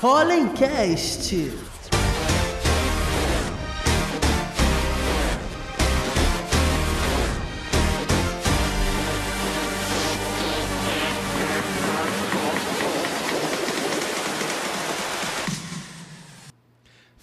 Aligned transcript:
Hollencast. 0.00 1.79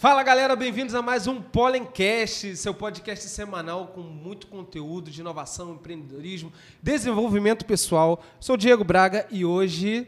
Fala 0.08 0.24
galera, 0.24 0.55
bem-vindos 0.55 0.96
a 0.96 1.02
mais 1.02 1.28
um 1.28 1.42
Pollencast, 1.42 2.56
seu 2.56 2.74
podcast 2.74 3.28
semanal 3.28 3.88
com 3.88 4.00
muito 4.00 4.47
conteúdo 4.47 5.11
de 5.11 5.20
inovação, 5.20 5.74
empreendedorismo, 5.74 6.50
desenvolvimento 6.82 7.66
pessoal. 7.66 8.24
Sou 8.39 8.56
Diego 8.56 8.86
Braga 8.86 9.28
e 9.30 9.43
hoje 9.43 10.07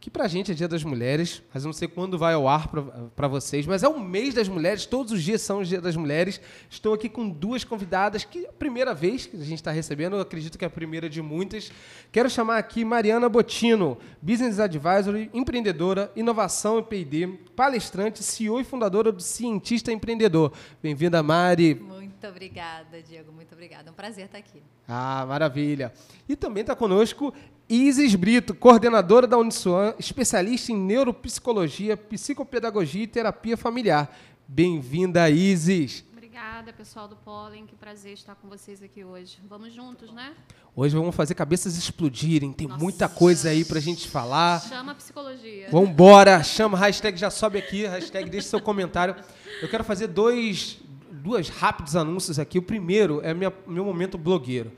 que 0.00 0.08
pra 0.08 0.28
gente 0.28 0.52
é 0.52 0.54
Dia 0.54 0.68
das 0.68 0.84
Mulheres, 0.84 1.42
mas 1.52 1.64
não 1.64 1.72
sei 1.72 1.88
quando 1.88 2.16
vai 2.16 2.32
ao 2.34 2.46
ar 2.46 2.68
para 3.16 3.26
vocês, 3.26 3.66
mas 3.66 3.82
é 3.82 3.88
o 3.88 3.98
mês 3.98 4.32
das 4.32 4.48
mulheres, 4.48 4.86
todos 4.86 5.12
os 5.12 5.22
dias 5.22 5.42
são 5.42 5.60
os 5.60 5.68
Dia 5.68 5.80
das 5.80 5.96
Mulheres. 5.96 6.40
Estou 6.70 6.94
aqui 6.94 7.08
com 7.08 7.28
duas 7.28 7.64
convidadas, 7.64 8.22
que 8.22 8.44
é 8.44 8.48
a 8.48 8.52
primeira 8.52 8.94
vez 8.94 9.26
que 9.26 9.36
a 9.36 9.44
gente 9.44 9.58
está 9.58 9.72
recebendo, 9.72 10.14
eu 10.14 10.20
acredito 10.20 10.56
que 10.56 10.64
é 10.64 10.68
a 10.68 10.70
primeira 10.70 11.10
de 11.10 11.20
muitas. 11.20 11.72
Quero 12.12 12.30
chamar 12.30 12.58
aqui 12.58 12.84
Mariana 12.84 13.28
Botino, 13.28 13.98
Business 14.22 14.60
Advisory, 14.60 15.30
empreendedora, 15.34 16.12
inovação 16.14 16.78
e 16.78 16.82
P&D, 16.82 17.26
palestrante, 17.56 18.22
CEO 18.22 18.60
e 18.60 18.64
fundadora 18.64 19.10
do 19.10 19.20
Cientista 19.20 19.90
Empreendedor. 19.90 20.52
Bem-vinda, 20.80 21.22
Mari. 21.24 21.74
Muito 21.74 22.07
obrigada, 22.26 23.02
Diego, 23.02 23.30
muito 23.30 23.52
obrigada. 23.52 23.88
É 23.88 23.92
um 23.92 23.94
prazer 23.94 24.24
estar 24.26 24.38
aqui. 24.38 24.62
Ah, 24.86 25.24
maravilha. 25.26 25.92
E 26.28 26.34
também 26.34 26.62
está 26.62 26.74
conosco 26.74 27.32
Isis 27.68 28.14
Brito, 28.14 28.54
coordenadora 28.54 29.26
da 29.26 29.36
Uniswan, 29.36 29.94
especialista 29.98 30.72
em 30.72 30.76
neuropsicologia, 30.76 31.96
psicopedagogia 31.96 33.02
e 33.02 33.06
terapia 33.06 33.56
familiar. 33.56 34.10
Bem-vinda, 34.46 35.28
Isis. 35.28 36.02
Obrigada, 36.10 36.72
pessoal 36.72 37.06
do 37.06 37.16
Pollen. 37.16 37.66
Que 37.66 37.76
prazer 37.76 38.12
estar 38.14 38.34
com 38.36 38.48
vocês 38.48 38.82
aqui 38.82 39.04
hoje. 39.04 39.38
Vamos 39.48 39.74
juntos, 39.74 40.12
né? 40.12 40.34
Hoje 40.74 40.96
vamos 40.96 41.14
fazer 41.14 41.34
cabeças 41.34 41.76
explodirem. 41.76 42.52
Tem 42.52 42.68
Nossa. 42.68 42.80
muita 42.82 43.08
coisa 43.08 43.50
aí 43.50 43.64
pra 43.64 43.80
gente 43.80 44.08
falar. 44.08 44.60
Chama 44.60 44.92
a 44.92 44.94
psicologia. 44.94 45.68
Vambora. 45.70 46.42
Chama, 46.42 46.78
hashtag 46.78 47.18
já 47.18 47.28
sobe 47.28 47.58
aqui, 47.58 47.84
hashtag 47.86 48.30
deixe 48.30 48.48
seu 48.48 48.60
comentário. 48.60 49.14
Eu 49.60 49.68
quero 49.68 49.82
fazer 49.84 50.06
dois, 50.06 50.78
duas 51.18 51.48
rápidos 51.48 51.96
anúncios 51.96 52.38
aqui. 52.38 52.58
O 52.58 52.62
primeiro 52.62 53.20
é 53.22 53.34
minha, 53.34 53.52
meu 53.66 53.84
momento 53.84 54.16
blogueiro. 54.16 54.72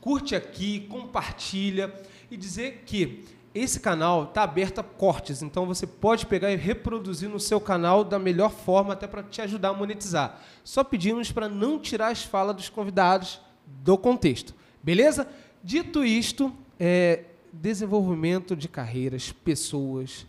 Curte 0.00 0.34
aqui, 0.34 0.80
compartilha 0.88 1.94
e 2.30 2.36
dizer 2.36 2.82
que 2.84 3.24
esse 3.54 3.80
canal 3.80 4.24
está 4.24 4.42
aberto 4.42 4.78
a 4.78 4.82
cortes, 4.82 5.42
então 5.42 5.66
você 5.66 5.86
pode 5.86 6.24
pegar 6.24 6.50
e 6.50 6.56
reproduzir 6.56 7.28
no 7.28 7.38
seu 7.38 7.60
canal 7.60 8.02
da 8.02 8.18
melhor 8.18 8.50
forma, 8.50 8.94
até 8.94 9.06
para 9.06 9.22
te 9.22 9.42
ajudar 9.42 9.68
a 9.68 9.74
monetizar. 9.74 10.40
Só 10.64 10.82
pedimos 10.82 11.30
para 11.30 11.50
não 11.50 11.78
tirar 11.78 12.08
as 12.08 12.24
falas 12.24 12.56
dos 12.56 12.70
convidados 12.70 13.40
do 13.66 13.98
contexto, 13.98 14.54
beleza? 14.82 15.28
Dito 15.62 16.02
isto, 16.02 16.50
é, 16.80 17.24
desenvolvimento 17.52 18.56
de 18.56 18.68
carreiras, 18.68 19.30
pessoas. 19.30 20.26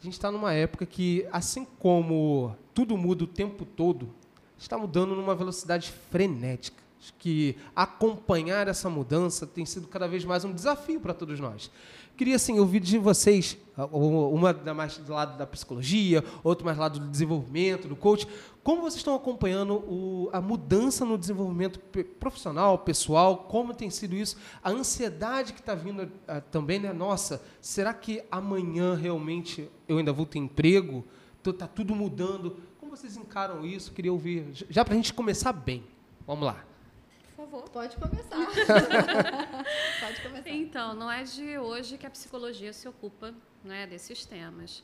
A 0.00 0.04
gente 0.04 0.14
está 0.14 0.30
numa 0.30 0.52
época 0.52 0.86
que, 0.86 1.26
assim 1.32 1.66
como 1.78 2.56
tudo 2.72 2.96
muda 2.96 3.24
o 3.24 3.26
tempo 3.26 3.64
todo, 3.64 4.14
está 4.58 4.78
mudando 4.78 5.14
numa 5.14 5.34
velocidade 5.34 5.92
frenética 6.10 6.84
que 7.18 7.56
acompanhar 7.76 8.68
essa 8.68 8.88
mudança 8.88 9.46
tem 9.46 9.66
sido 9.66 9.86
cada 9.88 10.08
vez 10.08 10.24
mais 10.24 10.44
um 10.44 10.52
desafio 10.52 11.00
para 11.00 11.12
todos 11.12 11.38
nós. 11.38 11.70
Queria 12.16 12.36
assim 12.36 12.60
ouvir 12.60 12.78
de 12.78 12.96
vocês, 12.96 13.58
uma 13.90 14.54
mais 14.72 14.98
do 14.98 15.12
lado 15.12 15.36
da 15.36 15.44
psicologia, 15.44 16.22
outra 16.44 16.64
mais 16.64 16.76
do 16.76 16.80
lado 16.80 17.00
do 17.00 17.08
desenvolvimento, 17.08 17.88
do 17.88 17.96
coach, 17.96 18.26
como 18.62 18.82
vocês 18.82 18.98
estão 18.98 19.16
acompanhando 19.16 19.74
o, 19.74 20.30
a 20.32 20.40
mudança 20.40 21.04
no 21.04 21.18
desenvolvimento 21.18 21.80
profissional, 22.20 22.78
pessoal, 22.78 23.38
como 23.48 23.74
tem 23.74 23.90
sido 23.90 24.14
isso, 24.14 24.36
a 24.62 24.70
ansiedade 24.70 25.52
que 25.52 25.60
está 25.60 25.74
vindo 25.74 26.04
uh, 26.04 26.40
também, 26.52 26.78
né? 26.78 26.92
Nossa, 26.92 27.42
será 27.60 27.92
que 27.92 28.22
amanhã 28.30 28.94
realmente 28.94 29.68
eu 29.88 29.98
ainda 29.98 30.12
vou 30.12 30.24
ter 30.24 30.38
emprego? 30.38 31.04
Está 31.44 31.66
tudo 31.66 31.94
mudando. 31.94 32.56
Como 32.94 33.00
vocês 33.00 33.16
encaram 33.16 33.66
isso? 33.66 33.92
Queria 33.92 34.12
ouvir, 34.12 34.46
já 34.70 34.84
para 34.84 34.94
a 34.94 34.96
gente 34.96 35.12
começar 35.12 35.52
bem. 35.52 35.84
Vamos 36.26 36.46
lá 36.46 36.64
favor. 37.44 37.68
Pode 37.68 37.96
começar. 37.96 38.36
Pode 40.00 40.20
começar. 40.22 40.50
Então, 40.50 40.94
não 40.94 41.10
é 41.10 41.22
de 41.22 41.58
hoje 41.58 41.98
que 41.98 42.06
a 42.06 42.10
psicologia 42.10 42.72
se 42.72 42.88
ocupa 42.88 43.34
né, 43.62 43.86
desses 43.86 44.24
temas. 44.24 44.82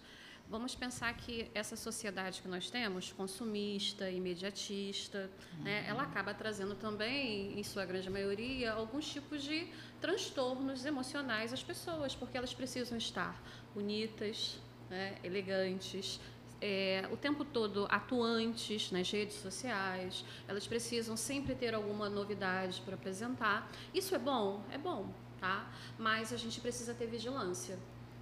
Vamos 0.48 0.74
pensar 0.74 1.14
que 1.14 1.48
essa 1.54 1.76
sociedade 1.76 2.42
que 2.42 2.48
nós 2.48 2.68
temos, 2.70 3.12
consumista, 3.12 4.10
imediatista, 4.10 5.30
uhum. 5.56 5.62
né, 5.62 5.84
ela 5.86 6.02
acaba 6.02 6.34
trazendo 6.34 6.74
também, 6.74 7.58
em 7.58 7.62
sua 7.62 7.84
grande 7.84 8.10
maioria, 8.10 8.72
alguns 8.72 9.06
tipos 9.08 9.44
de 9.44 9.68
transtornos 10.00 10.84
emocionais 10.84 11.52
às 11.52 11.62
pessoas, 11.62 12.16
porque 12.16 12.36
elas 12.36 12.52
precisam 12.52 12.98
estar 12.98 13.40
bonitas, 13.72 14.58
né, 14.88 15.18
elegantes, 15.22 16.18
é, 16.60 17.08
o 17.10 17.16
tempo 17.16 17.44
todo 17.44 17.86
atuantes 17.88 18.90
nas 18.90 19.10
redes 19.10 19.36
sociais, 19.36 20.24
elas 20.46 20.66
precisam 20.66 21.16
sempre 21.16 21.54
ter 21.54 21.74
alguma 21.74 22.08
novidade 22.08 22.82
para 22.84 22.94
apresentar. 22.94 23.70
Isso 23.94 24.14
é 24.14 24.18
bom? 24.18 24.62
É 24.70 24.76
bom, 24.78 25.12
tá? 25.40 25.70
Mas 25.98 26.32
a 26.32 26.36
gente 26.36 26.60
precisa 26.60 26.92
ter 26.92 27.06
vigilância, 27.06 27.78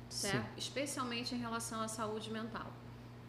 certo? 0.08 0.46
Sim. 0.46 0.52
Especialmente 0.56 1.34
em 1.34 1.38
relação 1.38 1.80
à 1.80 1.88
saúde 1.88 2.30
mental. 2.30 2.72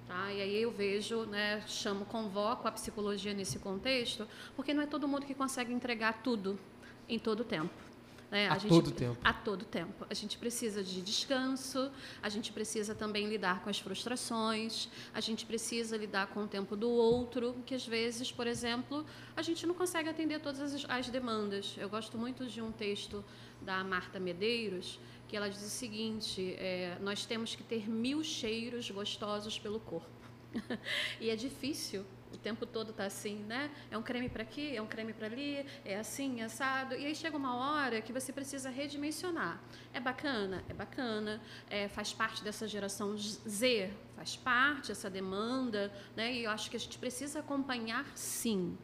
Tá? 0.08 0.34
E 0.34 0.42
aí 0.42 0.62
eu 0.62 0.72
vejo, 0.72 1.26
né, 1.26 1.62
chamo, 1.68 2.04
convoco 2.06 2.68
a 2.68 2.72
psicologia 2.72 3.32
nesse 3.32 3.60
contexto, 3.60 4.28
porque 4.56 4.74
não 4.74 4.82
é 4.82 4.88
todo 4.88 5.08
mundo 5.08 5.26
que 5.26 5.36
consegue 5.36 5.72
entregar 5.72 6.24
tudo 6.24 6.60
em 7.08 7.20
todo 7.20 7.42
o 7.42 7.44
tempo. 7.44 7.89
Né? 8.32 8.48
A, 8.48 8.54
a 8.54 8.58
gente, 8.58 8.70
todo 8.70 8.92
tempo. 8.92 9.18
A 9.24 9.34
todo 9.34 9.66
tempo. 9.66 10.06
A 10.10 10.14
gente 10.14 10.38
precisa 10.38 10.84
de 10.84 11.02
descanso, 11.02 11.92
a 12.22 12.30
gente 12.30 12.52
precisa 12.52 12.94
também 12.94 13.28
lidar 13.28 13.64
com 13.64 13.70
as 13.70 13.80
frustrações, 13.80 14.88
a 15.14 15.20
gente 15.20 15.46
precisa 15.46 15.98
lidar 15.98 16.28
com 16.28 16.44
o 16.44 16.48
tempo 16.48 16.76
do 16.76 16.90
outro, 16.90 17.56
que 17.66 17.74
às 17.74 17.86
vezes, 17.86 18.32
por 18.32 18.46
exemplo, 18.46 19.06
a 19.36 19.42
gente 19.42 19.66
não 19.66 19.74
consegue 19.74 20.10
atender 20.10 20.40
todas 20.40 20.62
as, 20.62 20.86
as 20.88 21.10
demandas. 21.10 21.76
Eu 21.78 21.90
gosto 21.90 22.18
muito 22.18 22.46
de 22.46 22.62
um 22.62 22.72
texto 22.72 23.26
da 23.62 23.84
Marta 23.84 24.20
Medeiros, 24.20 25.00
que 25.28 25.36
ela 25.36 25.50
diz 25.50 25.64
o 25.64 25.70
seguinte: 25.70 26.56
é, 26.60 26.98
nós 27.02 27.26
temos 27.26 27.56
que 27.56 27.64
ter 27.64 27.90
mil 27.90 28.24
cheiros 28.24 28.90
gostosos 28.92 29.58
pelo 29.58 29.80
corpo. 29.80 30.20
e 31.20 31.30
é 31.30 31.36
difícil 31.36 32.06
o 32.34 32.38
tempo 32.38 32.66
todo 32.66 32.94
tá 32.94 33.06
assim, 33.06 33.38
né? 33.44 33.72
É 33.90 33.98
um 33.98 34.04
creme 34.04 34.30
para 34.30 34.44
aqui, 34.44 34.76
é 34.76 34.82
um 34.82 34.88
creme 34.88 35.14
para 35.14 35.28
ali, 35.28 35.66
é 35.84 35.98
assim, 35.98 36.42
assado. 36.42 36.96
E 36.96 37.06
aí 37.06 37.16
chega 37.16 37.36
uma 37.36 37.56
hora 37.56 38.02
que 38.02 38.14
você 38.14 38.32
precisa 38.32 38.70
redimensionar. 38.70 39.62
É 39.94 40.00
bacana? 40.00 40.64
É 40.70 40.74
bacana. 40.74 41.42
É, 41.70 41.88
faz 41.88 42.14
parte 42.14 42.44
dessa 42.44 42.68
geração 42.68 43.18
Z, 43.18 43.92
faz 44.16 44.36
parte 44.36 44.92
essa 44.92 45.10
demanda, 45.10 45.92
né? 46.16 46.34
E 46.34 46.44
eu 46.44 46.52
acho 46.52 46.70
que 46.70 46.78
a 46.78 46.80
gente 46.80 46.98
precisa 46.98 47.40
acompanhar 47.40 48.06
sim. 48.16 48.78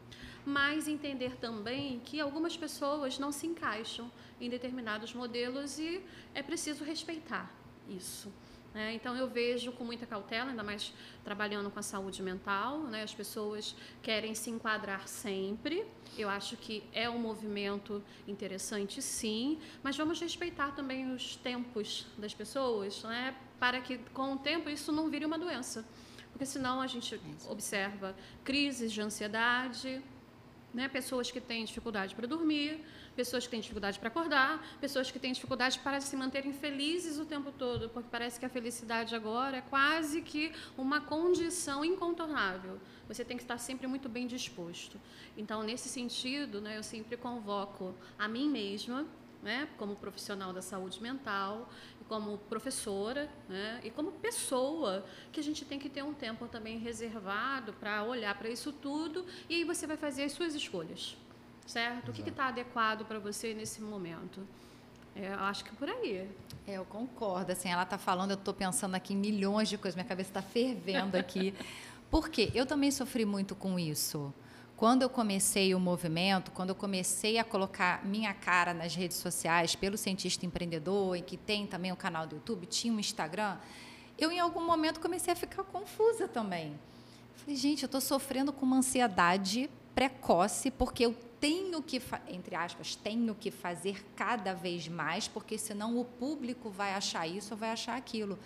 Mas 0.44 0.86
entender 0.86 1.36
também 1.36 2.00
que 2.00 2.20
algumas 2.20 2.56
pessoas 2.56 3.18
não 3.18 3.32
se 3.32 3.46
encaixam 3.46 4.10
em 4.40 4.48
determinados 4.48 5.12
modelos 5.12 5.78
e 5.78 6.00
é 6.34 6.42
preciso 6.42 6.84
respeitar 6.84 7.52
isso. 7.88 8.32
Né? 8.76 8.92
Então, 8.92 9.16
eu 9.16 9.26
vejo 9.26 9.72
com 9.72 9.84
muita 9.84 10.04
cautela, 10.04 10.50
ainda 10.50 10.62
mais 10.62 10.92
trabalhando 11.24 11.70
com 11.70 11.78
a 11.78 11.82
saúde 11.82 12.22
mental, 12.22 12.80
né? 12.80 13.04
as 13.04 13.14
pessoas 13.14 13.74
querem 14.02 14.34
se 14.34 14.50
enquadrar 14.50 15.08
sempre. 15.08 15.86
Eu 16.18 16.28
acho 16.28 16.58
que 16.58 16.84
é 16.92 17.08
um 17.08 17.18
movimento 17.18 18.04
interessante, 18.28 19.00
sim, 19.00 19.58
mas 19.82 19.96
vamos 19.96 20.20
respeitar 20.20 20.72
também 20.72 21.10
os 21.10 21.36
tempos 21.36 22.06
das 22.18 22.34
pessoas, 22.34 23.02
né? 23.04 23.34
para 23.58 23.80
que 23.80 23.96
com 24.12 24.34
o 24.34 24.36
tempo 24.36 24.68
isso 24.68 24.92
não 24.92 25.08
vire 25.08 25.24
uma 25.24 25.38
doença. 25.38 25.82
Porque 26.30 26.44
senão 26.44 26.82
a 26.82 26.86
gente 26.86 27.18
observa 27.48 28.14
crises 28.44 28.92
de 28.92 29.00
ansiedade, 29.00 30.02
né? 30.74 30.86
pessoas 30.86 31.30
que 31.30 31.40
têm 31.40 31.64
dificuldade 31.64 32.14
para 32.14 32.26
dormir, 32.26 32.84
pessoas 33.16 33.44
que 33.44 33.50
têm 33.50 33.60
dificuldade 33.60 33.98
para 33.98 34.08
acordar, 34.08 34.64
pessoas 34.80 35.10
que 35.10 35.18
têm 35.18 35.32
dificuldade 35.32 35.78
para 35.80 36.00
se 36.00 36.14
manterem 36.14 36.52
felizes 36.52 37.18
o 37.18 37.24
tempo 37.24 37.50
todo, 37.50 37.88
porque 37.88 38.08
parece 38.10 38.38
que 38.38 38.44
a 38.44 38.48
felicidade 38.48 39.14
agora 39.14 39.56
é 39.56 39.62
quase 39.62 40.20
que 40.20 40.52
uma 40.76 41.00
condição 41.00 41.84
incontornável. 41.84 42.78
Você 43.08 43.24
tem 43.24 43.36
que 43.36 43.42
estar 43.42 43.58
sempre 43.58 43.86
muito 43.86 44.08
bem 44.08 44.26
disposto. 44.26 45.00
Então, 45.36 45.62
nesse 45.62 45.88
sentido, 45.88 46.60
né, 46.60 46.76
eu 46.76 46.82
sempre 46.82 47.16
convoco 47.16 47.94
a 48.18 48.28
mim 48.28 48.48
mesma, 48.48 49.06
né, 49.42 49.68
como 49.78 49.94
profissional 49.96 50.52
da 50.52 50.60
saúde 50.60 51.00
mental, 51.00 51.70
como 52.08 52.38
professora 52.38 53.28
né, 53.48 53.80
e 53.84 53.90
como 53.90 54.12
pessoa, 54.12 55.04
que 55.32 55.40
a 55.40 55.42
gente 55.42 55.64
tem 55.64 55.78
que 55.78 55.88
ter 55.88 56.02
um 56.02 56.14
tempo 56.14 56.48
também 56.48 56.78
reservado 56.78 57.72
para 57.74 58.02
olhar 58.04 58.36
para 58.36 58.48
isso 58.48 58.72
tudo 58.72 59.24
e 59.48 59.56
aí 59.56 59.64
você 59.64 59.86
vai 59.86 59.96
fazer 59.96 60.24
as 60.24 60.32
suas 60.32 60.54
escolhas, 60.54 61.16
certo? 61.66 62.10
Exato. 62.10 62.10
O 62.10 62.14
que 62.14 62.28
está 62.28 62.48
adequado 62.48 63.04
para 63.04 63.18
você 63.18 63.54
nesse 63.54 63.80
momento? 63.80 64.46
É, 65.14 65.32
eu 65.32 65.40
acho 65.40 65.64
que 65.64 65.74
por 65.74 65.88
aí. 65.88 66.28
É, 66.66 66.74
eu 66.74 66.84
concordo. 66.84 67.52
Assim, 67.52 67.68
ela 67.68 67.82
está 67.82 67.98
falando, 67.98 68.32
eu 68.32 68.36
estou 68.36 68.52
pensando 68.52 68.94
aqui 68.94 69.14
em 69.14 69.16
milhões 69.16 69.68
de 69.68 69.78
coisas, 69.78 69.94
minha 69.94 70.06
cabeça 70.06 70.30
está 70.30 70.42
fervendo 70.42 71.16
aqui. 71.16 71.54
Porque 72.10 72.50
eu 72.54 72.66
também 72.66 72.90
sofri 72.90 73.24
muito 73.24 73.54
com 73.54 73.78
isso. 73.78 74.32
Quando 74.76 75.02
eu 75.02 75.08
comecei 75.08 75.74
o 75.74 75.80
movimento, 75.80 76.50
quando 76.50 76.68
eu 76.68 76.74
comecei 76.74 77.38
a 77.38 77.44
colocar 77.44 78.04
minha 78.04 78.34
cara 78.34 78.74
nas 78.74 78.94
redes 78.94 79.16
sociais 79.16 79.74
pelo 79.74 79.96
cientista 79.96 80.44
empreendedor, 80.44 81.16
e 81.16 81.22
que 81.22 81.36
tem 81.36 81.66
também 81.66 81.90
o 81.92 81.96
canal 81.96 82.26
do 82.26 82.36
YouTube, 82.36 82.66
tinha 82.66 82.92
um 82.92 83.00
Instagram, 83.00 83.56
eu 84.18 84.30
em 84.30 84.38
algum 84.38 84.64
momento 84.64 85.00
comecei 85.00 85.32
a 85.32 85.36
ficar 85.36 85.64
confusa 85.64 86.28
também. 86.28 86.78
Falei, 87.36 87.56
gente, 87.56 87.84
eu 87.84 87.86
estou 87.86 88.02
sofrendo 88.02 88.52
com 88.52 88.66
uma 88.66 88.76
ansiedade 88.76 89.70
precoce 89.94 90.70
porque 90.70 91.06
eu 91.06 91.16
tenho 91.46 91.80
que, 91.80 92.02
entre 92.26 92.56
aspas, 92.56 92.96
tenho 92.96 93.32
que 93.32 93.52
fazer 93.52 94.04
cada 94.16 94.52
vez 94.52 94.88
mais, 94.88 95.28
porque 95.28 95.56
senão 95.56 95.96
o 95.96 96.04
público 96.04 96.70
vai 96.70 96.92
achar 96.92 97.24
isso 97.24 97.54
ou 97.54 97.56
vai 97.56 97.70
achar 97.70 97.96
aquilo. 97.96 98.36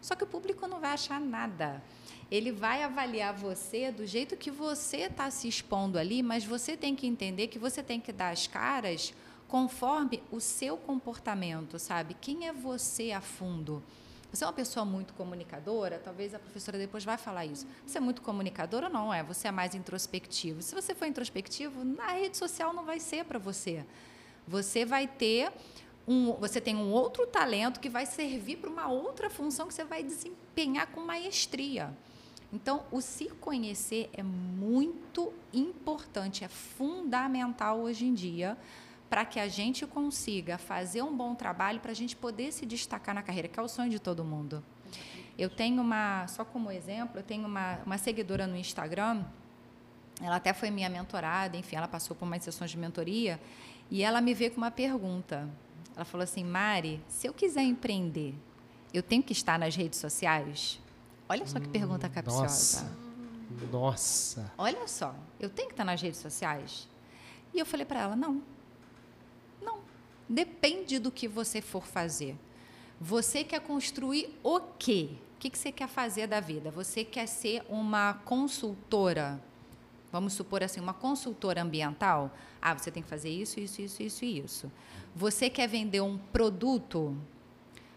Só 0.00 0.16
que 0.16 0.24
o 0.24 0.26
público 0.26 0.66
não 0.66 0.80
vai 0.80 0.90
achar 0.90 1.20
nada. 1.20 1.80
Ele 2.28 2.50
vai 2.50 2.82
avaliar 2.82 3.32
você 3.32 3.92
do 3.92 4.04
jeito 4.04 4.36
que 4.36 4.50
você 4.50 5.02
está 5.02 5.30
se 5.30 5.46
expondo 5.46 5.96
ali, 5.96 6.24
mas 6.24 6.44
você 6.44 6.76
tem 6.76 6.96
que 6.96 7.06
entender 7.06 7.46
que 7.46 7.58
você 7.58 7.84
tem 7.84 8.00
que 8.00 8.10
dar 8.10 8.30
as 8.30 8.48
caras 8.48 9.14
conforme 9.46 10.20
o 10.32 10.40
seu 10.40 10.76
comportamento, 10.76 11.78
sabe? 11.78 12.16
Quem 12.20 12.48
é 12.48 12.52
você 12.52 13.12
a 13.12 13.20
fundo? 13.20 13.80
Você 14.32 14.44
é 14.44 14.46
uma 14.46 14.52
pessoa 14.52 14.84
muito 14.84 15.12
comunicadora, 15.14 16.00
talvez 16.02 16.34
a 16.34 16.38
professora 16.38 16.78
depois 16.78 17.04
vai 17.04 17.18
falar 17.18 17.46
isso. 17.46 17.66
Você 17.84 17.98
é 17.98 18.00
muito 18.00 18.22
comunicadora 18.22 18.86
ou 18.86 18.92
não 18.92 19.12
é? 19.12 19.22
Você 19.24 19.48
é 19.48 19.50
mais 19.50 19.74
introspectivo. 19.74 20.62
Se 20.62 20.74
você 20.74 20.94
for 20.94 21.06
introspectivo, 21.06 21.84
na 21.84 22.12
rede 22.12 22.36
social 22.36 22.72
não 22.72 22.84
vai 22.84 23.00
ser 23.00 23.24
para 23.24 23.38
você. 23.38 23.84
Você 24.46 24.84
vai 24.84 25.08
ter 25.08 25.52
um, 26.06 26.32
você 26.34 26.60
tem 26.60 26.76
um 26.76 26.90
outro 26.92 27.26
talento 27.26 27.80
que 27.80 27.88
vai 27.88 28.06
servir 28.06 28.56
para 28.56 28.70
uma 28.70 28.88
outra 28.88 29.28
função 29.28 29.66
que 29.66 29.74
você 29.74 29.84
vai 29.84 30.02
desempenhar 30.02 30.86
com 30.88 31.00
maestria. 31.00 31.92
Então, 32.52 32.84
o 32.90 33.00
se 33.00 33.28
conhecer 33.40 34.10
é 34.12 34.22
muito 34.22 35.32
importante, 35.52 36.44
é 36.44 36.48
fundamental 36.48 37.80
hoje 37.80 38.06
em 38.06 38.14
dia 38.14 38.56
para 39.10 39.24
que 39.24 39.40
a 39.40 39.48
gente 39.48 39.84
consiga 39.84 40.56
fazer 40.56 41.02
um 41.02 41.14
bom 41.14 41.34
trabalho, 41.34 41.80
para 41.80 41.90
a 41.90 41.94
gente 41.94 42.14
poder 42.14 42.52
se 42.52 42.64
destacar 42.64 43.12
na 43.12 43.22
carreira, 43.22 43.48
que 43.48 43.58
é 43.58 43.62
o 43.62 43.68
sonho 43.68 43.90
de 43.90 43.98
todo 43.98 44.24
mundo. 44.24 44.62
Eu 45.36 45.50
tenho 45.50 45.82
uma, 45.82 46.28
só 46.28 46.44
como 46.44 46.70
exemplo, 46.70 47.18
eu 47.18 47.22
tenho 47.24 47.44
uma, 47.44 47.80
uma 47.84 47.98
seguidora 47.98 48.46
no 48.46 48.56
Instagram, 48.56 49.24
ela 50.22 50.36
até 50.36 50.52
foi 50.52 50.70
minha 50.70 50.88
mentorada, 50.88 51.56
enfim, 51.56 51.76
ela 51.76 51.88
passou 51.88 52.14
por 52.14 52.24
umas 52.24 52.44
sessões 52.44 52.70
de 52.70 52.78
mentoria, 52.78 53.40
e 53.90 54.02
ela 54.04 54.20
me 54.20 54.32
veio 54.32 54.52
com 54.52 54.58
uma 54.58 54.70
pergunta. 54.70 55.48
Ela 55.96 56.04
falou 56.04 56.22
assim: 56.22 56.44
Mari, 56.44 57.02
se 57.08 57.26
eu 57.26 57.34
quiser 57.34 57.62
empreender, 57.62 58.34
eu 58.94 59.02
tenho 59.02 59.22
que 59.22 59.32
estar 59.32 59.58
nas 59.58 59.74
redes 59.74 59.98
sociais? 59.98 60.78
Olha 61.28 61.46
só 61.46 61.58
que 61.58 61.66
hum, 61.66 61.72
pergunta 61.72 62.08
capciosa. 62.08 62.42
Nossa. 62.42 63.00
Nossa. 63.72 64.52
Olha 64.56 64.86
só, 64.86 65.14
eu 65.40 65.50
tenho 65.50 65.68
que 65.68 65.74
estar 65.74 65.84
nas 65.84 66.00
redes 66.00 66.20
sociais? 66.20 66.88
E 67.52 67.58
eu 67.58 67.66
falei 67.66 67.84
para 67.84 68.00
ela: 68.00 68.14
não, 68.14 68.42
Depende 70.30 71.00
do 71.00 71.10
que 71.10 71.26
você 71.26 71.60
for 71.60 71.84
fazer. 71.84 72.38
Você 73.00 73.42
quer 73.42 73.60
construir 73.60 74.38
o 74.44 74.60
quê? 74.60 75.08
O 75.34 75.38
que 75.40 75.50
você 75.58 75.72
quer 75.72 75.88
fazer 75.88 76.28
da 76.28 76.38
vida? 76.38 76.70
Você 76.70 77.04
quer 77.04 77.26
ser 77.26 77.64
uma 77.68 78.14
consultora? 78.14 79.42
Vamos 80.12 80.32
supor 80.34 80.62
assim, 80.62 80.78
uma 80.78 80.94
consultora 80.94 81.62
ambiental? 81.62 82.32
Ah, 82.62 82.78
você 82.78 82.92
tem 82.92 83.02
que 83.02 83.08
fazer 83.08 83.28
isso, 83.28 83.58
isso, 83.58 83.82
isso, 83.82 84.04
isso 84.04 84.24
e 84.24 84.38
isso. 84.38 84.72
Você 85.16 85.50
quer 85.50 85.66
vender 85.66 86.00
um 86.00 86.16
produto? 86.16 87.16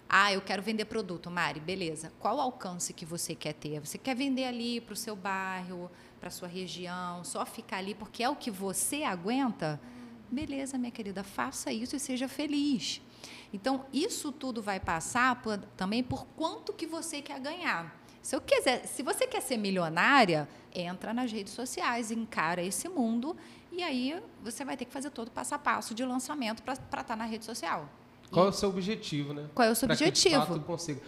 Ah, 0.09 0.33
eu 0.33 0.41
quero 0.41 0.63
vender 0.63 0.85
produto, 0.85 1.29
Mari, 1.29 1.59
beleza. 1.59 2.11
Qual 2.19 2.39
alcance 2.39 2.93
que 2.93 3.05
você 3.05 3.35
quer 3.35 3.53
ter? 3.53 3.79
Você 3.79 3.99
quer 3.99 4.15
vender 4.15 4.45
ali 4.45 4.81
para 4.81 4.93
o 4.93 4.95
seu 4.95 5.15
bairro, 5.15 5.87
para 6.19 6.29
a 6.29 6.31
sua 6.31 6.47
região, 6.47 7.23
só 7.23 7.45
ficar 7.45 7.77
ali 7.77 7.93
porque 7.93 8.23
é 8.23 8.29
o 8.29 8.35
que 8.35 8.49
você 8.49 9.03
aguenta? 9.03 9.79
Beleza, 10.33 10.79
minha 10.79 10.91
querida, 10.91 11.23
faça 11.23 11.71
isso 11.71 11.95
e 11.95 11.99
seja 11.99 12.27
feliz. 12.27 12.99
Então, 13.53 13.85
isso 13.93 14.31
tudo 14.31 14.63
vai 14.63 14.79
passar 14.79 15.41
por, 15.43 15.59
também 15.77 16.01
por 16.01 16.25
quanto 16.35 16.73
que 16.73 16.87
você 16.87 17.21
quer 17.21 17.39
ganhar. 17.39 17.95
Se 18.19 18.35
eu 18.35 18.41
quiser, 18.41 18.87
se 18.87 19.03
você 19.03 19.27
quer 19.27 19.41
ser 19.41 19.57
milionária, 19.57 20.49
entra 20.73 21.13
nas 21.13 21.31
redes 21.31 21.53
sociais, 21.53 22.09
encara 22.09 22.63
esse 22.63 22.89
mundo 22.89 23.37
e 23.71 23.83
aí 23.83 24.19
você 24.43 24.65
vai 24.65 24.75
ter 24.75 24.85
que 24.85 24.91
fazer 24.91 25.11
todo 25.11 25.27
o 25.27 25.31
passo 25.31 25.53
a 25.53 25.59
passo 25.59 25.93
de 25.93 26.03
lançamento 26.03 26.63
para 26.63 26.73
estar 26.73 27.03
tá 27.03 27.15
na 27.15 27.25
rede 27.25 27.45
social. 27.45 27.87
Qual 28.31 28.45
e, 28.45 28.47
é 28.47 28.49
o 28.49 28.53
seu 28.53 28.69
objetivo, 28.69 29.33
né? 29.33 29.47
Qual 29.53 29.67
é 29.67 29.71
o 29.71 29.75
seu 29.75 29.87
pra 29.87 29.95
objetivo? 29.95 30.35
Que, 30.35 30.41
de 30.41 30.47
fato, 30.47 30.59
consiga. 30.61 31.01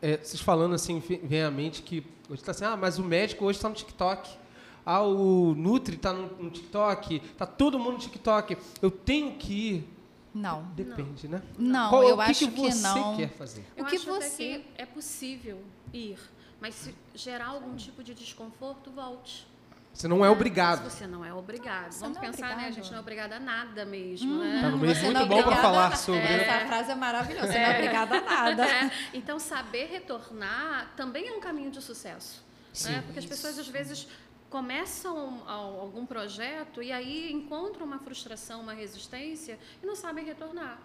É, 0.00 0.18
vocês 0.18 0.40
falando 0.40 0.74
assim, 0.74 1.00
vem 1.00 1.42
à 1.42 1.50
mente 1.50 1.82
que 1.82 2.06
hoje 2.28 2.42
está 2.42 2.52
assim, 2.52 2.64
ah, 2.64 2.76
mas 2.76 2.98
o 2.98 3.02
médico 3.02 3.44
hoje 3.44 3.58
está 3.58 3.68
no 3.68 3.74
TikTok 3.74 4.41
ah, 4.84 5.02
o 5.02 5.54
Nutri 5.54 5.96
está 5.96 6.12
no, 6.12 6.28
no, 6.42 6.50
TikTok, 6.50 7.16
está 7.16 7.46
todo 7.46 7.78
mundo 7.78 7.92
no 7.92 7.98
TikTok. 7.98 8.56
Eu 8.80 8.90
tenho 8.90 9.34
que 9.36 9.52
ir. 9.52 9.88
Não. 10.34 10.64
Depende, 10.74 11.28
não. 11.28 11.38
né? 11.38 11.44
Não, 11.58 11.90
Qual, 11.90 12.02
eu 12.02 12.14
o 12.14 12.18
que 12.18 12.30
acho 12.30 12.50
que, 12.50 12.60
você 12.60 12.82
não. 12.82 13.16
quer 13.16 13.28
fazer? 13.30 13.64
Eu 13.76 13.84
o 13.84 13.86
que 13.86 13.96
acho 13.96 14.06
você 14.06 14.58
que 14.58 14.64
é 14.76 14.86
possível 14.86 15.62
ir, 15.92 16.18
mas 16.60 16.74
se 16.74 16.94
gerar 17.14 17.48
algum 17.48 17.76
tipo 17.76 18.02
de 18.02 18.14
desconforto, 18.14 18.90
volte. 18.90 19.46
Você 19.92 20.08
não 20.08 20.24
é 20.24 20.30
obrigado. 20.30 20.88
Você 20.88 21.06
não 21.06 21.24
é 21.24 21.34
obrigado. 21.34 21.92
Você 21.92 22.00
Vamos 22.00 22.16
é 22.16 22.20
pensar, 22.20 22.46
obrigado. 22.46 22.60
né? 22.62 22.68
A 22.68 22.70
gente 22.70 22.90
não 22.90 22.96
é 22.96 23.00
obrigada 23.00 23.36
a 23.36 23.40
nada 23.40 23.84
mesmo, 23.84 24.32
uhum. 24.32 24.38
né? 24.38 24.60
Tá 24.62 24.70
no 24.70 24.78
meio 24.78 24.94
Você 24.94 25.02
muito 25.02 25.18
não 25.18 25.22
é 25.22 25.28
bom 25.28 25.42
para 25.42 25.56
falar 25.56 25.96
sobre. 25.96 26.22
Essa 26.22 26.66
frase 26.66 26.90
é 26.90 26.94
maravilhosa. 26.94 27.46
Você 27.46 27.58
não 27.58 27.66
é 27.66 27.74
obrigada 27.76 28.16
a 28.16 28.20
nada. 28.20 28.62
É, 28.72 28.90
então, 29.12 29.38
saber 29.38 29.86
retornar 29.86 30.92
também 30.96 31.28
é 31.28 31.32
um 31.32 31.40
caminho 31.40 31.70
de 31.70 31.80
sucesso. 31.82 32.42
Né? 32.84 33.02
Porque 33.04 33.18
as 33.18 33.26
pessoas, 33.26 33.58
às 33.58 33.68
vezes, 33.68 34.08
começam 34.52 35.48
algum 35.48 36.04
projeto 36.04 36.82
e 36.82 36.92
aí 36.92 37.32
encontram 37.32 37.86
uma 37.86 37.98
frustração, 37.98 38.60
uma 38.60 38.74
resistência 38.74 39.58
e 39.82 39.86
não 39.86 39.96
sabem 39.96 40.26
retornar. 40.26 40.78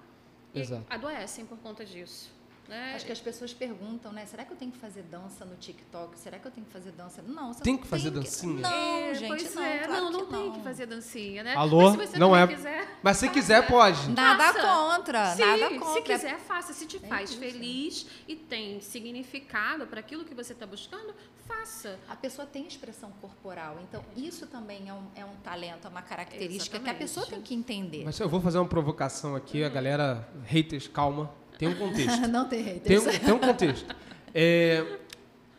E 0.53 0.61
Exato. 0.61 0.85
adoecem 0.89 1.45
por 1.45 1.57
conta 1.57 1.83
disso. 1.83 2.31
Né? 2.67 2.93
Acho 2.95 3.05
que 3.05 3.11
as 3.13 3.19
pessoas 3.21 3.53
perguntam, 3.53 4.11
né? 4.11 4.25
Será 4.25 4.43
que 4.43 4.51
eu 4.51 4.57
tenho 4.57 4.71
que 4.71 4.77
fazer 4.77 5.01
dança 5.03 5.45
no 5.45 5.55
TikTok? 5.55 6.19
Será 6.19 6.37
que 6.37 6.45
eu 6.47 6.51
tenho 6.51 6.65
que 6.67 6.73
fazer 6.73 6.91
dança? 6.91 7.21
Não, 7.25 7.53
você 7.53 7.63
Tem 7.63 7.73
não 7.73 7.81
que 7.81 7.87
fazer 7.87 8.11
tem 8.11 8.21
dancinha? 8.21 8.61
Não, 8.61 8.69
É, 8.97 9.13
gente, 9.13 9.27
pois 9.29 9.55
não, 9.55 9.63
é. 9.63 9.77
claro 9.79 10.03
não, 10.03 10.11
não 10.11 10.25
que 10.25 10.31
tem 10.31 10.45
não. 10.47 10.51
que 10.51 10.59
fazer 10.61 10.85
dancinha, 10.85 11.43
né? 11.43 11.55
Alô? 11.55 11.81
Mas 11.81 11.91
se 11.91 11.97
você 12.13 12.19
Não 12.19 12.31
também 12.31 12.43
é- 12.43 12.47
quiser, 12.57 12.97
Mas 13.01 13.17
se 13.17 13.29
quiser, 13.29 13.67
pode. 13.67 14.09
Nada 14.09 14.51
Faça. 14.53 14.61
contra, 14.67 15.35
Sim, 15.35 15.41
nada 15.45 15.69
contra. 15.79 15.93
se 15.93 16.01
quiser, 16.01 16.39
faça. 16.39 16.73
Se 16.73 16.85
te 16.85 16.97
É 16.97 17.07
faz 17.07 17.29
isso. 17.29 17.39
feliz 17.39 18.05
e 18.27 18.35
tem 18.35 18.81
significado 18.81 19.87
para 19.87 20.01
aquilo 20.01 20.25
que 20.25 20.33
você 20.35 20.51
está 20.51 20.65
buscando, 20.65 21.13
faça. 21.47 21.97
A 22.09 22.15
pessoa 22.17 22.45
tem 22.45 22.67
expressão 22.67 23.11
corporal, 23.21 23.79
então 23.87 24.03
isso 24.15 24.45
também 24.47 24.89
é 24.89 24.93
um, 24.93 25.03
é 25.15 25.23
um 25.23 25.35
talento, 25.43 25.87
é 25.87 25.89
uma 25.89 26.01
característica 26.01 26.77
que 26.79 26.89
a 26.89 26.91
Exatamente. 26.91 26.99
pessoa 26.99 27.25
tem 27.25 27.41
que 27.41 27.55
entender. 27.55 28.03
Mas 28.03 28.19
eu 28.19 28.27
vou 28.27 28.41
fazer 28.41 28.57
uma 28.57 28.67
provocação 28.67 29.35
aqui, 29.37 29.63
a 29.63 29.69
galera, 29.69 30.27
haters, 30.45 30.87
calma. 30.87 31.31
Tem 31.57 31.67
um 31.67 31.75
contexto. 31.75 32.21
não 32.27 32.47
tem 32.47 32.61
haters. 32.61 33.03
Tem 33.03 33.15
um, 33.15 33.19
tem 33.19 33.33
um 33.33 33.39
contexto. 33.39 33.95
É, 34.33 34.99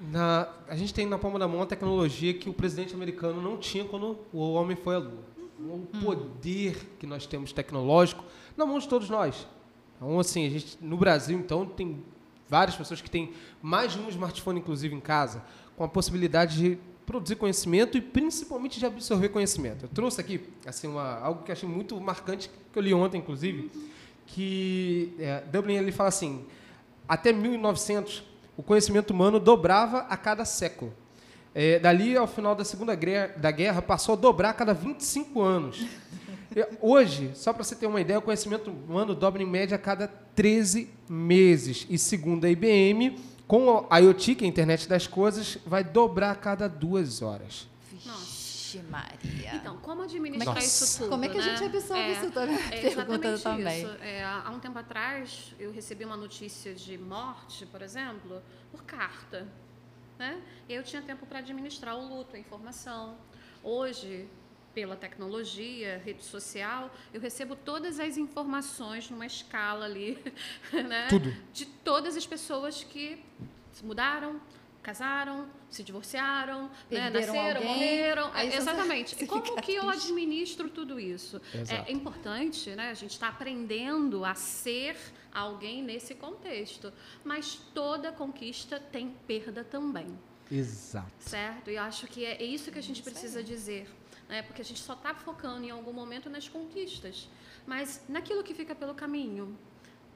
na, 0.01 0.49
a 0.69 0.77
gente 0.77 0.95
tem 0.95 1.07
na 1.07 1.19
palma 1.19 1.39
da 1.39 1.49
mão 1.49 1.63
a 1.63 1.67
tecnologia 1.67 2.33
que 2.35 2.49
o 2.49 2.53
presidente 2.53 2.95
americano 2.95 3.43
não 3.43 3.57
tinha 3.57 3.85
quando 3.85 4.19
o 4.33 4.53
homem 4.53 4.77
foi 4.77 4.95
à 4.95 4.99
Lua. 4.99 5.25
O 5.61 5.81
poder 6.05 6.77
que 7.01 7.07
nós 7.07 7.27
temos 7.27 7.53
tecnológico 7.53 8.25
na 8.57 8.65
mão 8.65 8.79
de 8.79 8.89
todos 8.89 9.11
nós. 9.11 9.47
Então, 9.97 10.21
assim, 10.21 10.47
a 10.47 10.51
gente, 10.51 10.79
no 10.81 10.97
Brasil, 10.97 11.37
então, 11.37 11.67
tem 11.67 12.05
várias 12.49 12.77
pessoas 12.77 13.01
que 13.01 13.11
têm 13.11 13.33
mais 13.61 13.93
de 13.93 13.99
um 13.99 14.09
smartphone, 14.09 14.61
inclusive, 14.61 14.95
em 14.95 15.01
casa, 15.01 15.43
com 15.77 15.83
a 15.83 15.89
possibilidade 15.89 16.57
de 16.57 16.79
produzir 17.05 17.37
conhecimento 17.37 17.99
e 17.99 18.01
principalmente 18.01 18.79
de 18.79 18.87
absorver 18.87 19.31
conhecimento. 19.31 19.87
Eu 19.87 19.89
trouxe 19.89 20.21
aqui 20.21 20.41
assim, 20.65 20.87
uma, 20.87 21.19
algo 21.19 21.43
que 21.43 21.51
achei 21.51 21.69
muito 21.69 22.01
marcante, 22.01 22.51
que 22.73 22.79
eu 22.79 22.83
li 22.83 22.95
ontem, 22.95 23.19
inclusive, 23.19 23.71
que 24.29 25.15
é, 25.19 25.43
Dublin 25.51 25.77
ele 25.77 25.93
fala 25.93 26.09
assim, 26.09 26.45
até 27.09 27.33
1900 27.33 28.25
o 28.57 28.63
conhecimento 28.63 29.13
humano 29.13 29.39
dobrava 29.39 30.01
a 30.09 30.17
cada 30.17 30.45
século. 30.45 30.93
É, 31.55 31.79
dali 31.79 32.17
ao 32.17 32.27
final 32.27 32.55
da 32.55 32.65
Segunda 32.65 32.95
Guerra, 32.95 33.35
da 33.37 33.51
Guerra 33.51 33.81
passou 33.81 34.15
a 34.15 34.17
dobrar 34.17 34.51
a 34.51 34.55
cada 34.55 34.75
25 34.75 35.41
anos. 35.41 35.87
Hoje, 36.81 37.31
só 37.35 37.53
para 37.53 37.63
você 37.63 37.77
ter 37.77 37.87
uma 37.87 38.01
ideia, 38.01 38.19
o 38.19 38.23
conhecimento 38.23 38.71
humano 38.71 39.15
dobra 39.15 39.43
em 39.43 39.47
média 39.47 39.77
a 39.77 39.79
cada 39.79 40.09
13 40.09 40.89
meses. 41.09 41.87
E 41.89 41.97
segundo 41.97 42.45
a 42.45 42.51
IBM, 42.51 43.19
com 43.47 43.87
a 43.89 43.99
IoT, 43.99 44.35
que 44.35 44.45
é 44.45 44.47
a 44.47 44.49
internet 44.49 44.89
das 44.89 45.07
coisas, 45.07 45.59
vai 45.65 45.85
dobrar 45.85 46.33
a 46.33 46.35
cada 46.35 46.69
duas 46.69 47.23
horas. 47.23 47.69
Nossa. 48.05 48.38
Vixe, 48.69 48.83
Maria. 48.83 49.55
Então, 49.55 49.79
como 49.79 50.03
administrar 50.03 50.55
Nossa. 50.55 50.67
isso 50.85 50.99
tudo? 50.99 51.11
Como 51.11 51.25
é 51.25 51.29
que 51.29 51.39
a 51.39 51.41
né? 51.41 51.57
gente 51.57 51.65
absorve 51.65 52.03
É, 52.03 52.13
isso 52.13 52.31
também? 52.31 52.57
É 52.57 52.81
Perguntando 52.95 53.29
exatamente 53.29 53.43
também. 53.43 53.83
isso. 53.83 54.03
É, 54.03 54.25
há 54.25 54.51
um 54.51 54.61
tempo 54.61 54.79
atrás, 54.79 55.55
eu 55.59 55.73
recebi 55.73 56.05
uma 56.05 56.17
notícia 56.17 56.75
de 56.75 56.99
morte, 56.99 57.65
por 57.67 57.81
exemplo, 57.81 58.43
por 58.71 58.85
carta. 58.85 59.49
Né? 60.19 60.43
Eu 60.69 60.83
tinha 60.83 61.01
tempo 61.01 61.25
para 61.25 61.39
administrar 61.39 61.97
o 61.97 62.07
luto, 62.07 62.37
a 62.37 62.39
informação. 62.39 63.17
Hoje, 63.63 64.29
pela 64.75 64.97
tecnologia, 64.97 66.01
rede 66.05 66.23
social, 66.25 66.91
eu 67.13 67.21
recebo 67.21 67.57
todas 67.57 67.99
as 67.99 68.17
informações 68.17 69.09
numa 69.11 69.27
escala 69.27 69.87
ali, 69.87 70.19
né? 70.73 71.07
Tudo. 71.09 71.35
De 71.53 71.65
todas 71.65 72.17
as 72.17 72.27
pessoas 72.27 72.85
que 72.85 73.25
se 73.73 73.85
mudaram, 73.85 74.41
casaram, 74.83 75.49
se 75.71 75.83
divorciaram, 75.83 76.71
né? 76.91 77.11
Nasceram, 77.11 77.61
alguém, 77.61 77.67
morreram. 77.67 78.31
aí 78.33 78.51
É, 78.51 78.57
exatamente. 78.57 79.15
você 79.17 79.25
E 79.25 79.27
como 79.27 79.43
que 79.61 79.75
eu 79.75 79.87
triste. 79.87 80.07
administro 80.09 80.71
tudo 80.71 80.99
isso? 80.99 81.41
Exato. 81.55 81.91
É 81.91 81.93
importante, 81.93 82.71
né? 82.71 82.91
A 82.91 82.95
gente 82.95 83.13
está 83.13 83.29
aprendendo 83.29 84.25
a 84.25 84.35
ser 84.35 84.97
alguém 85.33 85.83
nesse 85.83 86.15
contexto. 86.15 86.93
Mas 87.25 87.61
toda 87.75 88.11
conquista 88.13 88.81
tem 88.81 89.11
perda 89.27 89.63
também 89.63 90.19
Exato. 90.51 91.13
certo? 91.19 91.71
E 91.71 91.75
eu 91.75 91.83
acho 91.83 92.07
que 92.07 92.25
é 92.25 92.43
isso 92.43 92.71
que 92.73 92.79
a 92.79 92.83
gente 92.83 93.03
precisa 93.03 93.43
dizer, 93.43 93.89
né? 94.29 94.43
Porque 94.43 94.63
a 94.63 94.65
gente 94.65 94.81
só 94.81 94.95
está 94.95 95.15
focando 95.15 95.65
em 95.67 95.71
algum 95.71 95.93
momento 95.93 96.31
nas 96.31 96.49
conquistas, 96.49 97.29
mas 97.67 98.03
naquilo 98.09 98.43
que 98.43 98.55
fica 98.55 98.75
pelo 98.75 98.95
caminho, 98.95 99.57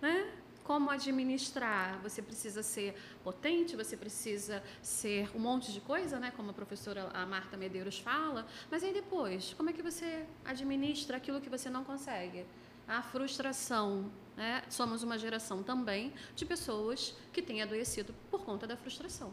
né? 0.00 0.30
Como 0.64 0.90
administrar? 0.90 1.98
Você 2.02 2.22
precisa 2.22 2.62
ser 2.62 2.94
potente, 3.24 3.74
você 3.74 3.96
precisa 3.96 4.62
ser 4.80 5.30
um 5.34 5.40
monte 5.40 5.72
de 5.72 5.80
coisa, 5.80 6.18
né? 6.20 6.32
Como 6.36 6.50
a 6.50 6.52
professora 6.52 7.10
a 7.12 7.26
Marta 7.26 7.56
Medeiros 7.56 7.98
fala. 7.98 8.46
Mas 8.70 8.82
aí 8.84 8.92
depois, 8.92 9.54
como 9.54 9.70
é 9.70 9.72
que 9.72 9.82
você 9.82 10.24
administra 10.44 11.16
aquilo 11.16 11.40
que 11.40 11.50
você 11.50 11.68
não 11.68 11.84
consegue? 11.84 12.44
A 12.86 13.02
frustração, 13.02 14.10
né? 14.36 14.62
Somos 14.68 15.02
uma 15.02 15.18
geração 15.18 15.62
também 15.62 16.12
de 16.36 16.44
pessoas 16.44 17.14
que 17.32 17.42
têm 17.42 17.62
adoecido 17.62 18.14
por 18.30 18.44
conta 18.44 18.66
da 18.66 18.76
frustração. 18.76 19.32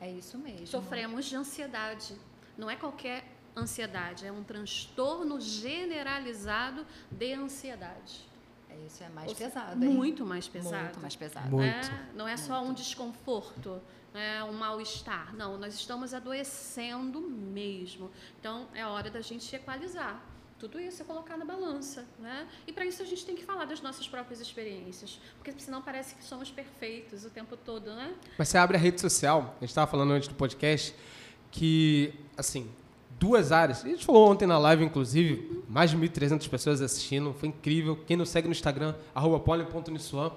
É 0.00 0.10
isso 0.10 0.38
mesmo. 0.38 0.66
Sofremos 0.66 1.26
de 1.26 1.36
ansiedade. 1.36 2.16
Não 2.56 2.70
é 2.70 2.76
qualquer 2.76 3.24
ansiedade, 3.56 4.26
é 4.26 4.32
um 4.32 4.42
transtorno 4.42 5.40
generalizado 5.40 6.86
de 7.10 7.32
ansiedade. 7.32 8.29
É 8.80 8.86
isso, 8.86 9.04
é 9.04 9.08
mais 9.08 9.28
Ou 9.28 9.34
pesado. 9.34 9.84
hein? 9.84 9.90
Muito 9.90 10.24
mais 10.24 10.48
pesado. 10.48 10.84
Muito 10.84 11.00
mais 11.00 11.16
pesado. 11.16 11.50
Muito. 11.50 11.64
né? 11.66 12.08
Não 12.14 12.26
é 12.26 12.36
só 12.36 12.62
um 12.62 12.72
desconforto, 12.72 13.80
né? 14.12 14.42
um 14.44 14.52
mal-estar. 14.52 15.34
Não, 15.34 15.58
nós 15.58 15.74
estamos 15.74 16.14
adoecendo 16.14 17.20
mesmo. 17.20 18.10
Então, 18.38 18.66
é 18.74 18.84
hora 18.84 19.10
da 19.10 19.20
gente 19.20 19.54
equalizar. 19.54 20.24
Tudo 20.58 20.78
isso 20.78 21.00
é 21.00 21.06
colocar 21.06 21.38
na 21.38 21.44
balança, 21.44 22.06
né? 22.18 22.46
E 22.66 22.72
para 22.72 22.84
isso 22.84 23.02
a 23.02 23.06
gente 23.06 23.24
tem 23.24 23.34
que 23.34 23.42
falar 23.42 23.64
das 23.64 23.80
nossas 23.80 24.06
próprias 24.06 24.40
experiências, 24.40 25.18
porque 25.38 25.58
senão 25.58 25.80
parece 25.80 26.14
que 26.14 26.22
somos 26.22 26.50
perfeitos 26.50 27.24
o 27.24 27.30
tempo 27.30 27.56
todo, 27.56 27.94
né? 27.94 28.14
Mas 28.36 28.50
você 28.50 28.58
abre 28.58 28.76
a 28.76 28.80
rede 28.80 29.00
social, 29.00 29.54
a 29.56 29.60
gente 29.60 29.70
estava 29.70 29.90
falando 29.90 30.10
antes 30.10 30.28
do 30.28 30.34
podcast, 30.34 30.94
que, 31.50 32.12
assim, 32.36 32.70
duas 33.20 33.52
áreas. 33.52 33.84
A 33.84 33.88
gente 33.88 34.04
falou 34.04 34.28
ontem 34.30 34.46
na 34.46 34.58
live, 34.58 34.82
inclusive, 34.82 35.62
mais 35.68 35.90
de 35.90 35.96
1.300 35.98 36.48
pessoas 36.48 36.80
assistindo, 36.80 37.34
foi 37.38 37.50
incrível. 37.50 37.96
Quem 38.06 38.16
não 38.16 38.24
segue 38.24 38.48
no 38.48 38.52
Instagram, 38.52 38.94
poli.nissuan, 39.44 40.32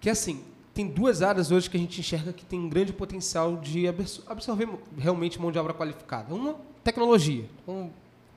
que, 0.00 0.08
assim, 0.08 0.42
tem 0.72 0.86
duas 0.86 1.20
áreas 1.20 1.50
hoje 1.50 1.68
que 1.68 1.76
a 1.76 1.80
gente 1.80 1.98
enxerga 1.98 2.32
que 2.32 2.44
tem 2.44 2.60
um 2.60 2.68
grande 2.68 2.92
potencial 2.92 3.56
de 3.56 3.88
absor- 3.88 4.24
absorver 4.28 4.68
realmente 4.96 5.40
mão 5.40 5.50
de 5.50 5.58
obra 5.58 5.74
qualificada. 5.74 6.32
Uma, 6.32 6.54
tecnologia, 6.84 7.44
um 7.66 7.90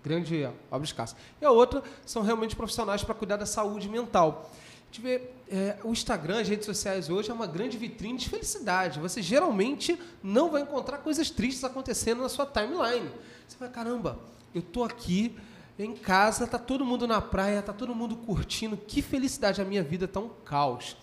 grande 0.04 0.50
obra 0.72 0.86
escassa. 0.86 1.16
E 1.40 1.46
a 1.46 1.52
outra 1.52 1.84
são 2.06 2.24
realmente 2.24 2.56
profissionais 2.56 3.04
para 3.04 3.14
cuidar 3.14 3.38
da 3.38 3.46
saúde 3.46 3.88
mental. 3.88 4.50
Gente 4.91 5.01
vê, 5.01 5.22
é, 5.48 5.77
o 5.84 5.91
Instagram, 5.91 6.41
as 6.41 6.50
redes 6.50 6.65
sociais 6.65 7.12
hoje 7.12 7.29
é 7.29 7.34
uma 7.34 7.46
grande 7.46 7.77
vitrine 7.77 8.17
de 8.17 8.27
felicidade. 8.27 9.00
Você 9.00 9.22
geralmente 9.22 10.00
não 10.24 10.50
vai 10.50 10.63
encontrar 10.63 10.98
coisas 10.98 11.29
tristes 11.29 11.63
acontecendo 11.63 12.24
na 12.24 12.29
sua 12.29 12.43
timeline. 12.48 13.08
Você 13.48 13.55
vai, 13.60 13.69
caramba, 13.69 14.17
eu 14.53 14.63
tô 14.63 14.84
aqui 14.84 15.38
em 15.77 15.93
casa, 15.93 16.48
tá 16.48 16.58
todo 16.58 16.84
mundo 16.84 17.05
na 17.05 17.22
praia, 17.22 17.62
tá 17.62 17.72
todo 17.72 17.93
mundo 17.93 18.15
curtindo, 18.15 18.75
que 18.75 19.03
felicidade, 19.03 19.62
a 19.62 19.65
minha 19.65 19.84
vida 19.84 20.08
tá 20.08 20.19
um 20.19 20.29
caos. 20.43 20.98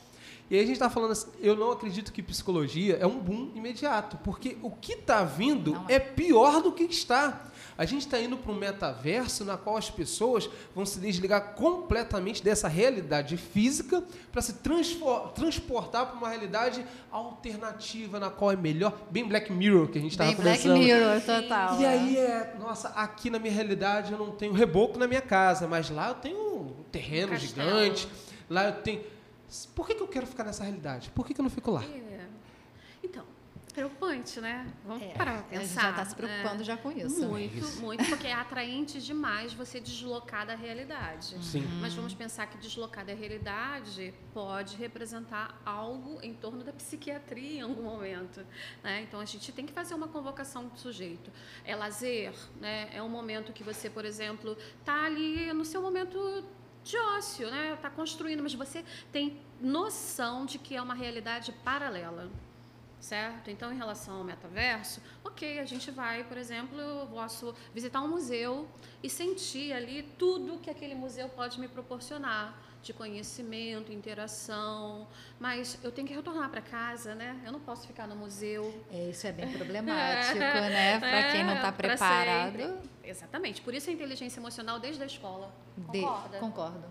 E 0.50 0.57
aí 0.57 0.61
a 0.61 0.64
gente 0.64 0.75
está 0.75 0.90
falando 0.90 1.12
assim, 1.12 1.31
eu 1.40 1.55
não 1.55 1.71
acredito 1.71 2.12
que 2.12 2.23
psicologia 2.23 2.97
é 2.97 3.07
um 3.07 3.19
boom 3.19 3.52
imediato, 3.55 4.16
porque 4.19 4.59
o 4.62 4.71
que 4.71 4.95
está 4.95 5.23
vindo 5.23 5.73
Não 5.73 5.87
é 5.88 6.00
pior 6.00 6.61
do 6.61 6.73
que 6.73 6.85
está. 6.85 7.50
A 7.78 7.85
gente 7.85 8.06
está 8.06 8.18
indo 8.18 8.37
para 8.37 8.50
um 8.50 8.54
metaverso 8.54 9.45
na 9.45 9.56
qual 9.56 9.76
as 9.76 9.90
pessoas 9.90 10.49
vão 10.75 10.87
se 10.87 10.99
desligar 10.99 11.54
completamente 11.54 12.42
dessa 12.42 12.68
realidade 12.68 13.37
física 13.37 14.02
para 14.33 14.40
se 14.40 14.54
transportar 15.35 16.06
para 16.06 16.16
uma 16.16 16.28
realidade 16.28 16.85
alternativa 17.11 18.18
na 18.18 18.30
qual 18.30 18.52
é 18.52 18.56
melhor, 18.56 18.97
bem 19.11 19.26
Black 19.26 19.52
Mirror 19.52 19.88
que 19.88 19.99
a 19.99 20.00
gente 20.00 20.12
estava 20.12 20.30
Bem 20.30 20.40
Black 20.40 20.62
conversando. 20.62 20.85
Mirror, 20.85 21.21
total. 21.21 21.80
E 21.80 21.85
é. 21.85 21.88
aí 21.88 22.16
é, 22.16 22.56
nossa, 22.59 22.88
aqui 22.90 23.28
na 23.28 23.38
minha 23.38 23.52
realidade 23.52 24.12
eu 24.12 24.18
não 24.18 24.33
tenho 24.33 24.52
reboco 24.52 24.99
na 24.99 25.06
minha 25.06 25.23
casa, 25.23 25.66
mas 25.66 25.90
lá 25.90 26.09
eu 26.09 26.14
tenho 26.14 26.38
um 26.38 26.85
terreno 26.90 27.33
castelo. 27.33 27.68
gigante, 27.68 28.09
lá 28.49 28.64
eu 28.64 28.73
tenho. 28.73 29.02
Por 29.75 29.87
que, 29.87 29.95
que 29.95 30.02
eu 30.02 30.09
quero 30.09 30.26
ficar 30.26 30.45
nessa 30.45 30.64
realidade? 30.64 31.11
Por 31.11 31.26
que, 31.26 31.33
que 31.33 31.40
eu 31.40 31.45
não 31.45 31.50
fico 31.50 31.71
lá? 31.71 31.85
É. 31.85 32.16
Preocupante, 33.76 34.40
né? 34.40 34.66
Vamos 34.87 35.02
É, 35.02 35.09
parar 35.09 35.42
pra 35.42 35.59
a 35.59 35.61
gente 35.61 35.68
pensar. 35.68 35.83
já 35.83 35.90
está 35.90 36.04
se 36.06 36.14
preocupando 36.16 36.56
né? 36.56 36.64
já 36.64 36.76
com 36.78 36.90
isso. 36.90 37.28
Muito, 37.28 37.80
muito, 37.83 38.04
porque 38.06 38.26
é 38.26 38.33
atraente 38.33 39.02
demais 39.02 39.52
você 39.52 39.78
deslocar 39.78 40.47
da 40.47 40.54
realidade. 40.54 41.37
Sim. 41.45 41.61
Mas 41.78 41.92
vamos 41.92 42.14
pensar 42.14 42.47
que 42.47 42.56
deslocar 42.56 43.04
da 43.04 43.12
realidade 43.12 44.14
pode 44.33 44.76
representar 44.76 45.61
algo 45.62 46.18
em 46.23 46.33
torno 46.33 46.64
da 46.64 46.73
psiquiatria 46.73 47.59
em 47.59 47.61
algum 47.61 47.83
momento. 47.83 48.47
Né? 48.83 49.02
Então 49.02 49.21
a 49.21 49.26
gente 49.26 49.52
tem 49.52 49.66
que 49.66 49.75
fazer 49.75 49.92
uma 49.92 50.09
convocação 50.09 50.68
do 50.68 50.78
sujeito. 50.78 51.30
É 51.62 51.76
lazer, 51.76 52.33
né? 52.59 52.88
é 52.95 53.02
um 53.02 53.11
momento 53.11 53.52
que 53.52 53.62
você, 53.62 53.90
por 53.90 54.06
exemplo, 54.06 54.56
está 54.80 55.04
ali 55.04 55.52
no 55.52 55.66
seu 55.66 55.83
momento 55.83 56.42
de 56.83 56.97
ócio, 56.97 57.50
né? 57.50 57.75
Está 57.75 57.90
construindo, 57.90 58.42
mas 58.42 58.54
você 58.54 58.83
tem 59.12 59.38
noção 59.61 60.47
de 60.47 60.56
que 60.56 60.75
é 60.75 60.80
uma 60.80 60.95
realidade 60.95 61.52
paralela 61.62 62.30
certo? 63.00 63.50
Então, 63.50 63.73
em 63.73 63.76
relação 63.76 64.19
ao 64.19 64.25
metaverso, 64.25 65.00
ok, 65.25 65.59
a 65.61 65.65
gente 65.65 65.91
vai, 65.91 66.25
por 66.25 66.37
exemplo, 66.37 66.79
eu 66.81 67.07
posso 67.07 67.55
visitar 67.75 68.00
um 68.00 68.09
museu 68.09 68.67
e 69.03 69.09
sentir 69.11 69.73
ali 69.73 70.03
tudo 70.19 70.59
que 70.59 70.71
aquele 70.71 70.95
museu 70.95 71.29
pode 71.29 71.61
me 71.61 71.69
proporcionar 71.69 72.59
de 72.83 72.93
conhecimento, 72.93 73.93
interação, 73.93 75.09
mas 75.41 75.76
eu 75.83 75.91
tenho 75.91 76.07
que 76.07 76.15
retornar 76.15 76.49
para 76.50 76.61
casa, 76.61 77.15
né? 77.17 77.41
Eu 77.45 77.50
não 77.50 77.59
posso 77.61 77.85
ficar 77.87 78.07
no 78.07 78.15
museu. 78.15 78.85
É, 78.93 79.11
isso 79.11 79.26
é 79.26 79.33
bem 79.33 79.50
problemático, 79.57 80.38
né? 80.38 81.00
Para 81.00 81.33
quem 81.33 81.43
não 81.45 81.55
está 81.57 81.69
É, 81.69 81.73
preparado. 81.73 82.79
Exatamente. 83.03 83.61
Por 83.61 83.75
isso 83.75 83.91
a 83.91 83.93
inteligência 83.93 84.38
emocional 84.38 84.79
desde 84.79 85.03
a 85.03 85.07
escola. 85.07 85.53
De- 85.91 86.00
Concorda? 86.00 86.38
Concordo. 86.38 86.85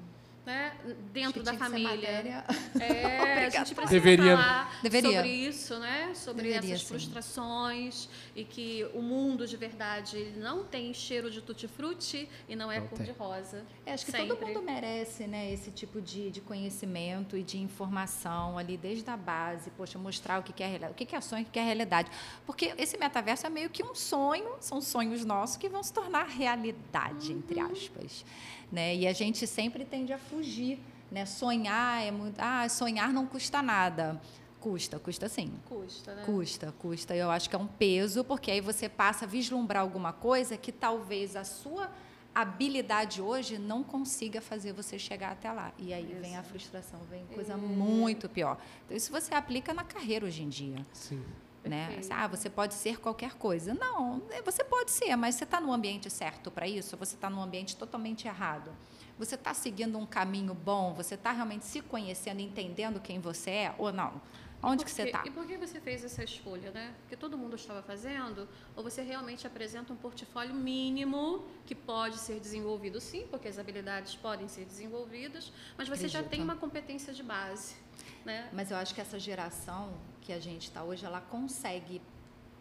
Né? 0.45 0.73
Dentro 1.11 1.41
da 1.41 1.55
família. 1.55 2.45
É, 2.79 3.45
a 3.47 3.49
gente 3.49 3.73
precisa 3.73 3.99
Deveria. 3.99 4.37
falar 4.37 4.79
Deveria. 4.83 5.15
sobre 5.15 5.31
isso, 5.31 5.79
né? 5.79 6.13
Sobre 6.13 6.43
Deveria, 6.43 6.75
essas 6.75 6.81
sim. 6.81 6.87
frustrações 6.87 8.07
e 8.35 8.43
que 8.43 8.87
o 8.93 9.01
mundo 9.01 9.47
de 9.47 9.57
verdade 9.57 10.33
não 10.37 10.63
tem 10.63 10.93
cheiro 10.93 11.31
de 11.31 11.41
tutti-frutti 11.41 12.29
e 12.47 12.55
não 12.55 12.71
é 12.71 12.79
Não 12.79 12.87
cor 12.87 12.97
tem. 12.97 13.07
de 13.07 13.11
rosa. 13.13 13.65
É, 13.85 13.93
acho 13.93 14.05
que 14.05 14.11
Sempre. 14.11 14.27
todo 14.27 14.45
mundo 14.45 14.61
merece, 14.61 15.25
né, 15.25 15.51
esse 15.51 15.71
tipo 15.71 15.99
de, 15.99 16.29
de 16.29 16.41
conhecimento 16.41 17.35
e 17.35 17.41
de 17.41 17.57
informação 17.57 18.57
ali 18.57 18.77
desde 18.77 19.09
a 19.09 19.17
base, 19.17 19.71
poxa, 19.71 19.97
mostrar 19.97 20.39
o 20.39 20.43
que 20.43 20.63
é 20.63 20.89
o 20.89 20.93
que 20.93 21.15
é 21.15 21.21
sonho, 21.21 21.41
o 21.41 21.45
que 21.45 21.51
que 21.53 21.59
é 21.59 21.63
realidade. 21.63 22.11
Porque 22.45 22.73
esse 22.77 22.97
metaverso 22.97 23.47
é 23.47 23.49
meio 23.49 23.69
que 23.69 23.83
um 23.83 23.95
sonho, 23.95 24.57
são 24.59 24.79
sonhos 24.81 25.25
nossos 25.25 25.57
que 25.57 25.67
vão 25.69 25.81
se 25.81 25.91
tornar 25.91 26.27
realidade, 26.27 27.31
entre 27.31 27.59
aspas, 27.59 28.25
né? 28.71 28.95
E 28.95 29.07
a 29.07 29.13
gente 29.13 29.45
sempre 29.47 29.85
tende 29.85 30.13
a 30.13 30.17
fugir, 30.17 30.79
né? 31.11 31.25
Sonhar 31.25 32.03
é 32.03 32.11
muito, 32.11 32.39
ah, 32.39 32.67
sonhar 32.69 33.11
não 33.11 33.25
custa 33.25 33.61
nada. 33.61 34.21
Custa, 34.59 34.97
custa 34.97 35.29
sim. 35.29 35.53
Custa, 35.69 36.15
né? 36.15 36.23
Custa, 36.25 36.73
custa. 36.79 37.15
Eu 37.15 37.29
acho 37.29 37.49
que 37.49 37.55
é 37.55 37.59
um 37.59 37.67
peso, 37.67 38.23
porque 38.23 38.49
aí 38.49 38.61
você 38.61 38.89
passa 38.89 39.25
a 39.25 39.27
vislumbrar 39.27 39.83
alguma 39.83 40.11
coisa 40.11 40.57
que 40.57 40.71
talvez 40.71 41.35
a 41.35 41.43
sua 41.43 41.91
habilidade 42.33 43.21
hoje 43.21 43.57
não 43.57 43.81
consiga 43.81 44.41
fazer 44.41 44.73
você 44.73 44.99
chegar 44.99 45.31
até 45.31 45.51
lá. 45.51 45.71
E 45.77 45.93
aí 45.93 46.17
vem 46.19 46.35
a 46.35 46.41
Isso. 46.41 46.49
frustração, 46.49 46.99
vem 47.09 47.25
coisa 47.27 47.55
muito 47.55 48.27
pior. 48.27 48.57
Então, 48.83 48.97
isso 48.97 49.11
você 49.11 49.33
aplica 49.33 49.73
na 49.73 49.83
carreira 49.83 50.25
hoje 50.25 50.43
em 50.43 50.49
dia. 50.49 50.85
Sim. 50.91 51.23
Né? 51.65 51.99
Ah, 52.11 52.27
você 52.27 52.49
pode 52.49 52.73
ser 52.73 52.99
qualquer 52.99 53.33
coisa. 53.33 53.73
Não, 53.73 54.21
é, 54.29 54.41
você 54.41 54.63
pode 54.63 54.91
ser, 54.91 55.15
mas 55.15 55.35
você 55.35 55.43
está 55.43 55.59
no 55.59 55.73
ambiente 55.73 56.09
certo 56.09 56.51
para 56.51 56.67
isso? 56.67 56.95
Você 56.97 57.15
está 57.15 57.29
num 57.29 57.41
ambiente 57.41 57.75
totalmente 57.75 58.27
errado? 58.27 58.71
Você 59.17 59.35
está 59.35 59.53
seguindo 59.53 59.97
um 59.97 60.05
caminho 60.05 60.53
bom? 60.53 60.93
Você 60.93 61.15
está 61.15 61.31
realmente 61.31 61.65
se 61.65 61.81
conhecendo, 61.81 62.41
entendendo 62.41 62.99
quem 62.99 63.19
você 63.19 63.49
é 63.49 63.75
ou 63.77 63.91
não? 63.91 64.21
Onde 64.61 64.83
que 64.83 64.89
você 64.89 65.03
está? 65.03 65.23
E 65.25 65.29
por 65.29 65.45
que 65.45 65.57
você 65.57 65.79
fez 65.79 66.03
essa 66.03 66.23
escolha, 66.23 66.71
né? 66.71 66.93
Porque 67.01 67.15
todo 67.15 67.37
mundo 67.37 67.55
estava 67.55 67.83
fazendo? 67.83 68.47
Ou 68.75 68.83
você 68.83 69.01
realmente 69.03 69.45
apresenta 69.45 69.93
um 69.93 69.95
portfólio 69.95 70.55
mínimo 70.55 71.45
que 71.65 71.75
pode 71.75 72.17
ser 72.17 72.39
desenvolvido 72.39 72.99
sim, 72.99 73.27
porque 73.29 73.47
as 73.47 73.59
habilidades 73.59 74.15
podem 74.15 74.47
ser 74.47 74.65
desenvolvidas, 74.65 75.51
mas 75.77 75.87
você 75.87 76.07
já 76.07 76.19
Acredito. 76.19 76.31
tem 76.31 76.41
uma 76.41 76.55
competência 76.55 77.13
de 77.13 77.21
base, 77.21 77.75
né? 78.25 78.49
Mas 78.53 78.71
eu 78.71 78.77
acho 78.77 78.93
que 78.93 79.01
essa 79.01 79.19
geração 79.19 79.93
que 80.21 80.33
a 80.33 80.39
gente 80.39 80.63
está 80.63 80.83
hoje, 80.83 81.05
ela 81.05 81.21
consegue 81.21 82.01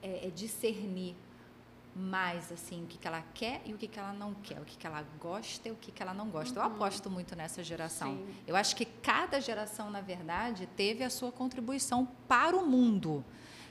é, 0.03 0.27
é, 0.27 0.31
discernir 0.31 1.15
mais 1.97 2.51
assim 2.51 2.83
o 2.83 2.87
que, 2.87 2.99
que 2.99 3.07
ela 3.07 3.23
quer 3.33 3.63
e 3.65 3.73
o 3.73 3.79
que, 3.79 3.87
que 3.87 3.99
ela 3.99 4.13
não 4.13 4.35
quer, 4.35 4.61
o 4.61 4.65
que, 4.65 4.77
que 4.77 4.87
ela 4.87 5.05
gosta 5.21 5.69
e 5.69 5.73
o 5.73 5.77
que, 5.77 5.93
que 5.93 6.03
ela 6.03 6.13
não 6.13 6.29
gosta. 6.29 6.59
Eu 6.59 6.63
aposto 6.65 7.09
muito 7.09 7.37
nessa 7.37 7.63
geração. 7.63 8.11
Uhum. 8.15 8.27
Sim. 8.27 8.35
Eu 8.49 8.57
acho 8.57 8.75
que 8.75 8.85
cada 8.85 9.41
geração, 9.41 9.91
na 9.91 10.01
verdade, 10.01 10.67
teve 10.77 11.05
a 11.05 11.11
sua 11.11 11.31
contribuição 11.31 12.05
para 12.27 12.57
o 12.57 12.67
mundo. 12.67 13.25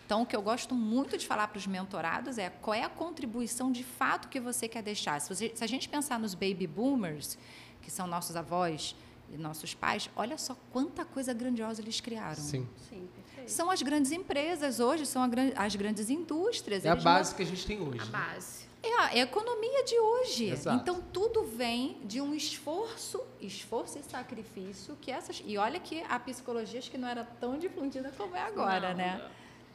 Então, 0.06 0.22
o 0.22 0.26
que 0.26 0.36
eu 0.36 0.42
gosto 0.42 0.74
muito 0.74 1.18
de 1.18 1.26
falar 1.28 1.48
para 1.50 1.58
os 1.58 1.68
mentorados 1.68 2.38
é 2.38 2.50
qual 2.50 2.74
é 2.74 2.84
a 2.84 2.90
contribuição 2.90 3.72
de 3.72 3.84
fato 3.84 4.28
que 4.30 4.40
você 4.40 4.68
quer 4.70 4.82
deixar. 4.84 5.20
Se, 5.20 5.28
você- 5.34 5.52
se 5.56 5.64
a 5.64 5.68
gente 5.68 5.90
pensar 5.90 6.18
nos 6.20 6.34
baby 6.34 6.66
boomers, 6.68 7.38
que 7.82 7.92
são 7.92 8.08
nossos 8.08 8.36
avós 8.38 8.96
nossos 9.38 9.74
pais, 9.74 10.10
olha 10.16 10.38
só 10.38 10.56
quanta 10.72 11.04
coisa 11.06 11.34
grandiosa 11.34 11.82
eles 11.82 12.00
criaram. 12.02 12.36
Sim. 12.42 12.68
Sim, 12.90 13.08
perfeito. 13.16 13.50
São 13.52 13.70
as 13.70 13.82
grandes 13.82 14.12
empresas 14.12 14.80
hoje, 14.80 15.06
são 15.06 15.28
gran- 15.30 15.52
as 15.56 15.76
grandes 15.76 16.10
indústrias. 16.10 16.86
É 16.86 16.90
a 16.90 16.96
base 16.96 17.34
que 17.36 17.42
a 17.44 17.46
gente 17.46 17.66
tem 17.66 17.82
hoje. 17.82 18.00
A 18.00 18.06
né? 18.06 18.12
base. 18.12 18.64
não- 18.84 18.84
É 18.84 19.04
a 19.04 19.18
economia 19.18 19.84
de 19.86 19.98
hoje. 19.98 20.50
Exato. 20.50 20.78
Então, 20.82 21.02
tudo 21.14 21.44
vem 21.44 21.98
de 22.04 22.20
um 22.20 22.34
esforço, 22.34 23.22
esforço 23.40 23.98
e 24.00 24.04
sacrifício 24.04 24.98
que 25.00 25.10
essas... 25.10 25.42
E 25.46 25.58
olha 25.58 25.80
que 25.80 26.02
a 26.10 26.20
psicologia 26.20 26.80
acho 26.80 26.92
que 26.92 26.98
não 26.98 27.08
era 27.08 27.24
tão 27.24 27.58
difundida 27.58 28.12
como 28.18 28.36
é 28.36 28.42
agora, 28.42 28.90
Não, 28.90 28.98
né? 28.98 29.22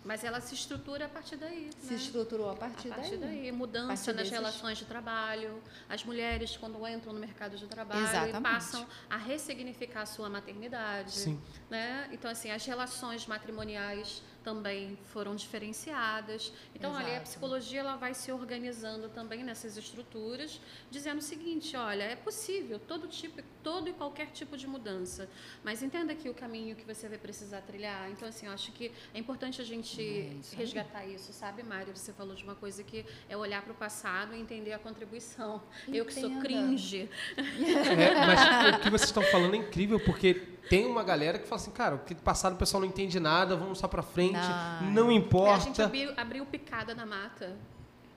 Mas 0.05 0.23
ela 0.25 0.41
se 0.41 0.55
estrutura 0.55 1.07
a 1.07 1.09
partir 1.09 1.37
daí. 1.37 1.71
Se 1.81 1.91
né? 1.91 1.97
estruturou 1.97 2.49
a 2.49 2.53
A 2.53 2.57
partir, 2.57 2.89
partir 2.89 3.17
daí. 3.17 3.43
daí, 3.43 3.53
mudança 3.53 3.89
partir 3.89 4.07
nas 4.09 4.17
desses- 4.17 4.31
relações 4.33 4.79
de 4.79 4.85
trabalho, 4.85 5.61
as 5.89 6.05
mulheres 6.05 6.57
quando 6.57 6.87
entram 6.89 7.13
no 7.13 7.21
mercado 7.21 7.57
de 7.57 7.67
trabalho 7.67 8.03
Exatamente. 8.03 8.43
passam 8.43 8.87
a 9.11 9.17
ressignificar 9.17 10.03
a 10.03 10.07
sua 10.07 10.31
maternidade, 10.31 11.13
Sim. 11.13 11.41
né? 11.69 12.09
Então 12.13 12.31
assim, 12.31 12.51
as 12.51 12.65
relações 12.65 13.27
matrimoniais 13.27 14.23
também 14.49 14.97
foram 15.13 15.37
diferenciadas. 15.37 16.51
Então, 16.75 16.93
olha, 16.95 17.07
a 17.07 17.11
Exato. 17.11 17.23
psicologia 17.25 17.81
ela 17.81 17.97
vai 17.97 18.15
se 18.15 18.33
organizando 18.33 19.11
também 19.11 19.45
nessas 19.45 19.77
estruturas, 19.77 20.59
dizendo 20.91 21.19
o 21.19 21.23
seguinte, 21.23 21.77
olha, 21.77 22.05
é 22.05 22.17
possível 22.17 22.79
todo 22.79 23.07
tipo, 23.07 23.43
todo 23.63 23.91
e 23.91 23.93
qualquer 23.93 24.29
tipo 24.29 24.57
de 24.57 24.67
mudança, 24.67 25.29
mas 25.63 25.83
entenda 25.83 26.15
aqui 26.15 26.31
o 26.31 26.35
caminho 26.35 26.75
que 26.75 26.85
você 26.87 27.09
vai 27.11 27.19
precisar 27.19 27.61
trilhar. 27.61 28.11
Então, 28.11 28.27
assim, 28.27 28.47
eu 28.47 28.53
acho 28.53 28.73
que 28.73 28.91
é 29.13 29.19
importante 29.19 29.61
a 29.61 29.65
gente 29.65 30.01
É 30.01 30.57
resgatar 30.57 31.05
isso, 31.05 31.31
sabe, 31.35 31.63
Mário? 31.63 31.95
Você 31.95 32.15
falou 32.15 32.35
de 32.35 32.43
uma 32.43 32.55
coisa 32.55 32.83
que 32.83 33.05
é 33.29 33.37
olhar 33.37 33.61
para 33.61 33.73
o 33.73 33.77
passado 33.77 34.35
e 34.35 34.41
entender 34.41 34.73
a 34.73 34.79
contribuição. 34.79 35.61
Eu 35.87 36.07
que 36.07 36.15
sou 36.15 36.31
Entenda. 36.31 36.41
cringe. 36.43 37.11
É, 37.37 38.15
mas 38.27 38.77
o 38.77 38.81
que 38.81 38.89
vocês 38.89 39.11
estão 39.11 39.23
falando 39.25 39.53
é 39.55 39.59
incrível, 39.59 40.01
porque 40.01 40.57
tem 40.69 40.85
uma 40.87 41.03
galera 41.03 41.39
que 41.39 41.47
fala 41.49 41.61
assim, 41.61 41.71
cara, 41.71 41.95
o 41.95 41.99
que 42.01 42.15
passado 42.15 42.55
o 42.55 42.57
pessoal 42.57 42.81
não 42.81 42.89
entende 42.89 43.19
nada, 43.19 43.57
vamos 43.57 43.79
só 43.79 43.89
pra 43.89 44.03
frente, 44.03 44.38
Não. 44.83 44.91
não 44.91 45.11
É, 45.11 45.15
a 45.15 45.15
gente 45.15 45.27
importa. 45.27 45.85
abriu, 45.85 46.13
abriu 46.17 46.47
picada 46.47 46.95
na 46.95 47.05
mata. 47.07 47.57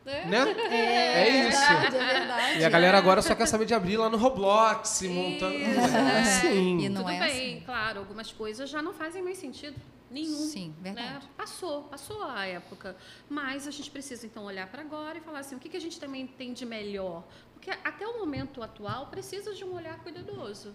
Né? 0.04 0.26
Né? 0.26 0.52
É, 0.72 1.22
É 1.22 1.48
isso. 1.50 1.60
verdade, 1.60 1.96
é 1.96 2.20
verdade. 2.20 2.60
E 2.60 2.66
a 2.66 2.70
galera 2.70 2.98
agora 2.98 3.22
só 3.22 3.36
quer 3.36 3.46
saber 3.46 3.66
de 3.66 3.74
abrir 3.74 3.98
lá 3.98 4.10
no 4.10 4.18
Roblox, 4.18 5.04
montando. 5.04 5.54
É 5.56 5.64
é. 5.64 6.20
assim. 6.22 6.80
E 6.80 6.90
não 6.90 7.04
Tudo 7.04 7.14
é 7.14 7.20
bem, 7.20 7.56
assim. 7.56 7.66
claro, 7.66 8.00
algumas 8.00 8.32
coisas 8.32 8.70
já 8.70 8.82
não 8.82 8.94
fazem 8.94 9.22
mais 9.22 9.38
sentido 9.38 9.76
nenhum. 10.10 10.36
Sim, 10.40 10.74
verdade. 10.82 11.26
Né? 11.26 11.32
Passou, 11.38 11.84
passou 11.84 12.24
a 12.24 12.46
época. 12.46 12.96
Mas 13.30 13.68
a 13.68 13.72
gente 13.72 13.92
precisa 13.92 14.26
então 14.26 14.44
olhar 14.44 14.68
para 14.68 14.82
agora 14.82 15.18
e 15.20 15.22
falar 15.22 15.40
assim, 15.40 15.56
o 15.56 15.60
que, 15.60 15.70
que 15.70 15.78
a 15.78 15.82
gente 15.82 16.00
também 16.00 16.26
tem 16.26 16.52
de 16.52 16.66
melhor? 16.66 17.24
Porque 17.54 17.70
até 17.70 18.08
o 18.08 18.18
momento 18.18 18.64
atual 18.64 19.06
precisa 19.06 19.54
de 19.54 19.64
um 19.64 19.76
olhar 19.76 20.00
cuidadoso. 20.00 20.74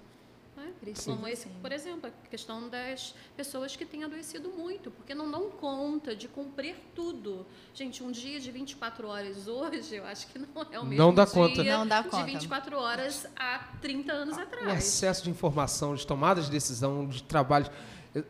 Né? 0.56 0.72
Como 1.04 1.28
esse, 1.28 1.42
sim. 1.42 1.50
por 1.60 1.70
exemplo, 1.70 2.08
a 2.08 2.28
questão 2.28 2.68
das 2.68 3.14
pessoas 3.36 3.76
que 3.76 3.84
têm 3.84 4.04
adoecido 4.04 4.48
muito, 4.50 4.90
porque 4.90 5.14
não 5.14 5.30
dão 5.30 5.50
conta 5.50 6.16
de 6.16 6.28
cumprir 6.28 6.76
tudo. 6.94 7.46
Gente, 7.74 8.02
um 8.02 8.10
dia 8.10 8.40
de 8.40 8.50
24 8.50 9.06
horas 9.06 9.46
hoje, 9.46 9.96
eu 9.96 10.06
acho 10.06 10.26
que 10.28 10.38
não 10.38 10.48
é 10.70 10.80
o 10.80 10.84
mesmo 10.84 11.04
Não 11.04 11.14
dá 11.14 11.24
dia 11.24 11.34
conta. 11.34 11.64
Não 11.64 11.86
dá 11.86 12.00
de 12.00 12.08
conta. 12.08 12.24
24 12.24 12.78
horas 12.78 13.26
há 13.36 13.58
30 13.80 14.12
anos 14.12 14.36
O 14.36 14.40
atrás. 14.40 14.78
excesso 14.78 15.24
de 15.24 15.30
informação, 15.30 15.94
de 15.94 16.06
tomadas 16.06 16.46
de 16.46 16.50
decisão, 16.50 17.06
de 17.06 17.22
trabalho. 17.22 17.70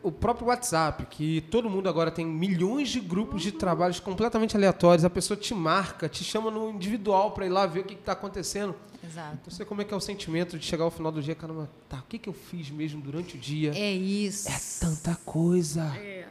O 0.03 0.11
próprio 0.11 0.47
WhatsApp, 0.47 1.05
que 1.05 1.39
todo 1.49 1.69
mundo 1.69 1.87
agora 1.87 2.11
tem 2.11 2.25
milhões 2.25 2.89
de 2.89 2.99
grupos 2.99 3.41
de 3.41 3.53
trabalhos 3.53 4.01
completamente 4.01 4.53
aleatórios. 4.57 5.05
A 5.05 5.09
pessoa 5.09 5.37
te 5.37 5.53
marca, 5.53 6.09
te 6.09 6.25
chama 6.25 6.51
no 6.51 6.71
individual 6.71 7.31
para 7.31 7.45
ir 7.45 7.49
lá 7.49 7.65
ver 7.65 7.79
o 7.81 7.83
que 7.85 7.93
está 7.93 8.11
acontecendo. 8.11 8.75
Exato. 9.07 9.39
Não 9.45 9.51
sei 9.51 9.65
como 9.65 9.81
é 9.81 9.85
que 9.85 9.93
é 9.93 9.97
o 9.97 10.01
sentimento 10.01 10.57
de 10.59 10.65
chegar 10.65 10.83
ao 10.83 10.91
final 10.91 11.11
do 11.11 11.21
dia, 11.21 11.33
caramba, 11.35 11.69
tá, 11.87 11.97
o 11.99 12.03
que, 12.03 12.19
que 12.19 12.27
eu 12.29 12.33
fiz 12.33 12.69
mesmo 12.69 13.01
durante 13.01 13.35
o 13.35 13.39
dia? 13.39 13.71
É 13.75 13.91
isso. 13.93 14.49
É 14.49 14.59
tanta 14.79 15.15
coisa. 15.23 15.95
É. 15.97 16.27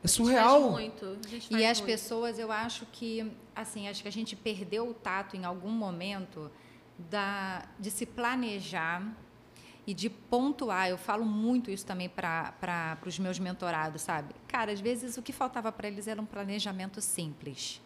É 0.00 0.04
A 0.04 0.06
gente 0.06 0.16
surreal. 0.16 0.60
faz 0.60 0.72
muito. 0.72 1.18
a 1.24 1.28
gente 1.28 1.52
E 1.54 1.66
as 1.66 1.78
muito. 1.78 1.90
pessoas, 1.90 2.38
eu 2.38 2.50
acho 2.52 2.86
que, 2.92 3.30
assim, 3.54 3.88
acho 3.88 4.00
que 4.02 4.08
a 4.08 4.12
gente 4.12 4.34
perdeu 4.36 4.88
o 4.88 4.94
tato 4.94 5.36
em 5.36 5.44
algum 5.44 5.70
momento 5.70 6.50
da, 7.10 7.66
de 7.78 7.90
se 7.90 8.06
planejar 8.06 9.02
e 9.86 9.92
de 9.92 10.08
pontuar. 10.08 10.88
Eu 10.88 10.96
falo 10.98 11.24
muito 11.24 11.70
isso 11.70 11.84
também 11.84 12.08
para 12.08 12.96
os 13.04 13.18
meus 13.18 13.38
mentorados, 13.38 14.02
sabe? 14.02 14.34
Cara, 14.46 14.70
às 14.72 14.80
vezes 14.80 15.16
o 15.16 15.22
que 15.22 15.32
faltava 15.32 15.72
para 15.72 15.88
eles 15.88 16.06
era 16.06 16.20
um 16.20 16.26
planejamento 16.26 17.00
simples. 17.00 17.80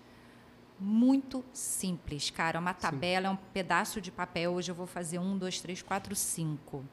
Muito 0.85 1.45
simples, 1.53 2.29
cara. 2.29 2.59
Uma 2.59 2.75
tabela, 2.75 3.29
é 3.29 3.31
um 3.31 3.37
pedaço 3.37 4.01
de 4.01 4.11
papel. 4.11 4.51
Hoje 4.51 4.73
eu 4.73 4.75
vou 4.75 4.87
fazer 4.87 5.21
um, 5.21 5.38
dois, 5.38 5.61
três, 5.61 5.81
quatro, 5.81 6.12
cinco. 6.16 6.85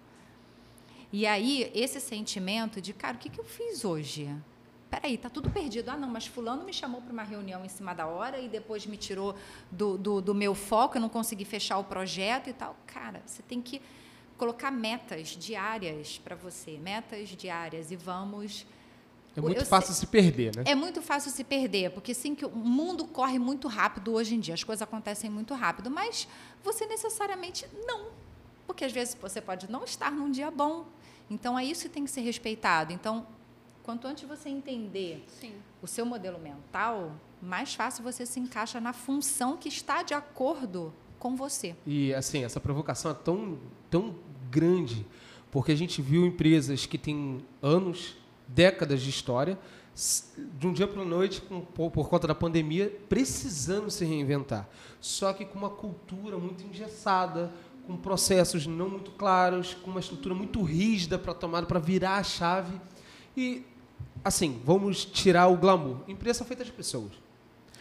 E 1.12 1.26
aí, 1.26 1.72
esse 1.74 2.00
sentimento 2.00 2.80
de, 2.80 2.94
cara, 2.94 3.18
o 3.18 3.20
que, 3.20 3.32
que 3.32 3.40
eu 3.40 3.44
fiz 3.44 3.84
hoje? 3.84 4.30
Peraí, 4.92 5.18
tá 5.18 5.28
tudo 5.28 5.50
perdido. 5.50 5.90
Ah, 5.90 5.98
não, 5.98 6.08
mas 6.08 6.28
fulano 6.28 6.64
me 6.64 6.72
chamou 6.72 7.02
para 7.02 7.12
uma 7.12 7.24
reunião 7.24 7.66
em 7.66 7.68
cima 7.68 7.96
da 7.96 8.06
hora 8.06 8.40
e 8.40 8.48
depois 8.48 8.86
me 8.86 8.96
tirou 8.96 9.36
do, 9.72 9.98
do, 9.98 10.22
do 10.22 10.36
meu 10.36 10.54
foco, 10.54 10.98
eu 10.98 11.02
não 11.02 11.10
consegui 11.10 11.44
fechar 11.44 11.80
o 11.80 11.84
projeto 11.84 12.48
e 12.48 12.54
tal. 12.54 12.78
Cara, 12.86 13.24
você 13.26 13.42
tem 13.42 13.60
que 13.60 13.82
colocar 14.38 14.70
metas 14.70 15.30
diárias 15.30 16.20
para 16.20 16.36
você, 16.36 16.78
metas 16.78 17.30
diárias 17.30 17.90
e 17.90 17.96
vamos 17.96 18.68
É 19.36 19.42
muito 19.42 19.62
Eu 19.62 19.66
fácil 19.66 19.94
se 19.94 20.06
perder, 20.08 20.56
né? 20.56 20.64
é 20.66 20.76
muito 20.76 21.02
fácil 21.02 21.32
se 21.32 21.44
perder, 21.44 21.92
porque 21.92 22.14
sim 22.14 22.36
que 22.36 22.46
o 22.46 22.50
mundo 22.50 23.06
corre 23.06 23.38
muito 23.40 23.68
rápido 23.68 24.14
hoje 24.14 24.36
em 24.36 24.40
dia, 24.40 24.54
as 24.54 24.64
coisas 24.64 24.82
acontecem 24.82 25.30
muito 25.30 25.54
rápido, 25.54 25.90
mas 25.90 26.28
você 26.64 26.86
necessariamente 26.86 27.66
não, 27.86 28.08
porque 28.68 28.84
às 28.84 28.92
vezes 28.92 29.16
você 29.22 29.40
pode 29.40 29.70
não 29.70 29.84
estar 29.84 30.12
num 30.12 30.30
dia 30.30 30.50
bom. 30.52 30.86
Então 31.30 31.58
é 31.58 31.64
isso 31.64 31.84
que 31.84 31.90
tem 31.90 32.04
que 32.04 32.12
ser 32.12 32.22
respeitado. 32.22 32.92
Então, 32.92 33.26
quanto 33.84 34.08
antes 34.08 34.28
você 34.28 34.50
entender 34.50 35.24
Sim. 35.40 35.54
o 35.82 35.88
seu 35.88 36.06
modelo 36.06 36.40
mental, 36.40 37.12
mais 37.42 37.74
fácil 37.76 38.04
você 38.04 38.26
se 38.26 38.40
encaixa 38.40 38.82
na 38.82 38.94
função 38.94 39.56
que 39.56 39.70
está 39.70 40.02
de 40.04 40.14
acordo 40.14 40.92
com 41.20 41.36
você. 41.36 41.76
E 41.86 42.14
assim, 42.14 42.44
essa 42.44 42.60
provocação 42.60 43.12
é 43.12 43.14
tão, 43.14 43.60
tão 43.90 44.16
grande, 44.50 45.06
porque 45.52 45.72
a 45.72 45.76
gente 45.76 46.02
viu 46.02 46.26
empresas 46.26 46.86
que 46.86 46.98
têm 46.98 47.46
anos, 47.62 48.16
décadas 48.50 49.02
de 49.02 49.10
história, 49.10 49.58
de 50.58 50.68
um 50.68 50.74
dia 50.74 50.88
para 50.88 51.02
a 51.02 51.06
noite, 51.06 51.42
por, 51.74 51.92
conta 52.08 52.28
da 52.28 52.36
pandemia, 52.36 52.92
precisando 53.10 53.90
se 53.90 54.06
reinventar. 54.06 54.68
Só 55.02 55.34
que 55.34 55.46
com 55.46 55.58
uma 55.58 55.70
cultura 55.70 56.38
muito 56.38 56.64
engessada, 56.64 57.52
com 57.86 57.98
processos 57.98 58.66
não 58.66 58.90
muito 58.90 59.12
claros, 59.12 59.74
com 59.74 59.92
uma 59.92 60.00
estrutura 60.00 60.34
muito 60.34 60.62
rígida 60.62 61.18
para 61.18 61.34
tomar, 61.34 61.66
para 61.66 61.80
virar 61.80 62.18
a 62.18 62.24
chave. 62.24 62.80
E, 63.36 63.66
assim, 64.24 64.62
vamos 64.64 65.04
tirar 65.04 65.48
o 65.48 65.58
glamour. 65.58 65.98
Empresa 66.08 66.46
feita 66.46 66.64
de 66.64 66.72
pessoas. 66.72 67.12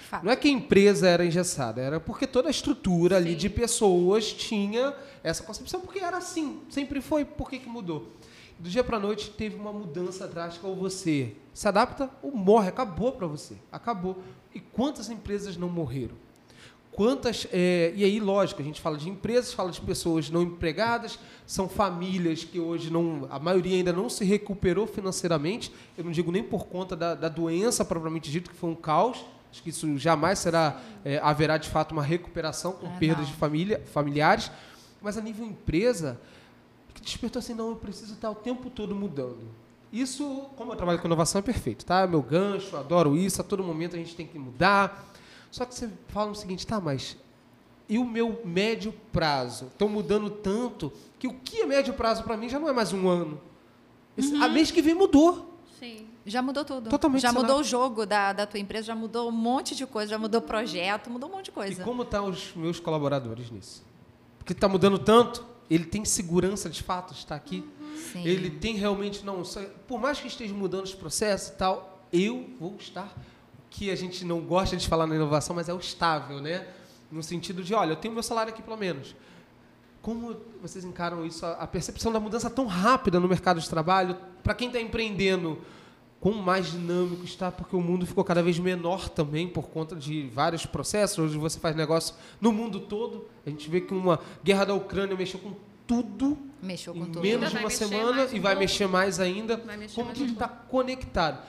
Fato. 0.09 0.25
Não 0.25 0.33
é 0.33 0.37
que 0.37 0.49
a 0.49 0.51
empresa 0.51 1.07
era 1.07 1.25
engessada, 1.25 1.83
era 1.83 2.01
porque 2.01 2.27
toda 2.27 2.49
a 2.49 2.51
estrutura 2.51 3.17
ali 3.17 3.33
Sim. 3.33 3.37
de 3.37 3.51
pessoas 3.51 4.33
tinha 4.33 4.95
essa 5.23 5.43
concepção, 5.43 5.81
porque 5.83 5.99
era 5.99 6.17
assim, 6.17 6.63
sempre 6.71 7.03
foi, 7.03 7.27
por 7.27 7.51
que, 7.51 7.59
que 7.59 7.69
mudou? 7.69 8.11
Do 8.59 8.69
dia 8.69 8.83
para 8.83 8.97
a 8.97 9.01
noite 9.01 9.31
teve 9.31 9.57
uma 9.57 9.73
mudança 9.73 10.27
drástica, 10.27 10.67
ou 10.67 10.75
você 10.75 11.35
se 11.55 11.69
adapta 11.69 12.11
ou 12.23 12.33
morre, 12.35 12.69
acabou 12.69 13.13
para 13.13 13.27
você, 13.27 13.55
acabou. 13.71 14.19
E 14.55 14.59
quantas 14.61 15.09
empresas 15.11 15.57
não 15.57 15.69
morreram? 15.69 16.17
Quantas. 16.91 17.47
é, 17.53 17.93
e 17.95 18.03
aí, 18.03 18.19
lógico, 18.19 18.61
a 18.61 18.65
gente 18.65 18.81
fala 18.81 18.97
de 18.99 19.09
empresas, 19.09 19.53
fala 19.53 19.71
de 19.71 19.81
pessoas 19.81 20.29
não 20.31 20.43
empregadas, 20.43 21.17
são 21.47 21.69
famílias 21.69 22.43
que 22.43 22.59
hoje 22.59 22.91
não. 22.91 23.29
A 23.31 23.39
maioria 23.39 23.77
ainda 23.77 23.93
não 23.93 24.09
se 24.09 24.25
recuperou 24.25 24.85
financeiramente. 24.87 25.73
Eu 25.97 26.03
não 26.05 26.11
digo 26.11 26.33
nem 26.33 26.43
por 26.43 26.67
conta 26.67 26.97
da, 26.97 27.15
da 27.15 27.29
doença 27.29 27.85
propriamente 27.85 28.29
dito, 28.33 28.51
que 28.51 28.57
foi 28.57 28.71
um 28.71 28.75
caos. 28.75 29.25
Acho 29.53 29.63
que 29.63 29.71
isso 29.71 29.97
jamais 29.97 30.41
será. 30.41 30.81
é, 31.05 31.19
haverá 31.19 31.57
de 31.57 31.69
fato 31.69 31.93
uma 31.93 32.03
recuperação 32.03 32.73
com 32.73 32.89
Ah, 32.89 32.97
perdas 32.99 33.27
não. 33.27 33.33
de 33.33 33.33
família, 33.35 33.81
familiares. 33.93 34.51
Mas 35.01 35.17
a 35.17 35.21
nível 35.21 35.47
empresa, 35.47 36.21
que 37.01 37.07
despertou 37.07 37.41
assim: 37.41 37.55
não, 37.55 37.71
eu 37.71 37.77
preciso 37.77 38.15
estar 38.15 38.31
o 38.31 38.35
tempo 38.35 38.71
todo 38.71 38.95
mudando. 38.95 39.41
Isso, 39.93 40.47
como 40.57 40.73
eu 40.73 40.77
trabalho 40.77 40.99
com 40.99 41.07
inovação, 41.07 41.39
é 41.39 41.43
perfeito, 41.43 41.85
tá? 41.87 42.07
Meu 42.07 42.21
gancho, 42.21 42.77
adoro 42.77 43.17
isso, 43.17 43.41
a 43.41 43.45
todo 43.45 43.65
momento 43.65 43.97
a 43.97 43.99
gente 43.99 44.15
tem 44.15 44.27
que 44.27 44.39
mudar. 44.39 45.07
Só 45.51 45.65
que 45.65 45.75
você 45.75 45.89
fala 46.09 46.31
o 46.31 46.35
seguinte, 46.35 46.67
tá, 46.67 46.79
mas 46.79 47.17
e 47.89 47.99
o 47.99 48.05
meu 48.05 48.43
médio 48.45 48.93
prazo? 49.11 49.67
Estão 49.67 49.89
mudando 49.89 50.29
tanto 50.29 50.93
que 51.19 51.27
o 51.27 51.33
que 51.33 51.63
é 51.63 51.67
médio 51.67 51.95
prazo 51.95 52.23
para 52.23 52.37
mim 52.37 52.49
já 52.49 52.59
não 52.59 52.69
é 52.69 52.73
mais 52.73 52.93
um 52.93 53.09
ano. 53.09 53.41
Esse, 54.17 54.35
A 54.37 54.49
mês 54.49 54.71
que 54.71 54.83
vem 54.83 54.95
mudou. 54.95 55.55
Sim. 55.79 56.07
Já 56.27 56.43
mudou 56.43 56.65
tudo. 56.65 56.91
Totalmente 56.91 57.23
Já 57.23 57.33
mudou 57.33 57.61
o 57.61 57.65
jogo 57.65 58.05
da, 58.05 58.35
da 58.35 58.47
tua 58.47 58.61
empresa, 58.61 58.89
já 58.89 58.95
mudou 58.95 59.29
um 59.31 59.33
monte 59.33 59.75
de 59.75 59.87
coisa, 59.87 60.11
já 60.11 60.19
mudou 60.19 60.43
projeto, 60.43 61.09
mudou 61.09 61.31
um 61.31 61.33
monte 61.33 61.47
de 61.47 61.51
E 61.51 61.55
coisa. 61.55 61.83
como 61.85 62.03
estão 62.03 62.29
os 62.29 62.53
meus 62.55 62.79
colaboradores 62.79 63.51
nisso? 63.51 63.83
Porque 64.39 64.53
está 64.53 64.69
mudando 64.69 64.99
tanto, 64.99 65.47
ele 65.71 65.85
tem 65.85 66.05
segurança 66.05 66.71
de 66.71 66.83
fato 66.83 67.13
de 67.13 67.21
estar 67.21 67.35
aqui. 67.35 67.65
Sim. 68.13 68.25
Ele 68.25 68.51
tem 68.51 68.77
realmente, 68.77 69.25
não, 69.25 69.43
por 69.87 70.01
mais 70.01 70.21
que 70.21 70.27
esteja 70.27 70.55
mudando 70.55 70.85
os 70.85 70.95
processos 70.95 71.49
e 71.49 71.53
tal, 71.53 72.07
eu 72.13 72.49
vou 72.59 72.77
estar, 72.77 73.07
o 73.07 73.69
que 73.71 73.91
a 73.91 73.97
gente 73.97 74.25
não 74.25 74.41
gosta 74.41 74.77
de 74.77 74.89
falar 74.89 75.07
na 75.07 75.15
inovação, 75.15 75.55
mas 75.55 75.69
é 75.69 75.75
o 75.75 75.79
estável, 75.79 76.41
né? 76.41 76.67
No 77.11 77.23
sentido 77.23 77.63
de, 77.63 77.75
olha, 77.75 77.93
eu 77.93 77.97
tenho 77.97 78.15
meu 78.15 78.23
salário 78.23 78.53
aqui 78.53 78.63
pelo 78.63 78.77
menos. 78.77 79.15
Como 80.01 80.37
vocês 80.63 80.85
encaram 80.85 81.27
isso, 81.27 81.45
a 81.45 81.67
percepção 81.67 82.13
da 82.13 82.21
mudança 82.21 82.49
tão 82.49 82.67
rápida 82.67 83.19
no 83.21 83.29
mercado 83.29 83.61
de 83.61 83.69
trabalho, 83.69 84.17
para 84.43 84.55
quem 84.55 84.69
está 84.69 84.81
empreendendo, 84.81 85.61
quão 86.21 86.35
mais 86.35 86.71
dinâmico 86.73 87.25
está, 87.25 87.51
porque 87.51 87.75
o 87.77 87.81
mundo 87.81 88.07
ficou 88.07 88.25
cada 88.25 88.43
vez 88.43 88.59
menor 88.59 89.09
também 89.09 89.49
por 89.49 89.69
conta 89.69 89.95
de 89.95 90.29
vários 90.29 90.67
processos. 90.67 91.19
Hoje 91.19 91.39
você 91.39 91.59
faz 91.61 91.77
negócio 91.77 92.15
no 92.41 92.53
mundo 92.53 92.81
todo. 92.81 93.29
A 93.47 93.51
gente 93.51 93.69
vê 93.71 93.81
que 93.81 93.95
uma 93.95 94.19
guerra 94.43 94.65
da 94.67 94.75
Ucrânia 94.75 95.17
mexeu 95.17 95.39
com 95.41 95.55
tudo 95.87 96.37
Mexeu 96.61 96.93
com 96.93 97.01
em 97.01 97.05
tudo. 97.07 97.21
menos 97.21 97.51
de 97.51 97.57
uma 97.57 97.71
semana 97.71 98.23
um 98.27 98.35
e 98.35 98.41
vai 98.41 98.53
pouco. 98.53 98.59
mexer 98.59 98.87
mais 98.89 99.21
ainda. 99.21 99.57
Mexer 99.59 99.95
como 99.95 100.07
mais 100.09 100.19
tudo 100.19 100.29
um 100.31 100.33
está 100.33 100.49
conectado. 100.49 101.41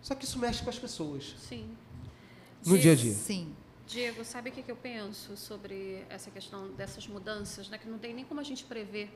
Só 0.00 0.14
que 0.14 0.24
isso 0.24 0.38
mexe 0.38 0.62
com 0.62 0.70
as 0.70 0.78
pessoas 0.78 1.34
Sim. 1.38 1.68
no 2.64 2.78
dia 2.78 2.92
a 2.92 2.94
dia. 2.94 3.12
Sim. 3.12 3.52
Diego, 3.86 4.24
sabe 4.24 4.48
o 4.50 4.52
que, 4.52 4.62
que 4.62 4.70
eu 4.70 4.76
penso 4.76 5.36
sobre 5.36 6.04
essa 6.08 6.30
questão 6.30 6.68
dessas 6.70 7.06
mudanças, 7.06 7.68
né? 7.68 7.76
Que 7.76 7.88
não 7.88 7.98
tem 7.98 8.14
nem 8.14 8.24
como 8.24 8.40
a 8.40 8.44
gente 8.44 8.64
prever. 8.64 9.10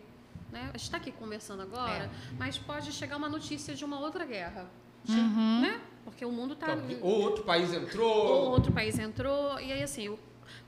Né? 0.52 0.62
A 0.64 0.76
gente 0.76 0.82
está 0.82 0.98
aqui 0.98 1.10
conversando 1.12 1.62
agora, 1.62 2.04
É. 2.04 2.10
mas 2.38 2.58
pode 2.58 2.92
chegar 2.92 3.16
uma 3.16 3.28
notícia 3.28 3.74
de 3.74 3.84
uma 3.84 3.98
outra 3.98 4.24
guerra. 4.26 4.68
Uhum. 5.12 5.60
Né? 5.60 5.80
Porque 6.04 6.24
o 6.24 6.32
mundo 6.32 6.54
está. 6.54 6.72
Então, 6.72 6.98
ou 7.02 7.20
outro 7.22 7.44
país 7.44 7.72
Ou 7.72 7.80
entrou. 7.80 8.50
outro 8.50 8.72
país 8.72 8.98
entrou. 8.98 9.58
E 9.60 9.72
aí, 9.72 9.82
assim, 9.82 10.16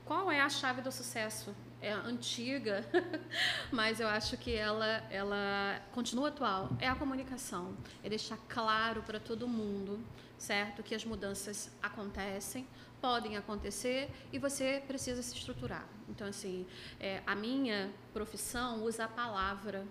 qual 0.05 0.31
é 0.31 0.41
a 0.41 0.49
chave 0.49 0.81
do 0.81 0.91
sucesso? 0.91 1.55
É 1.81 1.93
antiga, 1.93 2.85
mas 3.71 4.01
eu 4.01 4.07
acho 4.07 4.35
que 4.35 4.53
ela, 4.53 5.01
ela 5.09 5.79
continua 5.93 6.27
atual. 6.27 6.69
É 6.79 6.89
a 6.89 6.95
comunicação. 6.95 7.73
É 8.03 8.09
deixar 8.09 8.37
claro 8.49 9.01
para 9.01 9.17
todo 9.17 9.47
mundo, 9.47 10.03
certo? 10.37 10.83
Que 10.83 10.93
as 10.93 11.05
mudanças 11.05 11.71
acontecem, 11.81 12.67
podem 12.99 13.37
acontecer 13.37 14.09
e 14.33 14.37
você 14.37 14.83
precisa 14.85 15.21
se 15.23 15.33
estruturar. 15.35 15.87
Então, 16.09 16.27
assim, 16.27 16.65
é, 16.99 17.21
a 17.25 17.33
minha 17.33 17.89
profissão 18.13 18.83
usa 18.83 19.05
a 19.05 19.07
palavra 19.07 19.87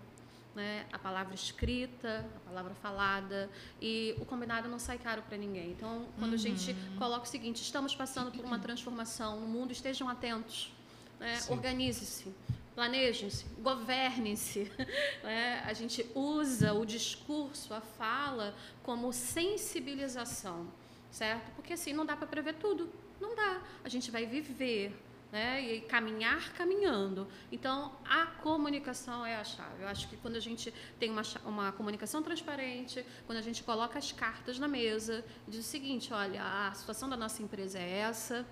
né, 0.58 0.86
a 0.92 0.98
palavra 0.98 1.36
escrita, 1.36 2.26
a 2.36 2.48
palavra 2.48 2.74
falada, 2.74 3.48
e 3.80 4.16
o 4.18 4.24
combinado 4.24 4.68
não 4.68 4.80
sai 4.80 4.98
caro 4.98 5.22
para 5.22 5.36
ninguém. 5.36 5.70
Então, 5.70 6.08
quando 6.18 6.34
a 6.34 6.36
gente 6.36 6.74
coloca 6.98 7.22
o 7.22 7.28
seguinte, 7.28 7.62
estamos 7.62 7.94
passando 7.94 8.32
por 8.32 8.44
uma 8.44 8.58
transformação 8.58 9.40
no 9.40 9.46
mundo, 9.46 9.70
estejam 9.70 10.08
atentos, 10.08 10.72
né, 11.20 11.38
organize-se, 11.48 12.34
planejem-se, 12.74 13.44
governe-se. 13.60 14.70
né, 15.22 15.62
a 15.64 15.72
gente 15.72 16.04
usa 16.12 16.74
o 16.74 16.84
discurso, 16.84 17.72
a 17.72 17.80
fala, 17.80 18.52
como 18.82 19.12
sensibilização, 19.12 20.66
certo? 21.08 21.52
Porque 21.52 21.74
assim, 21.74 21.92
não 21.92 22.04
dá 22.04 22.16
para 22.16 22.26
prever 22.26 22.54
tudo, 22.54 22.92
não 23.20 23.36
dá. 23.36 23.62
A 23.84 23.88
gente 23.88 24.10
vai 24.10 24.26
viver, 24.26 24.92
né? 25.30 25.60
E 25.60 25.80
caminhar 25.82 26.52
caminhando. 26.54 27.28
Então, 27.52 27.92
a 28.04 28.26
comunicação 28.26 29.24
é 29.24 29.36
a 29.36 29.44
chave. 29.44 29.82
Eu 29.82 29.88
acho 29.88 30.08
que 30.08 30.16
quando 30.16 30.36
a 30.36 30.40
gente 30.40 30.72
tem 30.98 31.10
uma, 31.10 31.22
uma 31.44 31.72
comunicação 31.72 32.22
transparente, 32.22 33.04
quando 33.26 33.38
a 33.38 33.42
gente 33.42 33.62
coloca 33.62 33.98
as 33.98 34.12
cartas 34.12 34.58
na 34.58 34.68
mesa, 34.68 35.24
diz 35.46 35.60
o 35.60 35.68
seguinte: 35.68 36.12
olha, 36.12 36.42
a 36.42 36.72
situação 36.72 37.08
da 37.08 37.16
nossa 37.16 37.42
empresa 37.42 37.78
é 37.78 37.98
essa. 37.98 38.46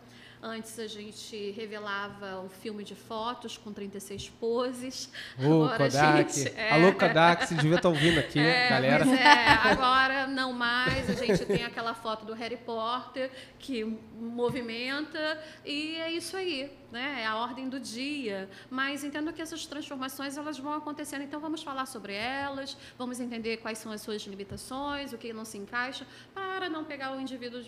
Antes 0.48 0.78
a 0.78 0.86
gente 0.86 1.50
revelava 1.50 2.40
um 2.40 2.48
filme 2.48 2.84
de 2.84 2.94
fotos 2.94 3.58
com 3.58 3.72
36 3.72 4.28
poses. 4.30 5.10
Ô, 5.36 5.64
Agora 5.64 5.74
a 5.74 5.78
Kodak. 5.90 6.32
gente- 6.40 6.56
é. 6.56 6.70
Alô, 6.72 6.92
Kodak, 6.92 7.46
você 7.48 7.54
devia 7.56 7.74
estar 7.74 7.88
ouvindo 7.88 8.20
aqui, 8.20 8.38
É, 8.38 8.68
galera. 8.70 9.04
é, 9.04 9.48
agora 9.72 10.28
não 10.28 10.52
mais. 10.52 11.10
A 11.10 11.14
gente 11.14 11.44
tem 11.46 11.64
aquela 11.64 11.94
foto 11.94 12.24
do 12.24 12.32
Harry 12.32 12.56
Potter 12.58 13.28
que 13.58 13.84
movimenta 13.84 15.42
e 15.64 15.96
é 15.96 16.12
isso 16.12 16.36
aí, 16.36 16.70
né? 16.92 17.22
É 17.22 17.26
a 17.26 17.34
ordem 17.36 17.68
do 17.68 17.80
dia. 17.80 18.48
Mas 18.70 19.02
entendo 19.02 19.32
que 19.32 19.42
essas 19.42 19.66
transformações 19.66 20.36
elas 20.36 20.58
vão 20.60 20.74
acontecendo. 20.74 21.22
Então 21.22 21.40
vamos 21.40 21.64
falar 21.64 21.86
sobre 21.86 22.14
elas, 22.14 22.76
vamos 22.96 23.18
entender 23.18 23.56
quais 23.56 23.78
são 23.78 23.90
as 23.90 24.00
suas 24.00 24.22
limitações, 24.22 25.12
o 25.12 25.18
que 25.18 25.32
não 25.32 25.44
se 25.44 25.58
encaixa, 25.58 26.06
para 26.32 26.68
não 26.68 26.84
pegar 26.84 27.16
o 27.16 27.20
indivíduo 27.20 27.64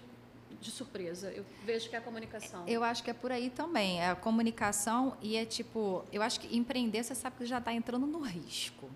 de, 0.60 0.70
surpresa. 0.70 1.30
Eu 1.30 1.44
vejo 1.64 1.88
que 1.88 1.96
é 1.96 1.98
a 1.98 2.02
comunicação. 2.02 2.64
Eu 2.66 2.82
acho 2.84 3.02
que 3.02 3.10
é 3.10 3.14
por 3.14 3.32
aí 3.32 3.50
também. 3.50 4.00
É 4.00 4.10
a 4.10 4.16
comunicação 4.16 5.16
e 5.20 5.36
é 5.36 5.44
tipo, 5.44 6.04
eu 6.12 6.22
acho 6.22 6.40
que 6.40 6.56
empreender, 6.56 7.02
você 7.02 7.14
sabe 7.14 7.36
que 7.36 7.46
já 7.46 7.58
está 7.58 7.72
entrando 7.72 8.06
no 8.06 8.20
risco. 8.20 8.88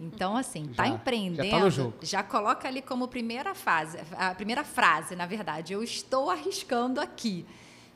Então, 0.00 0.36
assim, 0.36 0.70
está 0.70 0.84
Já, 0.84 0.90
já 0.90 0.94
empreendendo, 0.94 1.50
tá 1.50 1.58
no 1.58 1.70
jogo. 1.70 1.94
já 2.02 2.22
coloca 2.22 2.68
ali 2.68 2.80
como 2.80 3.08
primeira 3.08 3.54
fase, 3.54 3.98
a 4.16 4.34
primeira 4.34 4.62
frase, 4.62 5.16
na 5.16 5.26
verdade, 5.26 5.72
eu 5.72 5.82
estou 5.82 6.30
arriscando 6.30 7.00
aqui. 7.00 7.44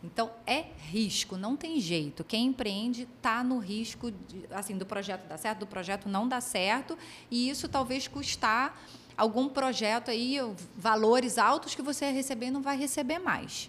Então, 0.02 0.30
é 0.46 0.66
risco, 0.90 1.36
não 1.36 1.56
tem 1.56 1.80
jeito. 1.80 2.22
Quem 2.22 2.46
empreende 2.46 3.02
está 3.02 3.42
no 3.42 3.58
risco 3.58 4.12
de, 4.12 4.44
assim, 4.50 4.78
do 4.78 4.86
projeto 4.86 5.26
dar 5.26 5.36
certo, 5.38 5.60
do 5.60 5.66
projeto 5.66 6.08
não 6.08 6.28
dar 6.28 6.40
certo, 6.40 6.96
e 7.30 7.50
isso 7.50 7.68
talvez 7.68 8.06
custar 8.06 8.80
algum 9.18 9.48
projeto 9.48 10.10
aí, 10.10 10.38
valores 10.76 11.36
altos 11.36 11.74
que 11.74 11.82
você 11.82 12.06
ia 12.06 12.12
receber 12.12 12.46
e 12.46 12.50
não 12.52 12.62
vai 12.62 12.78
receber 12.78 13.18
mais. 13.18 13.68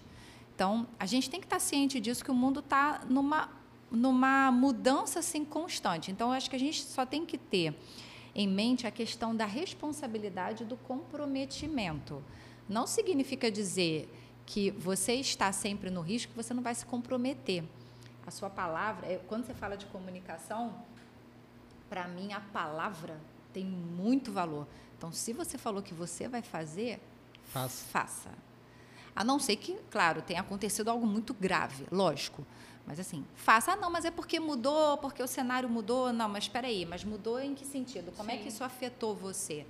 Então, 0.54 0.86
a 0.98 1.06
gente 1.06 1.28
tem 1.28 1.40
que 1.40 1.46
estar 1.46 1.58
ciente 1.58 1.98
disso, 1.98 2.24
que 2.24 2.30
o 2.30 2.34
mundo 2.34 2.60
está 2.60 3.00
numa, 3.08 3.50
numa 3.90 4.52
mudança 4.52 5.18
assim, 5.18 5.44
constante. 5.44 6.12
Então, 6.12 6.30
acho 6.30 6.48
que 6.48 6.54
a 6.54 6.58
gente 6.58 6.84
só 6.84 7.04
tem 7.04 7.26
que 7.26 7.36
ter 7.36 7.74
em 8.32 8.46
mente 8.46 8.86
a 8.86 8.90
questão 8.92 9.34
da 9.34 9.44
responsabilidade 9.44 10.64
do 10.64 10.76
comprometimento. 10.76 12.22
Não 12.68 12.86
significa 12.86 13.50
dizer 13.50 14.08
que 14.46 14.70
você 14.70 15.14
está 15.14 15.50
sempre 15.50 15.90
no 15.90 16.00
risco, 16.00 16.32
você 16.36 16.54
não 16.54 16.62
vai 16.62 16.74
se 16.74 16.86
comprometer. 16.86 17.64
A 18.24 18.30
sua 18.30 18.48
palavra, 18.48 19.06
é- 19.06 19.20
quando 19.26 19.44
você 19.46 19.54
fala 19.54 19.76
de 19.76 19.86
comunicação, 19.86 20.74
para 21.88 22.06
mim 22.06 22.32
a 22.32 22.40
palavra 22.40 23.18
tem 23.52 23.64
muito 23.64 24.30
valor. 24.30 24.66
Então, 25.00 25.10
se 25.10 25.32
você 25.32 25.56
falou 25.56 25.82
que 25.82 25.94
você 25.94 26.28
vai 26.28 26.42
fazer, 26.42 27.00
Faça. 27.46 27.86
faça. 27.86 28.30
A 29.16 29.24
não 29.24 29.38
ser 29.38 29.56
que, 29.56 29.74
claro, 29.90 30.20
tenha 30.20 30.42
acontecido 30.42 30.90
algo 30.90 31.06
muito 31.06 31.32
grave, 31.32 31.86
lógico. 31.90 32.46
Mas 32.86 33.00
assim, 33.00 33.24
faça. 33.34 33.72
Ah, 33.72 33.76
não, 33.76 33.90
mas 33.90 34.04
é 34.04 34.10
porque 34.10 34.38
mudou, 34.38 34.98
porque 34.98 35.22
o 35.22 35.26
cenário 35.26 35.70
mudou. 35.70 36.12
Não, 36.12 36.28
mas 36.28 36.44
espera 36.44 36.66
aí, 36.66 36.84
mas 36.84 37.02
mudou 37.02 37.40
em 37.40 37.54
que 37.54 37.64
sentido? 37.64 38.12
Como 38.14 38.30
é 38.30 38.36
Sim. 38.36 38.42
que 38.42 38.48
isso 38.50 38.62
afetou 38.62 39.16
você? 39.16 39.66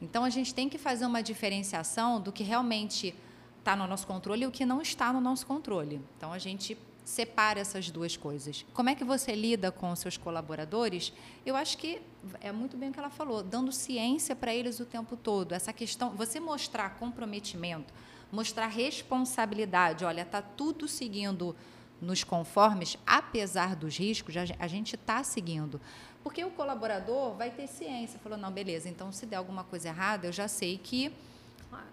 Então, 0.00 0.22
a 0.22 0.30
gente 0.30 0.54
tem 0.54 0.68
que 0.68 0.78
fazer 0.78 1.04
uma 1.04 1.20
diferenciação 1.20 2.20
do 2.20 2.30
que 2.30 2.44
realmente 2.44 3.12
está 3.58 3.74
no 3.74 3.88
nosso 3.88 4.06
controle 4.06 4.44
e 4.44 4.46
o 4.46 4.52
que 4.52 4.64
não 4.64 4.80
está 4.80 5.12
no 5.12 5.20
nosso 5.20 5.44
controle. 5.46 6.00
Então, 6.16 6.32
a 6.32 6.38
gente 6.38 6.78
separa 7.04 7.60
essas 7.60 7.90
duas 7.90 8.16
coisas. 8.16 8.64
Como 8.72 8.88
é 8.88 8.94
que 8.94 9.04
você 9.04 9.34
lida 9.34 9.70
com 9.70 9.92
os 9.92 9.98
seus 9.98 10.16
colaboradores? 10.16 11.12
Eu 11.44 11.54
acho 11.54 11.76
que 11.76 12.00
é 12.40 12.50
muito 12.50 12.76
bem 12.76 12.88
o 12.88 12.92
que 12.92 12.98
ela 12.98 13.10
falou, 13.10 13.42
dando 13.42 13.70
ciência 13.70 14.34
para 14.34 14.54
eles 14.54 14.80
o 14.80 14.86
tempo 14.86 15.14
todo. 15.16 15.52
Essa 15.52 15.72
questão, 15.72 16.10
você 16.10 16.40
mostrar 16.40 16.96
comprometimento, 16.98 17.92
mostrar 18.32 18.68
responsabilidade. 18.68 20.04
Olha, 20.04 20.22
está 20.22 20.40
tudo 20.40 20.88
seguindo 20.88 21.54
nos 22.00 22.24
conformes, 22.24 22.98
apesar 23.06 23.76
dos 23.76 23.96
riscos, 23.98 24.36
a 24.36 24.44
gen- 24.44 24.56
a 24.58 24.66
gente 24.66 24.94
está 24.94 25.22
seguindo. 25.22 25.80
Porque 26.22 26.42
o 26.44 26.50
colaborador 26.50 27.34
vai 27.34 27.50
ter 27.50 27.66
ciência. 27.66 28.18
Falou, 28.18 28.38
não, 28.38 28.50
beleza, 28.50 28.88
então 28.88 29.12
se 29.12 29.26
der 29.26 29.36
alguma 29.36 29.62
coisa 29.62 29.88
errada, 29.88 30.26
eu 30.26 30.32
já 30.32 30.48
sei 30.48 30.78
que 30.78 31.12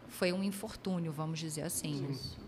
foi 0.08 0.32
um 0.34 0.44
infortúnio, 0.44 1.12
vamos 1.12 1.38
dizer 1.40 1.64
assim. 1.64 2.08
Isso. 2.12 2.40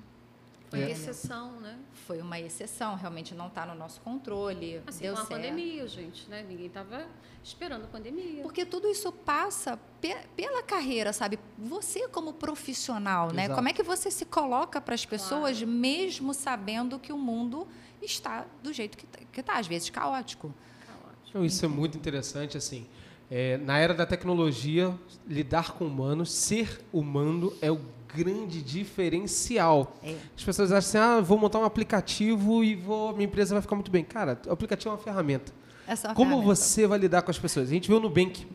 Foi 0.73 0.81
É. 0.85 0.91
exceção, 0.91 1.59
né? 1.59 1.77
Foi 2.07 2.19
uma 2.21 2.39
exceção, 2.39 2.95
realmente 2.95 3.35
não 3.35 3.47
está 3.47 3.65
no 3.65 3.75
nosso 3.75 4.01
controle. 4.01 4.81
Assim, 4.87 5.03
deu 5.03 5.13
com 5.13 5.19
a 5.21 5.25
certo. 5.25 5.39
pandemia, 5.41 5.87
gente, 5.87 6.27
né? 6.29 6.43
Ninguém 6.47 6.65
estava 6.65 7.05
esperando 7.43 7.83
a 7.83 7.87
pandemia. 7.87 8.41
Porque 8.41 8.65
tudo 8.65 8.87
isso 8.87 9.11
passa 9.11 9.77
pe- 10.01 10.17
pela 10.35 10.63
carreira, 10.63 11.13
sabe? 11.13 11.37
Você 11.59 12.07
como 12.07 12.33
profissional, 12.33 13.31
né? 13.31 13.43
Exato. 13.43 13.55
Como 13.55 13.69
é 13.69 13.73
que 13.73 13.83
você 13.83 14.09
se 14.09 14.25
coloca 14.25 14.81
para 14.81 14.95
as 14.95 15.05
pessoas, 15.05 15.61
mesmo 15.61 16.33
sabendo 16.33 16.97
que 16.97 17.13
o 17.13 17.17
mundo 17.17 17.67
está 18.01 18.45
do 18.63 18.73
jeito 18.73 18.97
que 18.97 19.39
está, 19.39 19.59
às 19.59 19.67
vezes 19.67 19.89
caótico. 19.91 20.53
Caótico. 20.87 21.29
Então, 21.29 21.45
isso 21.45 21.63
é 21.63 21.67
muito 21.67 21.95
interessante, 21.97 22.57
assim. 22.57 22.87
É, 23.35 23.57
na 23.57 23.79
era 23.79 23.95
da 23.95 24.05
tecnologia, 24.05 24.93
lidar 25.27 25.71
com 25.71 25.87
humanos, 25.87 26.31
ser 26.31 26.79
humano 26.93 27.51
é 27.63 27.71
o 27.71 27.79
grande 28.15 28.61
diferencial. 28.61 29.97
É. 30.03 30.15
As 30.37 30.43
pessoas 30.43 30.71
acham 30.71 30.77
assim, 30.77 30.97
ah, 30.99 31.19
vou 31.19 31.35
montar 31.39 31.57
um 31.57 31.63
aplicativo 31.63 32.63
e 32.63 32.75
vou, 32.75 33.11
minha 33.13 33.25
empresa 33.25 33.55
vai 33.55 33.61
ficar 33.63 33.73
muito 33.73 33.89
bem. 33.89 34.03
Cara, 34.03 34.39
o 34.45 34.51
aplicativo 34.51 34.89
é 34.89 34.91
uma 34.91 34.99
ferramenta. 34.99 35.51
É 35.87 35.95
só 35.95 36.13
Como 36.13 36.29
ferramenta. 36.29 36.55
você 36.55 36.85
vai 36.85 36.99
lidar 36.99 37.23
com 37.23 37.31
as 37.31 37.39
pessoas? 37.39 37.69
A 37.69 37.71
gente 37.71 37.87
viu 37.87 37.99
no 37.99 38.07
Nubank 38.07 38.45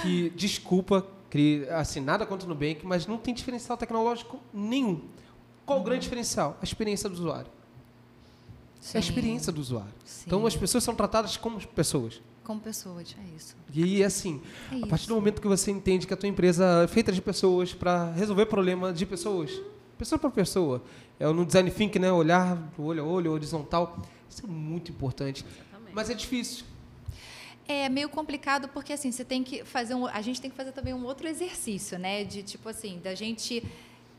que, 0.00 0.30
desculpa, 0.38 1.04
assim, 1.76 1.98
nada 1.98 2.24
contra 2.24 2.46
o 2.46 2.48
Nubank, 2.48 2.86
mas 2.86 3.04
não 3.04 3.18
tem 3.18 3.34
diferencial 3.34 3.76
tecnológico 3.76 4.38
nenhum. 4.54 5.02
Qual 5.66 5.80
o 5.80 5.82
grande 5.82 6.02
diferencial? 6.02 6.56
A 6.62 6.64
experiência 6.64 7.08
do 7.08 7.14
usuário. 7.16 7.50
É 8.80 8.80
Sim. 8.80 8.98
a 8.98 9.00
experiência 9.00 9.52
do 9.52 9.60
usuário. 9.60 9.92
Sim. 10.04 10.22
Então 10.24 10.46
as 10.46 10.54
pessoas 10.54 10.84
são 10.84 10.94
tratadas 10.94 11.36
como 11.36 11.60
pessoas. 11.66 12.20
Como 12.48 12.58
pessoas, 12.62 13.14
é 13.20 13.36
isso. 13.36 13.54
E 13.74 14.02
assim, 14.02 14.40
É 14.72 14.76
a 14.76 14.86
partir 14.86 15.02
isso. 15.02 15.08
do 15.08 15.14
momento 15.16 15.42
que 15.42 15.46
você 15.46 15.70
entende 15.70 16.06
que 16.06 16.14
a 16.14 16.16
tua 16.16 16.30
empresa 16.30 16.82
é 16.84 16.88
feita 16.88 17.12
de 17.12 17.20
pessoas 17.20 17.74
para 17.74 18.10
resolver 18.12 18.46
problema 18.46 18.90
de 18.90 19.04
pessoas, 19.04 19.60
pessoa 19.98 20.18
para 20.18 20.30
pessoa, 20.30 20.82
é 21.20 21.26
no 21.26 21.44
design 21.44 21.70
thinking, 21.70 21.98
né, 21.98 22.10
olhar 22.10 22.56
do 22.56 22.82
olho 22.84 23.04
a 23.04 23.06
olho, 23.06 23.32
horizontal, 23.32 24.00
isso 24.30 24.46
é 24.46 24.48
muito 24.48 24.90
importante. 24.90 25.44
Exatamente. 25.44 25.94
Mas 25.94 26.08
é 26.08 26.14
difícil. 26.14 26.64
É 27.68 27.86
meio 27.90 28.08
complicado 28.08 28.66
porque 28.68 28.94
assim, 28.94 29.12
você 29.12 29.26
tem 29.26 29.44
que 29.44 29.62
fazer 29.62 29.94
um, 29.94 30.06
a 30.06 30.22
gente 30.22 30.40
tem 30.40 30.50
que 30.50 30.56
fazer 30.56 30.72
também 30.72 30.94
um 30.94 31.04
outro 31.04 31.28
exercício, 31.28 31.98
né? 31.98 32.24
De 32.24 32.42
tipo 32.42 32.66
assim, 32.66 32.98
da 33.04 33.14
gente 33.14 33.62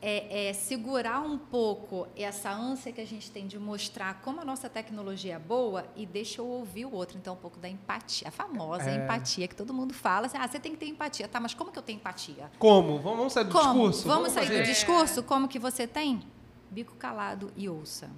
é, 0.02 0.48
é, 0.48 0.52
segurar 0.54 1.20
um 1.20 1.36
pouco 1.36 2.06
essa 2.16 2.50
ânsia 2.50 2.90
que 2.90 3.00
a 3.02 3.06
gente 3.06 3.30
tem 3.30 3.46
de 3.46 3.58
mostrar 3.58 4.20
como 4.22 4.40
a 4.40 4.44
nossa 4.44 4.68
tecnologia 4.68 5.34
é 5.34 5.38
boa 5.38 5.84
e 5.94 6.06
deixa 6.06 6.40
eu 6.40 6.46
ouvir 6.46 6.86
o 6.86 6.92
outro. 6.94 7.18
Então, 7.18 7.34
um 7.34 7.36
pouco 7.36 7.58
da 7.58 7.68
empatia, 7.68 8.28
a 8.28 8.30
famosa 8.30 8.90
É. 8.90 8.94
empatia 8.96 9.46
que 9.46 9.54
todo 9.54 9.74
mundo 9.74 9.92
fala. 9.92 10.26
Assim, 10.26 10.38
ah, 10.38 10.48
você 10.48 10.58
tem 10.58 10.72
que 10.72 10.78
ter 10.78 10.86
empatia. 10.86 11.28
Tá, 11.28 11.38
mas 11.38 11.52
como 11.52 11.70
que 11.70 11.78
eu 11.78 11.82
tenho 11.82 11.96
empatia? 11.98 12.50
Como? 12.58 12.98
Vamos 12.98 13.18
vamos 13.18 13.32
sair 13.34 13.44
do 13.44 13.52
Como? 13.52 13.66
discurso? 13.90 14.08
Vamos, 14.08 14.32
sair 14.32 14.46
fazer? 14.46 14.62
do 14.62 14.66
discurso? 14.66 15.22
Como 15.22 15.46
que 15.48 15.58
você 15.58 15.86
tem? 15.86 16.22
Bico 16.70 16.94
calado 16.94 17.52
e 17.54 17.68
ouça. 17.68 18.08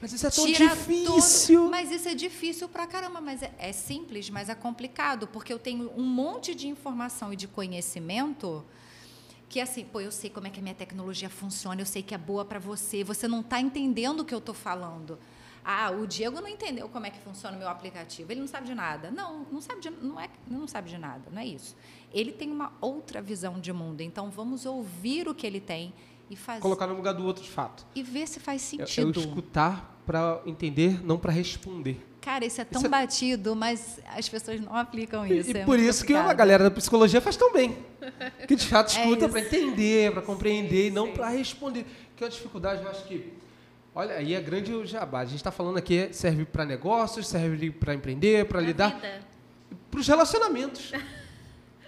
Mas 0.00 0.12
isso 0.14 0.26
é 0.26 0.30
tão 0.30 0.46
Tira 0.46 0.68
difícil. 0.74 1.60
todo- 1.60 1.70
Mas 1.70 1.90
isso 1.92 2.08
é 2.08 2.14
difícil 2.14 2.68
pra 2.68 2.86
caramba, 2.88 3.20
mas 3.20 3.40
é, 3.42 3.52
é 3.58 3.72
simples, 3.72 4.30
mas 4.30 4.48
é 4.48 4.54
complicado, 4.54 5.28
porque 5.28 5.52
eu 5.52 5.58
tenho 5.60 5.92
um 5.96 6.02
monte 6.02 6.54
de 6.56 6.66
informação 6.68 7.32
e 7.32 7.36
de 7.36 7.46
conhecimento 7.46 8.64
que 9.52 9.60
assim, 9.60 9.84
pô, 9.84 10.00
eu 10.00 10.10
sei 10.10 10.30
como 10.30 10.46
é 10.46 10.50
que 10.50 10.58
a 10.58 10.62
minha 10.62 10.74
tecnologia 10.74 11.28
funciona, 11.28 11.78
eu 11.82 11.84
sei 11.84 12.02
que 12.02 12.14
é 12.14 12.18
boa 12.18 12.42
para 12.42 12.58
você, 12.58 13.04
você 13.04 13.28
não 13.28 13.40
está 13.40 13.60
entendendo 13.60 14.20
o 14.20 14.24
que 14.24 14.32
eu 14.34 14.38
estou 14.38 14.54
falando. 14.54 15.18
Ah, 15.62 15.90
o 15.90 16.06
Diego 16.06 16.40
não 16.40 16.48
entendeu 16.48 16.88
como 16.88 17.04
é 17.04 17.10
que 17.10 17.18
funciona 17.20 17.54
o 17.54 17.58
meu 17.58 17.68
aplicativo, 17.68 18.32
ele 18.32 18.40
não 18.40 18.46
sabe 18.48 18.66
de 18.66 18.74
nada. 18.74 19.10
Não, 19.10 19.44
não 19.52 19.60
sabe 19.60 19.82
de, 19.82 19.90
não 19.90 20.18
é, 20.18 20.30
não 20.48 20.66
sabe 20.66 20.88
de 20.88 20.96
nada, 20.96 21.24
não 21.30 21.38
é 21.38 21.46
isso. 21.46 21.76
Ele 22.14 22.32
tem 22.32 22.50
uma 22.50 22.72
outra 22.80 23.20
visão 23.20 23.60
de 23.60 23.70
mundo, 23.74 24.00
então 24.00 24.30
vamos 24.30 24.64
ouvir 24.64 25.28
o 25.28 25.34
que 25.34 25.46
ele 25.46 25.60
tem 25.60 25.92
e 26.30 26.34
fazer 26.34 26.62
Colocar 26.62 26.86
no 26.86 26.94
lugar 26.94 27.12
do 27.12 27.22
outro 27.26 27.44
de 27.44 27.50
fato. 27.50 27.84
e 27.94 28.02
ver 28.02 28.26
se 28.26 28.40
faz 28.40 28.72
É, 28.72 28.82
é 28.82 28.86
sentido. 28.86 29.18
o 29.18 29.20
escutar 29.20 30.00
para 30.06 30.40
entender, 30.46 31.04
não 31.04 31.18
para 31.18 31.30
responder. 31.30 32.00
Cara, 32.22 32.44
isso 32.46 32.60
é 32.60 32.64
tão 32.64 32.78
Isso 32.80 32.86
é- 32.86 32.88
batido, 32.88 33.54
mas 33.56 33.98
as 34.16 34.28
pessoas 34.28 34.60
não 34.60 34.74
aplicam 34.76 35.26
isso. 35.26 35.50
e 35.50 35.58
é 35.58 35.64
por 35.64 35.78
isso 35.78 36.04
que 36.04 36.12
a 36.12 36.18
complicado. 36.18 36.36
galera 36.38 36.64
da 36.64 36.70
psicologia 36.70 37.20
faz 37.20 37.36
tão 37.36 37.52
bem. 37.52 37.76
Que 38.46 38.54
de 38.54 38.66
fato 38.66 38.94
É 38.96 39.00
escuta 39.02 39.24
isso. 39.24 39.28
para 39.28 39.40
entender, 39.40 40.12
para 40.12 40.22
compreender 40.22 40.86
e 40.86 40.90
não 40.90 41.12
para 41.12 41.28
responder. 41.28 41.84
Que 42.16 42.22
é 42.22 42.26
uma 42.26 42.30
dificuldade, 42.30 42.82
eu 42.82 42.88
acho 42.90 43.04
que. 43.04 43.32
Olha, 43.94 44.14
aí 44.14 44.34
é 44.34 44.40
grande 44.40 44.72
o 44.72 44.86
jabá. 44.86 45.18
A 45.20 45.24
gente 45.24 45.36
está 45.36 45.50
falando 45.50 45.76
aqui, 45.76 46.08
serve 46.12 46.44
para 46.46 46.64
negócios, 46.64 47.26
serve 47.26 47.70
para 47.72 47.92
empreender, 47.92 48.44
para 48.46 48.58
Pra 48.58 48.66
lidar, 48.66 49.00
para 49.90 50.00
os 50.00 50.06
relacionamentos. 50.08 50.92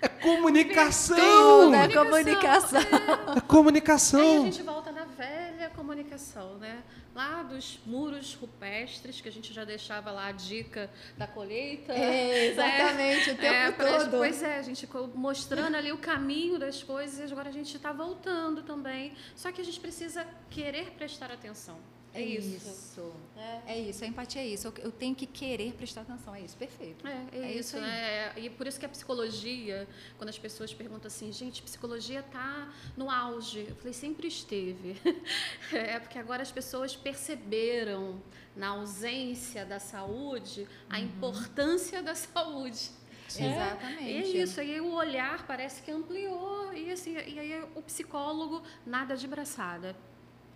É 0.02 0.08
comunicação! 0.20 1.16
Tudo 1.16 1.74
é 1.76 1.88
Comunicação, 1.88 1.92
comunicação. 1.96 2.80
É 2.80 3.30
Aí 3.32 3.38
a 3.38 3.40
comunicação! 3.40 4.44
gente 4.44 4.62
volta 4.62 4.92
na 4.92 5.04
velha 5.04 5.70
comunicação, 5.74 6.56
né? 6.58 6.78
Lá 7.14 7.44
dos 7.44 7.78
muros 7.86 8.34
rupestres, 8.34 9.20
que 9.20 9.28
a 9.28 9.32
gente 9.32 9.52
já 9.52 9.64
deixava 9.64 10.10
lá 10.10 10.26
a 10.26 10.32
dica 10.32 10.90
da 11.16 11.28
colheita. 11.28 11.92
É, 11.92 12.46
exatamente, 12.46 13.30
o 13.30 13.36
tempo 13.36 13.46
É, 13.54 13.70
pra- 13.70 13.98
todo. 14.00 14.10
Pois 14.18 14.42
é, 14.42 14.58
a 14.58 14.62
gente 14.62 14.88
mostrando 15.14 15.76
ali 15.76 15.92
o 15.92 15.98
caminho 15.98 16.58
das 16.58 16.82
coisas, 16.82 17.30
e 17.30 17.32
agora 17.32 17.50
a 17.50 17.52
gente 17.52 17.76
está 17.76 17.92
voltando 17.92 18.62
também. 18.62 19.14
Só 19.36 19.52
que 19.52 19.60
a 19.60 19.64
gente 19.64 19.78
precisa 19.78 20.26
querer 20.50 20.90
prestar 20.92 21.30
atenção. 21.30 21.78
É, 22.14 22.22
isso. 22.22 23.12
É. 23.36 23.62
É 23.66 23.80
isso, 23.80 24.04
a 24.04 24.06
empatia 24.06 24.40
é 24.40 24.46
isso. 24.46 24.72
Eu, 24.78 24.92
tenho 24.92 25.14
que 25.14 25.26
querer 25.26 25.72
prestar 25.72 26.02
atenção. 26.02 26.34
É 26.34 26.40
isso, 26.40 26.56
perfeito. 26.56 27.06
É, 27.06 27.26
é, 27.32 27.38
É 27.38 27.50
isso, 27.50 27.76
isso 27.76 27.80
né? 27.80 28.32
E 28.36 28.48
por 28.48 28.66
isso 28.66 28.78
que 28.78 28.86
a 28.86 28.88
psicologia, 28.88 29.88
quando 30.16 30.30
as 30.30 30.38
pessoas 30.38 30.72
perguntam 30.72 31.08
assim, 31.08 31.32
gente, 31.32 31.62
psicologia 31.62 32.20
está 32.20 32.72
no 32.96 33.10
auge. 33.10 33.66
Eu 33.68 33.76
falei, 33.76 33.92
sempre 33.92 34.28
esteve. 34.28 34.96
É 35.72 35.98
porque 35.98 36.18
agora 36.18 36.42
as 36.42 36.52
pessoas 36.52 36.94
perceberam, 36.94 38.22
na 38.54 38.68
ausência 38.68 39.64
da 39.64 39.80
saúde, 39.80 40.68
a 40.88 41.00
importância 41.00 42.02
da 42.02 42.14
saúde. 42.14 42.90
É, 43.36 43.50
Exatamente. 43.50 44.04
E 44.04 44.38
é 44.38 44.42
isso, 44.42 44.60
aí 44.60 44.80
o 44.80 44.92
olhar 44.92 45.46
parece 45.46 45.82
que 45.82 45.90
ampliou. 45.90 46.72
E, 46.72 46.90
assim, 46.90 47.14
e 47.14 47.38
aí 47.38 47.64
o 47.74 47.82
psicólogo, 47.82 48.62
nada 48.86 49.16
de 49.16 49.26
braçada. 49.26 49.96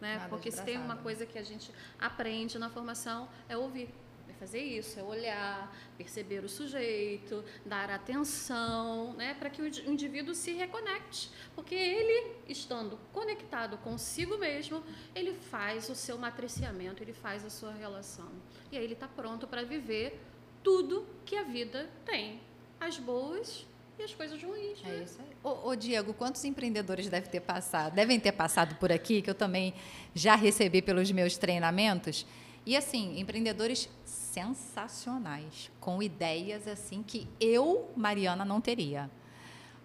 Né? 0.01 0.17
Nada 0.17 0.29
Porque 0.29 0.51
se 0.51 0.63
tem 0.63 0.79
uma 0.79 0.97
coisa 0.97 1.27
que 1.27 1.39
a 1.39 1.43
gente 1.43 1.73
aprende 1.99 2.59
na 2.59 2.71
formação, 2.71 3.29
é 3.49 3.57
ouvir. 3.57 3.89
É 4.29 4.33
fazer 4.35 4.61
isso, 4.61 5.01
é 5.01 5.03
olhar, 5.03 5.75
perceber 5.97 6.45
o 6.45 6.49
sujeito, 6.49 7.43
dar 7.65 7.91
atenção, 7.91 9.15
né? 9.15 9.35
para 9.35 9.49
que 9.49 9.63
o 9.63 9.67
indivíduo 9.67 10.35
se 10.35 10.53
reconecte. 10.53 11.31
Porque 11.55 11.75
ele, 11.75 12.37
estando 12.47 12.99
conectado 13.13 13.79
consigo 13.79 14.37
mesmo, 14.37 14.85
ele 15.15 15.33
faz 15.33 15.89
o 15.89 15.95
seu 15.95 16.19
matriciamento, 16.19 17.03
ele 17.03 17.15
faz 17.15 17.45
a 17.45 17.51
sua 17.51 17.73
relação. 17.73 18.31
E 18.71 18.77
aí 18.77 18.85
ele 18.85 18.93
está 18.93 19.09
pronto 19.09 19.47
para 19.47 19.63
viver 19.65 20.21
tudo 20.63 21.07
que 21.25 21.35
a 21.37 21.43
vida 21.43 21.89
tem. 22.05 22.41
As 22.79 22.99
boas 22.99 23.67
e 23.99 24.03
as 24.03 24.15
coisas 24.15 24.43
ruins. 24.43 24.79
É 24.85 24.89
né? 24.89 25.03
isso 25.05 25.21
aí. 25.21 25.29
Ô, 25.43 25.71
ô, 25.71 25.77
Diego, 25.77 26.15
quantos 26.15 26.45
empreendedores 26.45 27.09
devem 27.09 27.31
ter 27.31 27.41
passado? 27.41 27.95
Devem 27.95 28.21
ter 28.21 28.33
passado 28.33 28.77
por 28.77 28.93
aqui, 28.93 29.21
que 29.21 29.29
eu 29.29 29.35
também 29.35 29.75
já 30.15 30.35
recebi 30.35 30.81
pelos 30.81 31.11
meus 31.11 31.37
treinamentos. 31.37 32.27
E 32.65 32.77
assim, 32.77 33.19
empreendedores 33.19 33.89
sensacionais, 34.05 35.71
com 35.81 36.03
ideias 36.03 36.69
assim 36.69 37.03
que 37.03 37.27
eu, 37.41 37.91
Mariana, 37.97 38.45
não 38.45 38.61
teria. 38.61 39.11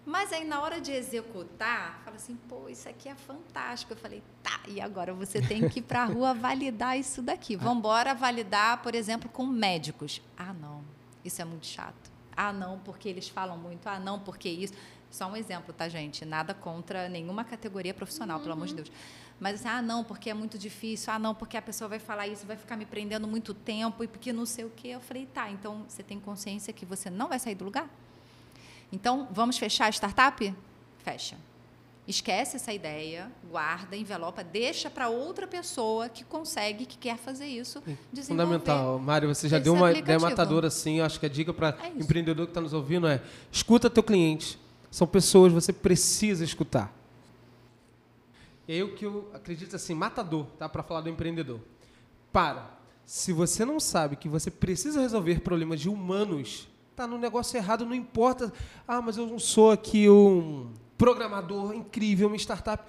Mas 0.06 0.32
aí 0.34 0.44
na 0.44 0.60
hora 0.60 0.80
de 0.80 0.92
executar, 0.92 2.02
fala 2.04 2.16
assim, 2.16 2.36
pô, 2.46 2.68
isso 2.68 2.86
aqui 2.88 3.08
é 3.08 3.14
fantástico. 3.14 3.94
Eu 3.94 3.96
falei, 3.96 4.22
tá, 4.42 4.60
e 4.68 4.80
agora 4.80 5.14
você 5.14 5.40
tem 5.40 5.66
que 5.66 5.78
ir 5.78 5.82
para 5.82 6.02
a 6.02 6.04
rua 6.04 6.34
validar 6.34 6.98
isso 6.98 7.22
daqui. 7.22 7.56
Vamos 7.56 7.78
embora 7.78 8.14
validar, 8.14 8.82
por 8.82 8.94
exemplo, 8.94 9.30
com 9.30 9.46
médicos. 9.46 10.20
Ah, 10.36 10.52
não, 10.52 10.84
isso 11.24 11.40
é 11.40 11.44
muito 11.44 11.66
chato. 11.66 12.13
Ah, 12.36 12.52
não, 12.52 12.78
porque 12.80 13.08
eles 13.08 13.28
falam 13.28 13.56
muito. 13.56 13.86
Ah, 13.86 13.98
não, 13.98 14.18
porque 14.18 14.48
isso. 14.48 14.74
Só 15.10 15.26
um 15.26 15.36
exemplo, 15.36 15.72
tá, 15.72 15.88
gente? 15.88 16.24
Nada 16.24 16.52
contra 16.52 17.08
nenhuma 17.08 17.44
categoria 17.44 17.94
profissional, 17.94 18.40
pelo 18.40 18.52
amor 18.52 18.66
de 18.66 18.74
Deus. 18.74 18.92
Mas 19.38 19.60
assim, 19.60 19.68
ah, 19.68 19.82
não, 19.82 20.02
porque 20.02 20.30
é 20.30 20.34
muito 20.34 20.58
difícil. 20.58 21.12
Ah, 21.12 21.18
não, 21.18 21.34
porque 21.34 21.56
a 21.56 21.62
pessoa 21.62 21.88
vai 21.88 21.98
falar 21.98 22.26
isso, 22.26 22.46
vai 22.46 22.56
ficar 22.56 22.76
me 22.76 22.84
prendendo 22.84 23.28
muito 23.28 23.54
tempo 23.54 24.02
e 24.02 24.08
porque 24.08 24.32
não 24.32 24.46
sei 24.46 24.64
o 24.64 24.70
quê. 24.70 24.88
Eu 24.88 25.00
falei, 25.00 25.26
tá, 25.26 25.50
então 25.50 25.84
você 25.88 26.02
tem 26.02 26.18
consciência 26.18 26.72
que 26.72 26.84
você 26.84 27.10
não 27.10 27.28
vai 27.28 27.38
sair 27.38 27.54
do 27.54 27.64
lugar? 27.64 27.88
Então, 28.92 29.28
vamos 29.30 29.58
fechar 29.58 29.86
a 29.86 29.90
startup? 29.90 30.54
Fecha. 30.98 31.36
Esquece 32.06 32.56
essa 32.56 32.70
ideia, 32.70 33.32
guarda, 33.50 33.96
envelopa, 33.96 34.44
deixa 34.44 34.90
para 34.90 35.08
outra 35.08 35.46
pessoa 35.46 36.06
que 36.06 36.22
consegue, 36.22 36.84
que 36.84 36.98
quer 36.98 37.16
fazer 37.16 37.46
isso. 37.46 37.82
Fundamental. 38.26 38.98
Mário, 38.98 39.34
você 39.34 39.48
já 39.48 39.58
deu 39.58 39.72
uma 39.72 39.90
ideia 39.90 40.18
matadora 40.18 40.66
assim. 40.66 41.00
Acho 41.00 41.18
que 41.18 41.24
a 41.24 41.30
dica 41.30 41.54
para 41.54 41.78
É 41.82 41.88
empreendedor 41.88 42.44
que 42.44 42.50
está 42.50 42.60
nos 42.60 42.74
ouvindo 42.74 43.06
é 43.06 43.22
escuta 43.50 43.88
teu 43.88 44.02
cliente. 44.02 44.58
São 44.90 45.06
pessoas, 45.06 45.50
você 45.50 45.72
precisa 45.72 46.44
escutar. 46.44 46.94
E 48.68 48.74
aí 48.74 48.82
o 48.82 48.94
que 48.94 49.06
eu 49.06 49.30
acredito 49.32 49.74
assim, 49.74 49.94
matador, 49.94 50.44
tá? 50.58 50.68
Para 50.68 50.82
falar 50.82 51.00
do 51.00 51.08
empreendedor. 51.08 51.60
Para. 52.30 52.70
Se 53.06 53.32
você 53.32 53.64
não 53.64 53.80
sabe 53.80 54.16
que 54.16 54.28
você 54.28 54.50
precisa 54.50 55.00
resolver 55.00 55.40
problemas 55.40 55.80
de 55.80 55.88
humanos, 55.88 56.68
tá 56.94 57.06
no 57.06 57.16
negócio 57.16 57.56
errado, 57.56 57.86
não 57.86 57.94
importa. 57.94 58.52
Ah, 58.86 59.00
mas 59.00 59.16
eu 59.16 59.26
não 59.26 59.38
sou 59.38 59.70
aqui 59.70 60.08
um 60.08 60.70
programador 61.04 61.74
incrível, 61.74 62.28
uma 62.28 62.36
startup. 62.36 62.82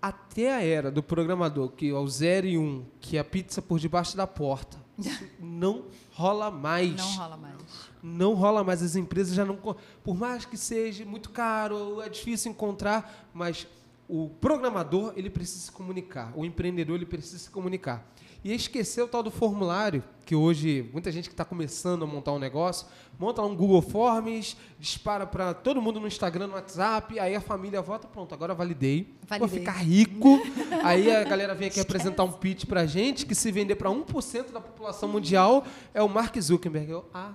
Até 0.00 0.54
a 0.54 0.62
era 0.62 0.90
do 0.90 1.02
programador, 1.02 1.70
que 1.70 1.88
é 1.88 1.94
o 1.94 2.06
0 2.06 2.46
e 2.46 2.58
1, 2.58 2.62
um, 2.62 2.84
que 3.00 3.16
é 3.16 3.20
a 3.20 3.24
pizza 3.24 3.62
por 3.62 3.78
debaixo 3.78 4.14
da 4.14 4.26
porta, 4.26 4.76
isso 4.98 5.24
não 5.40 5.86
rola 6.12 6.50
mais. 6.50 6.94
Não 6.94 7.16
rola 7.16 7.36
mais. 7.36 7.56
Não 8.02 8.34
rola 8.34 8.62
mais. 8.62 8.82
As 8.82 8.94
empresas 8.94 9.34
já 9.34 9.44
não. 9.44 9.56
Por 9.56 10.14
mais 10.14 10.44
que 10.44 10.56
seja 10.56 11.04
muito 11.06 11.30
caro, 11.30 12.02
é 12.02 12.08
difícil 12.10 12.52
encontrar, 12.52 13.26
mas 13.32 13.66
o 14.06 14.28
programador 14.28 15.14
ele 15.16 15.30
precisa 15.30 15.64
se 15.64 15.72
comunicar, 15.72 16.32
o 16.36 16.44
empreendedor 16.44 16.96
ele 16.96 17.06
precisa 17.06 17.38
se 17.38 17.50
comunicar. 17.50 18.06
E 18.44 18.52
esquecer 18.52 19.02
o 19.02 19.08
tal 19.08 19.22
do 19.22 19.30
formulário, 19.30 20.04
que 20.24 20.34
hoje 20.34 20.88
muita 20.92 21.10
gente 21.10 21.28
que 21.28 21.34
está 21.34 21.44
começando 21.44 22.04
a 22.04 22.06
montar 22.06 22.32
um 22.32 22.38
negócio, 22.38 22.86
monta 23.18 23.42
lá 23.42 23.48
um 23.48 23.56
Google 23.56 23.82
Forms, 23.82 24.56
dispara 24.78 25.26
para 25.26 25.54
todo 25.54 25.80
mundo 25.80 26.00
no 26.00 26.06
Instagram, 26.06 26.48
no 26.48 26.54
WhatsApp, 26.54 27.18
aí 27.18 27.34
a 27.34 27.40
família 27.40 27.80
vota, 27.82 28.06
pronto, 28.06 28.34
agora 28.34 28.54
validei, 28.54 29.14
vou 29.28 29.38
Validei. 29.38 29.58
ficar 29.60 29.72
rico. 29.72 30.40
aí 30.84 31.14
a 31.14 31.24
galera 31.24 31.54
vem 31.54 31.68
aqui 31.68 31.80
apresentar 31.80 32.24
um 32.24 32.32
pitch 32.32 32.66
pra 32.66 32.86
gente, 32.86 33.26
que 33.26 33.34
se 33.34 33.50
vender 33.50 33.76
para 33.76 33.90
1% 33.90 34.52
da 34.52 34.60
população 34.60 35.08
mundial 35.08 35.64
é 35.94 36.02
o 36.02 36.08
Mark 36.08 36.36
Zuckerberg. 36.38 36.90
Eu, 36.90 37.04
ah, 37.12 37.32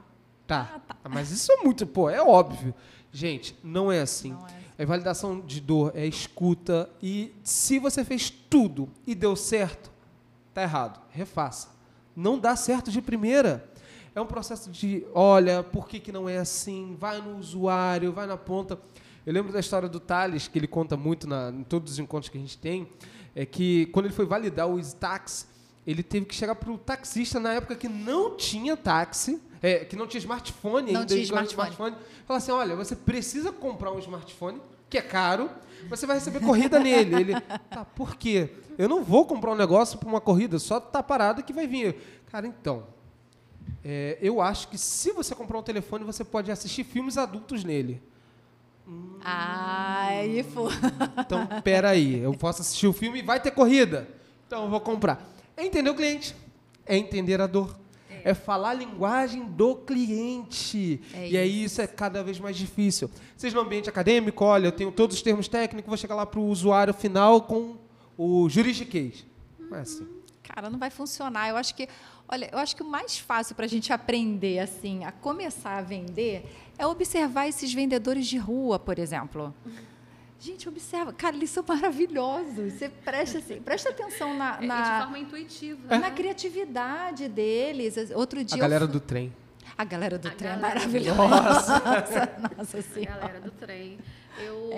tá. 0.48 0.82
Mas 1.10 1.32
isso 1.32 1.52
é 1.52 1.58
muito, 1.64 1.86
pô, 1.86 2.10
é 2.10 2.22
óbvio. 2.22 2.74
Gente, 3.12 3.58
não 3.64 3.92
é 3.92 4.02
assim. 4.02 4.32
Não 4.32 4.48
é. 4.48 4.62
É 4.78 4.86
validação 4.86 5.40
de 5.40 5.62
dor, 5.62 5.92
é 5.94 6.08
escuta. 6.08 6.90
E 7.04 7.36
se 7.44 7.78
você 7.78 8.04
fez 8.04 8.32
tudo 8.32 8.90
e 9.06 9.14
deu 9.14 9.36
certo, 9.36 9.91
tá 10.54 10.62
errado. 10.64 11.00
Refaça. 11.12 11.70
Não 12.16 12.38
dá 12.38 12.56
certo 12.56 12.92
de 12.92 13.02
primeira. 13.02 13.70
É 14.14 14.20
um 14.20 14.26
processo 14.26 14.70
de, 14.70 15.06
olha, 15.14 15.64
por 15.64 15.88
que, 15.88 16.00
que 16.00 16.12
não 16.12 16.28
é 16.28 16.38
assim? 16.38 16.96
Vai 17.00 17.22
no 17.22 17.38
usuário, 17.38 18.12
vai 18.12 18.28
na 18.28 18.36
ponta. 18.38 18.78
Eu 19.26 19.34
lembro 19.34 19.54
da 19.54 19.60
história 19.60 19.88
do 19.88 20.00
Thales, 20.00 20.48
que 20.48 20.60
ele 20.60 20.68
conta 20.68 20.98
muito 20.98 21.28
na, 21.28 21.50
em 21.50 21.64
todos 21.64 21.94
os 21.94 22.00
encontros 22.00 22.30
que 22.30 22.38
a 22.38 22.42
gente 22.42 22.58
tem, 22.58 22.90
é 23.36 23.46
que 23.46 23.86
quando 23.88 24.08
ele 24.08 24.14
foi 24.14 24.26
validar 24.26 24.68
o 24.68 24.80
Stax, 24.80 25.48
ele 25.88 26.04
teve 26.04 26.26
que 26.26 26.36
chegar 26.36 26.56
para 26.56 26.72
o 26.72 26.78
taxista 26.78 27.40
na 27.40 27.54
época 27.54 27.76
que 27.76 27.88
não 27.88 28.36
tinha 28.36 28.76
táxi, 28.76 29.42
é, 29.62 29.86
que 29.86 29.96
não 29.96 30.08
tinha 30.08 30.20
smartphone 30.20 30.92
Não 30.92 31.02
ainda. 31.02 31.14
tinha 31.16 31.28
ganhou 31.28 31.44
smartphone. 31.46 31.96
Falar 32.26 32.38
assim, 32.38 32.52
olha, 32.52 32.76
você 32.76 32.96
precisa 32.96 33.52
comprar 33.52 33.92
um 33.92 34.00
smartphone, 34.00 34.60
que 34.92 34.98
é 34.98 35.02
caro, 35.02 35.50
você 35.90 36.06
vai 36.06 36.18
receber 36.18 36.42
corrida 36.42 36.78
nele. 36.78 37.16
Ele, 37.16 37.42
tá, 37.70 37.86
por 37.86 38.18
quê? 38.18 38.50
Eu 38.78 38.90
não 38.90 39.04
vou 39.04 39.26
comprar 39.26 39.52
um 39.52 39.56
negócio 39.56 39.98
para 39.98 40.10
uma 40.10 40.20
corrida, 40.20 40.60
só 40.60 40.82
tá 40.82 41.02
parado 41.02 41.42
que 41.42 41.54
vai 41.54 41.66
vir. 41.66 41.96
Cara, 42.30 42.46
então, 42.46 42.86
é, 43.84 44.18
eu 44.22 44.42
acho 44.42 44.68
que 44.68 44.78
se 44.78 45.14
você 45.14 45.34
comprar 45.34 45.58
um 45.58 45.64
telefone, 45.64 46.04
você 46.04 46.26
pode 46.26 46.52
assistir 46.52 46.84
filmes 46.84 47.18
adultos 47.18 47.64
nele. 47.64 48.04
Ai, 49.24 50.44
foi. 50.54 50.74
Então, 51.18 51.48
peraí, 51.64 52.20
eu 52.20 52.34
posso 52.34 52.62
assistir 52.62 52.88
o 52.88 52.94
filme 52.94 53.20
e 53.20 53.24
vai 53.24 53.40
ter 53.40 53.52
corrida. 53.52 54.10
Então, 54.46 54.66
eu 54.66 54.70
vou 54.70 54.82
comprar. 54.82 55.26
É 55.56 55.66
entender 55.66 55.90
o 55.90 55.96
cliente, 55.96 56.36
é 56.86 56.98
entender 56.98 57.40
a 57.40 57.48
dor. 57.48 57.80
É 58.24 58.34
falar 58.34 58.72
a 58.72 58.74
linguagem 58.74 59.46
do 59.46 59.76
cliente. 59.76 61.02
É 61.14 61.30
e 61.30 61.38
aí 61.38 61.64
isso 61.64 61.82
é 61.82 61.88
cada 61.88 62.24
vez 62.24 62.40
mais 62.40 62.56
difícil. 62.56 63.10
Seja 63.36 63.56
no 63.56 63.62
ambiente 63.62 63.90
acadêmico, 63.90 64.44
olha, 64.44 64.68
eu 64.68 64.72
tenho 64.72 64.92
todos 64.92 65.16
os 65.16 65.22
termos 65.22 65.48
técnicos, 65.48 65.88
vou 65.88 65.98
chegar 65.98 66.16
lá 66.16 66.26
para 66.26 66.40
o 66.40 66.48
usuário 66.48 66.94
final 66.94 67.42
com 67.42 67.78
o 68.18 68.50
juridiquês. 68.50 69.26
Não 69.60 69.78
é 69.78 69.82
assim. 69.82 70.08
Cara, 70.44 70.70
não 70.70 70.78
vai 70.78 70.90
funcionar. 70.90 71.50
Eu 71.50 71.58
acho 71.58 71.74
que, 71.74 71.88
olha, 72.28 72.50
eu 72.52 72.58
acho 72.58 72.76
que 72.76 72.84
o 72.84 72.86
mais 72.86 73.18
fácil 73.18 73.56
para 73.56 73.66
a 73.66 73.70
gente 73.70 73.94
aprender 73.94 74.60
assim, 74.60 75.06
a 75.06 75.12
começar 75.12 75.78
a 75.78 75.82
vender, 75.82 76.44
é 76.78 76.86
observar 76.86 77.48
esses 77.48 77.74
vendedores 77.74 78.28
de 78.28 78.38
rua, 78.38 78.78
por 78.78 79.00
exemplo. 79.00 79.54
Gente, 80.42 80.68
observa, 80.68 81.14
cara, 81.14 81.36
eles 81.36 81.52
são 81.52 81.64
maravilhosos. 81.68 82.74
Você 82.74 82.90
presta, 82.90 83.38
assim, 83.38 83.62
presta 83.62 83.92
atenção 83.92 84.34
na, 84.36 84.56
É, 84.56 84.58
e 84.58 84.62
de 84.62 84.68
na, 84.68 85.02
forma 85.04 85.20
intuitiva. 85.20 85.98
na 86.00 86.10
criatividade 86.10 87.28
deles. 87.30 87.96
Outro 88.16 88.44
dia 88.44 88.58
A 88.58 88.60
galera 88.60 88.88
do 88.88 89.00
trem. 89.00 89.32
a 89.78 89.84
galera 89.84 90.18
do 90.18 90.28
A 90.28 90.32
trem 90.32 90.50
é 90.52 90.56
galera- 90.56 90.80
maravilhosa. 90.80 91.80
Nossa, 91.86 92.40
nossa 92.58 92.78
A 92.80 92.82
senhora. 92.82 93.20
galera 93.20 93.40
do 93.42 93.52
trem. 93.52 94.00
Eu, 94.40 94.72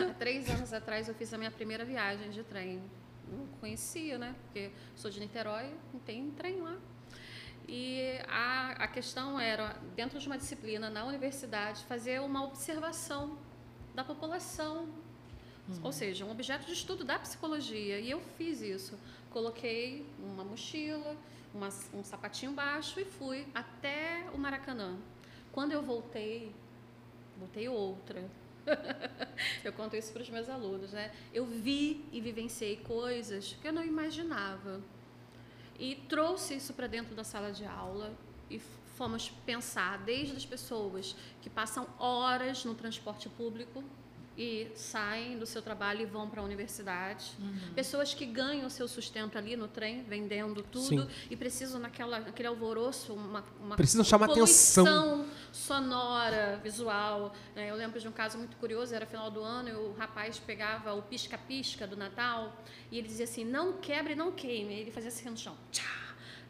É 0.00 0.04
três 0.20 0.48
anos 0.50 0.72
atrás, 0.72 1.08
eu 1.08 1.14
fiz 1.14 1.34
a 1.34 1.38
minha 1.38 1.50
primeira 1.50 1.84
viagem 1.84 2.30
de 2.30 2.44
trem. 2.44 2.80
Não 3.28 3.44
conhecia, 3.60 4.18
né? 4.18 4.36
Porque 4.44 4.70
sou 4.94 5.10
de 5.10 5.18
Niterói, 5.18 5.66
não 5.92 5.98
tem 6.00 6.30
trem 6.30 6.60
lá. 6.60 6.76
E 7.66 8.18
a, 8.28 8.84
a 8.84 8.86
questão 8.88 9.38
era, 9.38 9.76
dentro 9.96 10.18
de 10.20 10.26
uma 10.28 10.38
disciplina 10.38 10.88
na 10.88 11.04
universidade, 11.04 11.84
fazer 11.86 12.20
uma 12.20 12.44
observação 12.44 13.36
da 13.96 14.04
população. 14.04 14.86
Ou 15.82 15.92
seja, 15.92 16.24
um 16.24 16.30
objeto 16.30 16.66
de 16.66 16.72
estudo 16.72 17.04
da 17.04 17.18
psicologia. 17.18 17.98
E 18.00 18.10
eu 18.10 18.20
fiz 18.36 18.60
isso. 18.62 18.98
Coloquei 19.30 20.06
uma 20.18 20.44
mochila, 20.44 21.16
uma- 21.54 21.68
um 21.92 22.02
sapatinho 22.02 22.52
baixo 22.52 22.98
e 23.00 23.04
fui 23.04 23.46
até 23.54 24.26
o 24.34 24.38
Maracanã. 24.38 24.96
Quando 25.52 25.72
eu 25.72 25.82
voltei, 25.82 26.54
voltei 27.38 27.68
outra. 27.68 28.24
eu 29.64 29.72
conto 29.72 29.96
isso 29.96 30.12
para 30.12 30.22
os 30.22 30.30
meus 30.30 30.48
alunos, 30.48 30.92
né? 30.92 31.12
Eu 31.32 31.44
vi 31.46 32.04
e 32.12 32.20
vivenciei 32.20 32.76
coisas 32.78 33.56
que 33.60 33.68
eu 33.68 33.72
não 33.72 33.84
imaginava. 33.84 34.80
E 35.78 35.94
trouxe 36.08 36.56
isso 36.56 36.72
para 36.74 36.86
dentro 36.86 37.14
da 37.14 37.24
sala 37.24 37.52
de 37.52 37.64
aula 37.64 38.12
e 38.50 38.58
fomos 38.96 39.28
pensar 39.46 39.98
desde 39.98 40.36
as 40.36 40.44
pessoas 40.44 41.14
que 41.40 41.48
passam 41.48 41.86
horas 41.98 42.64
no 42.64 42.74
transporte 42.74 43.28
público 43.28 43.84
e 44.38 44.70
saem 44.76 45.36
do 45.36 45.44
seu 45.44 45.60
trabalho 45.60 46.00
e 46.02 46.06
vão 46.06 46.30
para 46.30 46.40
a 46.40 46.44
universidade. 46.44 47.32
Pessoas 47.74 48.14
que 48.14 48.24
ganham 48.24 48.68
o 48.68 48.70
seu 48.70 48.86
sustento 48.86 49.36
ali 49.36 49.56
no 49.56 49.66
trem, 49.66 50.04
vendendo 50.04 50.62
tudo 50.62 51.02
Sim. 51.02 51.08
e 51.28 51.36
precisam 51.36 51.80
naquela, 51.80 52.20
naquele 52.20 52.46
alvoroço, 52.46 53.12
uma, 53.14 53.44
uma 53.60 53.74
Precisam 53.74 54.04
chamar 54.04 54.30
atenção. 54.30 55.26
sonora, 55.50 56.60
visual. 56.62 57.34
né? 57.56 57.68
Eu 57.68 57.74
lembro 57.74 57.98
de 57.98 58.06
um 58.06 58.12
caso 58.12 58.38
muito 58.38 58.56
curioso, 58.58 58.94
era 58.94 59.06
final 59.06 59.28
do 59.28 59.42
ano, 59.42 59.68
e 59.68 59.72
o 59.72 59.92
rapaz 59.94 60.38
pegava 60.38 60.94
o 60.94 61.02
pisca-pisca 61.02 61.84
do 61.84 61.96
Natal 61.96 62.56
e 62.92 62.98
ele 62.98 63.08
dizia 63.08 63.24
assim, 63.24 63.44
não 63.44 63.72
quebre, 63.74 64.14
não 64.14 64.30
queime. 64.30 64.74
Ele 64.74 64.92
fazia 64.92 65.08
assim 65.08 65.28
no 65.28 65.36
chão. 65.36 65.56
Tchá! 65.72 65.97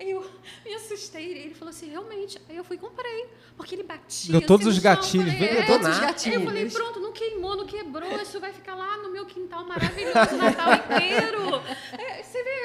Aí 0.00 0.11
eu 0.11 0.24
me 0.64 0.74
assustei. 0.74 1.32
Ele 1.32 1.54
falou 1.54 1.70
assim, 1.70 1.90
realmente. 1.90 2.40
Aí 2.48 2.56
eu 2.56 2.64
fui 2.64 2.76
e 2.76 2.78
comprei. 2.78 3.26
Porque 3.56 3.74
ele 3.74 3.82
batia. 3.82 4.32
Deu 4.32 4.46
todos 4.46 4.66
assim, 4.66 4.76
os 4.76 4.82
gatilhos, 4.82 5.32
falei, 5.32 5.48
é, 5.48 5.66
todos 5.66 5.88
os 5.88 5.98
gatilhos. 5.98 6.40
Eu 6.40 6.46
falei, 6.46 6.70
pronto, 6.70 7.00
não 7.00 7.12
queimou, 7.12 7.56
não 7.56 7.66
quebrou. 7.66 8.22
Isso 8.22 8.38
vai 8.38 8.52
ficar 8.52 8.76
lá 8.76 8.96
no 8.98 9.11
meu 9.11 9.26
quintal 9.26 9.64
maravilhoso, 9.64 10.34
o 10.34 10.38
Natal 10.38 10.74
inteiro. 10.74 11.62
É, 11.98 12.22
você 12.22 12.42
vê, 12.44 12.57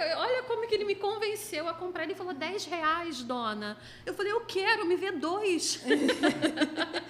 olha 0.44 0.48
como 0.48 0.68
que 0.68 0.76
ele 0.76 0.84
me 0.84 0.96
convenceu 0.96 1.68
a 1.68 1.74
comprar. 1.74 2.04
Ele 2.04 2.14
falou, 2.14 2.34
10 2.34 2.66
reais, 2.66 3.24
dona. 3.24 3.78
Eu 4.06 4.14
falei, 4.14 4.32
eu 4.32 4.42
quero, 4.42 4.86
me 4.86 4.96
vê 4.96 5.12
dois. 5.12 5.82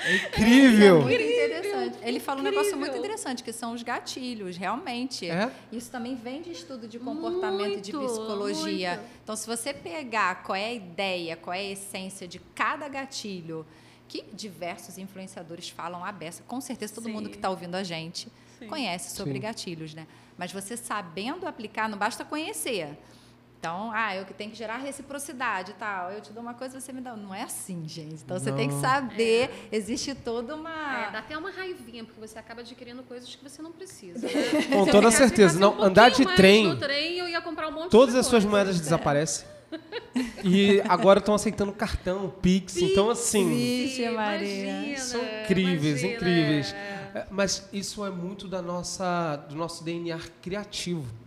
É 0.06 0.16
incrível. 0.16 0.98
É 0.98 1.02
muito 1.02 1.22
interessante. 1.22 1.98
Ele 2.02 2.20
fala 2.20 2.42
um 2.42 2.44
negócio 2.44 2.76
muito 2.76 2.98
interessante, 2.98 3.42
que 3.42 3.54
são 3.54 3.74
os 3.74 3.84
gatilhos, 3.84 4.58
realmente. 4.58 5.30
É? 5.30 5.50
Isso 5.72 5.90
também 5.90 6.14
vem 6.14 6.42
de 6.42 6.52
estudo 6.52 6.90
de 6.90 7.00
comportamento 7.00 7.78
e 7.78 7.82
de 7.82 7.94
Muito, 7.94 8.10
psicologia. 8.12 8.96
muito. 8.98 9.10
Então, 9.24 9.36
se 9.38 9.48
você 9.48 9.74
pegar 9.74 10.44
qual 10.44 10.58
é 10.58 10.66
a 10.66 10.74
ideia, 10.74 11.38
qual 11.38 11.54
é 11.54 11.60
a 11.60 11.72
essência 11.72 12.28
de 12.28 12.38
cada 12.54 12.90
gatilho, 12.90 13.66
que 14.10 14.24
diversos 14.34 14.98
influenciadores 14.98 15.70
falam 15.70 16.04
a 16.04 16.12
beça, 16.12 16.44
com 16.46 16.60
certeza 16.60 16.94
todo 16.94 17.06
Sim. 17.06 17.14
mundo 17.14 17.30
que 17.30 17.38
está 17.38 17.50
ouvindo 17.50 17.76
a 17.76 17.84
gente 17.84 18.28
Sim. 18.60 18.68
conhece 18.68 19.16
sobre 19.16 19.36
Sim. 19.36 19.40
gatilhos, 19.40 19.94
né? 19.94 20.06
Mas 20.38 20.52
você 20.52 20.76
sabendo 20.76 21.48
aplicar, 21.48 21.88
não 21.88 21.98
basta 21.98 22.26
conhecer. 22.26 22.98
Então, 23.64 23.92
ah, 23.94 24.14
eu 24.14 24.26
que 24.26 24.34
tenho 24.34 24.52
que 24.52 24.58
gerar 24.58 24.76
reciprocidade 24.76 25.72
e 25.72 25.74
tal. 25.76 26.12
Eu 26.12 26.20
te 26.20 26.34
dou 26.34 26.44
uma 26.44 26.54
coisa, 26.54 26.82
você 26.82 26.92
me 26.92 27.00
dá. 27.00 27.16
Não 27.16 27.34
é 27.34 27.44
assim, 27.44 27.88
gente. 27.88 28.16
Então 28.16 28.38
você 28.38 28.52
tem 28.52 28.68
que 28.68 28.74
Não. 28.74 28.82
saber. 28.82 29.70
Existe 29.72 30.14
toda 30.14 30.54
uma. 30.54 31.08
É, 31.08 31.12
dá 31.12 31.20
até 31.20 31.38
uma 31.38 31.50
raivinha, 31.50 32.04
porque 32.04 32.20
você 32.20 32.38
acaba 32.38 32.60
adquirindo 32.60 33.02
coisas 33.04 33.34
que 33.34 33.42
você 33.42 33.62
não 33.62 33.72
precisa. 33.72 34.28
Né? 34.28 34.34
Com 34.70 34.86
toda 34.88 35.10
certeza. 35.12 35.58
Não, 35.58 35.80
um 35.80 35.84
andar 35.84 36.12
de 36.12 36.26
trem- 36.36 36.68
No 36.68 36.76
trem, 36.76 37.18
eu 37.20 37.30
ia 37.30 37.40
comprar 37.40 37.70
um 37.70 37.72
monte 37.72 37.90
Todas 37.92 38.14
de 38.16 38.20
as 38.20 38.26
suas 38.26 38.44
moedas 38.44 38.82
desaparecem. 38.82 39.48
E 40.44 40.82
agora 40.82 41.20
estão 41.20 41.34
aceitando 41.34 41.72
cartão, 41.72 42.34
Pix. 42.42 42.76
Então, 42.76 43.10
assim, 43.10 43.48
Vixe, 43.48 44.10
Maria. 44.10 44.98
São 44.98 45.22
incríveis, 45.42 46.02
imagina, 46.02 46.16
incríveis. 46.18 46.74
é. 46.74 47.04
É, 47.16 47.28
Mas 47.32 47.70
isso 47.72 48.06
é 48.06 48.10
muito 48.10 48.46
da 48.46 48.62
nossa, 48.62 49.38
do 49.48 49.56
nosso 49.56 49.86
DNA 49.86 50.20
criativo. 50.42 51.23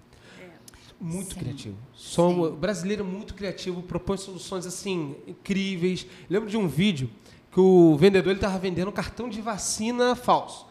Muito 1.01 1.35
Sim. 1.35 1.41
criativo. 1.41 1.77
Somos, 1.93 2.49
Sim. 2.49 2.55
o 2.55 2.57
brasileiro 2.57 3.03
é 3.03 3.07
muito 3.07 3.35
criativo, 3.35 3.83
propõe 3.83 4.17
soluções 4.17 4.67
assim 4.67 5.17
incríveis. 5.27 6.07
Lembro 6.29 6.49
de 6.49 6.57
um 6.57 6.67
vídeo 6.67 7.11
que 7.53 7.61
o 7.61 7.97
vendedor 7.97 8.31
ele 8.31 8.39
estava 8.39 8.59
vendendo 8.59 8.89
um 8.89 8.93
cartão 8.93 9.29
de 9.29 9.41
vacina 9.41 10.15
falso. 10.15 10.67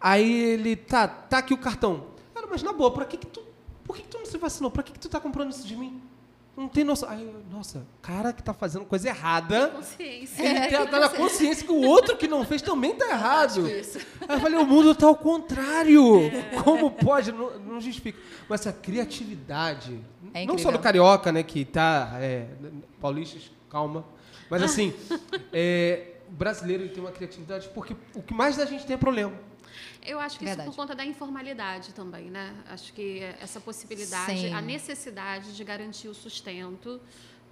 Aí 0.00 0.32
ele 0.32 0.76
tá, 0.76 1.06
tá 1.06 1.38
aqui 1.38 1.54
o 1.54 1.58
cartão. 1.58 2.06
Cara, 2.34 2.46
mas 2.46 2.62
na 2.62 2.72
boa, 2.72 2.90
por 2.90 3.04
que, 3.06 3.16
que 3.16 3.26
tu, 3.26 3.42
por 3.84 3.96
que, 3.96 4.02
que 4.02 4.08
tu 4.08 4.18
não 4.18 4.26
se 4.26 4.36
vacinou? 4.38 4.70
Por 4.70 4.82
que, 4.82 4.92
que 4.92 4.98
tu 4.98 5.08
tá 5.08 5.20
comprando 5.20 5.50
isso 5.50 5.66
de 5.66 5.76
mim? 5.76 6.00
Não 6.56 6.68
tem 6.68 6.84
noção. 6.84 7.10
Aí, 7.10 7.30
nossa, 7.50 7.86
cara 8.00 8.32
que 8.32 8.42
tá 8.42 8.54
fazendo 8.54 8.86
coisa 8.86 9.08
errada. 9.08 9.68
Consciência. 9.68 10.42
Ele 10.42 10.60
tem, 10.68 10.86
tá 10.86 10.98
na 11.00 11.08
consciência 11.10 11.66
que 11.66 11.72
o 11.72 11.82
outro 11.82 12.16
que 12.16 12.26
não 12.26 12.46
fez 12.46 12.62
também 12.62 12.94
tá 12.94 13.06
errado. 13.10 13.68
isso. 13.68 13.98
Aí 14.26 14.36
eu 14.36 14.40
falei, 14.40 14.58
o 14.58 14.66
mundo 14.66 14.94
tá 14.94 15.06
ao 15.06 15.16
contrário. 15.16 16.02
Como 16.64 16.90
pode? 16.90 17.30
Não, 17.30 17.58
não 17.58 17.80
justifica. 17.80 18.18
Mas 18.48 18.60
essa 18.60 18.72
criatividade, 18.72 20.00
É 20.32 20.46
não 20.46 20.56
só 20.56 20.70
do 20.70 20.78
carioca, 20.78 21.30
né, 21.30 21.42
que 21.42 21.64
tá... 21.64 22.12
É, 22.14 22.46
paulistas, 23.00 23.50
calma. 23.68 24.04
Mas 24.48 24.62
assim, 24.62 24.94
é, 25.52 26.12
o 26.26 26.32
brasileiro 26.32 26.84
ele 26.84 26.90
tem 26.90 27.02
uma 27.02 27.12
criatividade 27.12 27.68
porque 27.74 27.94
o 28.14 28.22
que 28.22 28.32
mais 28.32 28.56
da 28.56 28.64
gente 28.64 28.86
tem 28.86 28.94
é 28.94 28.98
problema. 28.98 29.34
Eu 30.04 30.18
acho 30.20 30.38
que 30.38 30.44
Verdade. 30.44 30.68
isso 30.68 30.76
por 30.76 30.82
conta 30.82 30.94
da 30.94 31.04
informalidade 31.04 31.92
também, 31.92 32.30
né? 32.30 32.54
Acho 32.68 32.92
que 32.92 33.20
essa 33.40 33.60
possibilidade, 33.60 34.40
Sim. 34.40 34.52
a 34.52 34.60
necessidade 34.60 35.56
de 35.56 35.64
garantir 35.64 36.08
o 36.08 36.14
sustento 36.14 37.00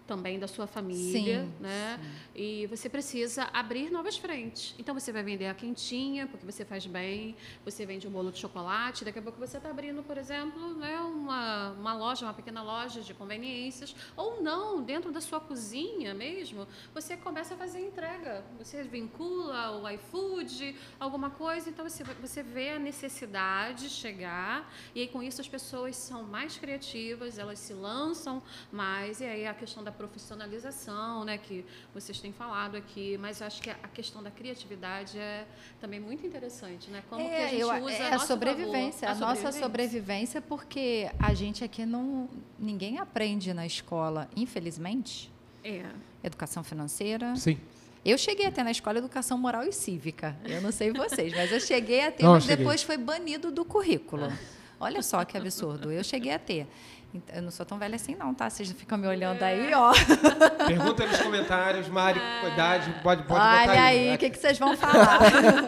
também 0.06 0.38
da 0.38 0.46
sua 0.46 0.66
família, 0.66 1.42
Sim, 1.42 1.52
né? 1.60 2.00
E 2.34 2.66
você 2.66 2.88
precisa 2.88 3.48
abrir 3.52 3.90
novas 3.90 4.16
frentes. 4.16 4.74
Então 4.78 4.94
você 4.94 5.10
vai 5.12 5.22
vender 5.22 5.46
a 5.46 5.54
quentinha, 5.54 6.26
porque 6.26 6.44
você 6.44 6.64
faz 6.64 6.86
bem, 6.86 7.34
você 7.64 7.86
vende 7.86 8.06
um 8.06 8.10
bolo 8.10 8.30
de 8.30 8.38
chocolate, 8.38 9.04
daqui 9.04 9.18
a 9.18 9.22
pouco 9.22 9.38
você 9.38 9.56
está 9.56 9.70
abrindo, 9.70 10.02
por 10.02 10.18
exemplo, 10.18 10.74
né, 10.74 10.98
uma, 11.00 11.70
uma 11.72 11.94
loja, 11.94 12.26
uma 12.26 12.34
pequena 12.34 12.62
loja 12.62 13.00
de 13.00 13.14
conveniências, 13.14 13.94
ou 14.16 14.42
não, 14.42 14.82
dentro 14.82 15.10
da 15.10 15.20
sua 15.20 15.40
cozinha 15.40 16.12
mesmo, 16.12 16.66
você 16.92 17.16
começa 17.16 17.54
a 17.54 17.56
fazer 17.56 17.80
entrega. 17.80 18.44
Você 18.58 18.82
vincula 18.82 19.80
o 19.80 19.88
iFood, 19.90 20.76
alguma 21.00 21.30
coisa, 21.30 21.70
então 21.70 21.88
você, 21.88 22.04
você 22.04 22.42
vê 22.42 22.70
a 22.70 22.78
necessidade 22.78 23.88
chegar, 23.88 24.70
e 24.94 25.02
aí 25.02 25.08
com 25.08 25.22
isso 25.22 25.40
as 25.40 25.48
pessoas 25.48 25.96
são 25.96 26.24
mais 26.24 26.58
criativas, 26.58 27.38
elas 27.38 27.58
se 27.58 27.72
lançam 27.72 28.42
mais, 28.70 29.20
e 29.20 29.24
aí 29.24 29.46
a 29.46 29.54
questão 29.54 29.82
da 29.82 29.93
profissionalização, 29.96 31.24
né, 31.24 31.38
que 31.38 31.64
vocês 31.92 32.20
têm 32.20 32.32
falado 32.32 32.76
aqui, 32.76 33.16
mas 33.18 33.40
eu 33.40 33.46
acho 33.46 33.60
que 33.62 33.70
a 33.70 33.74
questão 33.88 34.22
da 34.22 34.30
criatividade 34.30 35.18
é 35.18 35.46
também 35.80 36.00
muito 36.00 36.26
interessante, 36.26 36.90
né? 36.90 37.02
Como 37.08 37.28
que 37.28 37.34
a 37.34 37.48
gente 37.48 37.60
eu- 37.60 37.68
usa 37.84 37.92
é 37.94 38.02
a 38.02 38.08
a 38.08 38.10
nosso 38.12 38.26
sobrevivência, 38.26 39.08
a 39.10 39.14
nossa 39.14 39.52
sobrevivência, 39.52 40.40
porque 40.40 41.10
a 41.18 41.32
gente 41.34 41.64
aqui 41.64 41.84
não. 41.86 42.28
Ninguém 42.58 42.98
aprende 42.98 43.52
na 43.54 43.66
escola, 43.66 44.28
infelizmente, 44.36 45.32
É. 45.62 45.84
educação 46.22 46.62
financeira. 46.64 47.34
Sim. 47.36 47.58
Eu 48.04 48.18
cheguei 48.18 48.44
até 48.46 48.62
na 48.62 48.70
escola 48.70 48.98
educação 48.98 49.38
moral 49.38 49.64
e 49.64 49.72
cívica. 49.72 50.36
Eu 50.44 50.60
não 50.60 50.70
sei 50.70 50.92
vocês, 50.92 51.32
mas 51.34 51.50
eu 51.50 51.58
cheguei 51.60 52.02
a 52.02 52.12
ter, 52.12 52.22
Não, 52.22 52.32
mas 52.32 52.44
cheguei. 52.44 52.56
depois 52.58 52.82
foi 52.82 52.98
banido 52.98 53.50
do 53.50 53.64
currículo. 53.64 54.30
Olha 54.78 55.00
só 55.02 55.24
que 55.24 55.38
absurdo. 55.38 55.90
Eu 55.90 56.04
cheguei 56.04 56.32
a 56.32 56.38
ter. 56.38 56.66
Então, 57.14 57.36
Eu 57.36 57.42
não 57.42 57.50
sou 57.52 57.64
tão 57.64 57.78
velha 57.78 57.94
assim, 57.94 58.16
não, 58.16 58.34
tá? 58.34 58.50
Vocês 58.50 58.70
ficam 58.72 58.98
me 58.98 59.06
olhando 59.06 59.40
aí, 59.42 59.72
ó. 59.72 59.92
Pergunta 60.66 61.06
nos 61.06 61.20
comentários, 61.22 61.88
Mari, 61.88 62.18
idade, 62.52 62.90
pode, 63.02 63.22
pode 63.22 63.22
botar 63.28 63.60
Olha 63.62 63.82
aí, 63.84 64.08
aí. 64.10 64.14
o 64.16 64.18
que, 64.18 64.30
que 64.30 64.38
vocês 64.38 64.58
vão 64.58 64.76
falar? 64.76 65.20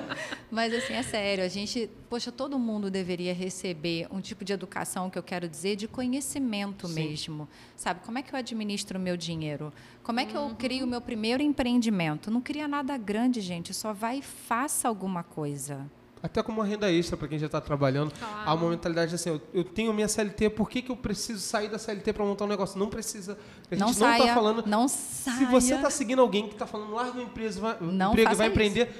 Mas, 0.50 0.74
assim, 0.74 0.94
é 0.94 1.02
sério. 1.02 1.44
A 1.44 1.48
gente, 1.48 1.88
poxa, 2.10 2.32
todo 2.32 2.58
mundo 2.58 2.90
deveria 2.90 3.32
receber 3.32 4.08
um 4.10 4.20
tipo 4.20 4.44
de 4.44 4.52
educação, 4.52 5.08
que 5.08 5.18
eu 5.18 5.22
quero 5.22 5.48
dizer, 5.48 5.76
de 5.76 5.86
conhecimento 5.86 6.88
Sim. 6.88 6.94
mesmo. 6.94 7.48
Sabe? 7.76 8.00
Como 8.04 8.18
é 8.18 8.22
que 8.22 8.34
eu 8.34 8.38
administro 8.38 8.98
o 8.98 9.02
meu 9.02 9.16
dinheiro? 9.16 9.72
Como 10.02 10.18
é 10.18 10.24
que 10.26 10.36
Uhum. 10.36 10.48
eu 10.50 10.56
crio 10.56 10.84
o 10.84 10.88
meu 10.88 11.00
primeiro 11.00 11.42
empreendimento? 11.42 12.30
Não 12.30 12.40
cria 12.40 12.66
nada 12.66 12.96
grande, 12.96 13.40
gente. 13.40 13.72
Só 13.72 13.92
vai 13.92 14.18
e 14.18 14.22
faça 14.22 14.88
alguma 14.88 15.22
coisa. 15.22 15.86
Até 16.26 16.42
como 16.42 16.60
uma 16.60 16.66
renda 16.66 16.90
extra 16.90 17.16
para 17.16 17.28
quem 17.28 17.38
já 17.38 17.46
está 17.46 17.60
trabalhando. 17.60 18.12
Claro. 18.18 18.34
Há 18.44 18.54
uma 18.54 18.70
mentalidade 18.70 19.14
assim, 19.14 19.30
eu, 19.30 19.40
eu 19.54 19.62
tenho 19.62 19.92
minha 19.94 20.08
CLT, 20.08 20.50
por 20.50 20.68
que, 20.68 20.82
que 20.82 20.90
eu 20.90 20.96
preciso 20.96 21.40
sair 21.40 21.68
da 21.68 21.78
CLT 21.78 22.12
para 22.12 22.24
montar 22.24 22.44
um 22.44 22.48
negócio? 22.48 22.78
Não 22.78 22.88
precisa. 22.88 23.38
A 23.70 23.74
gente 23.74 23.80
não 23.80 23.92
não 23.92 24.12
está 24.16 24.34
falando. 24.34 24.64
Não 24.66 24.88
saia. 24.88 25.38
Se 25.38 25.44
você 25.44 25.74
está 25.74 25.88
seguindo 25.88 26.20
alguém 26.20 26.48
que 26.48 26.54
está 26.54 26.66
falando, 26.66 26.92
larga 26.92 27.12
uma 27.12 27.22
empresa, 27.22 27.60
vai, 27.60 27.76
Não 27.80 28.10
emprego 28.10 28.32
e 28.32 28.34
vai 28.34 28.46
isso. 28.48 28.52
empreender, 28.52 28.90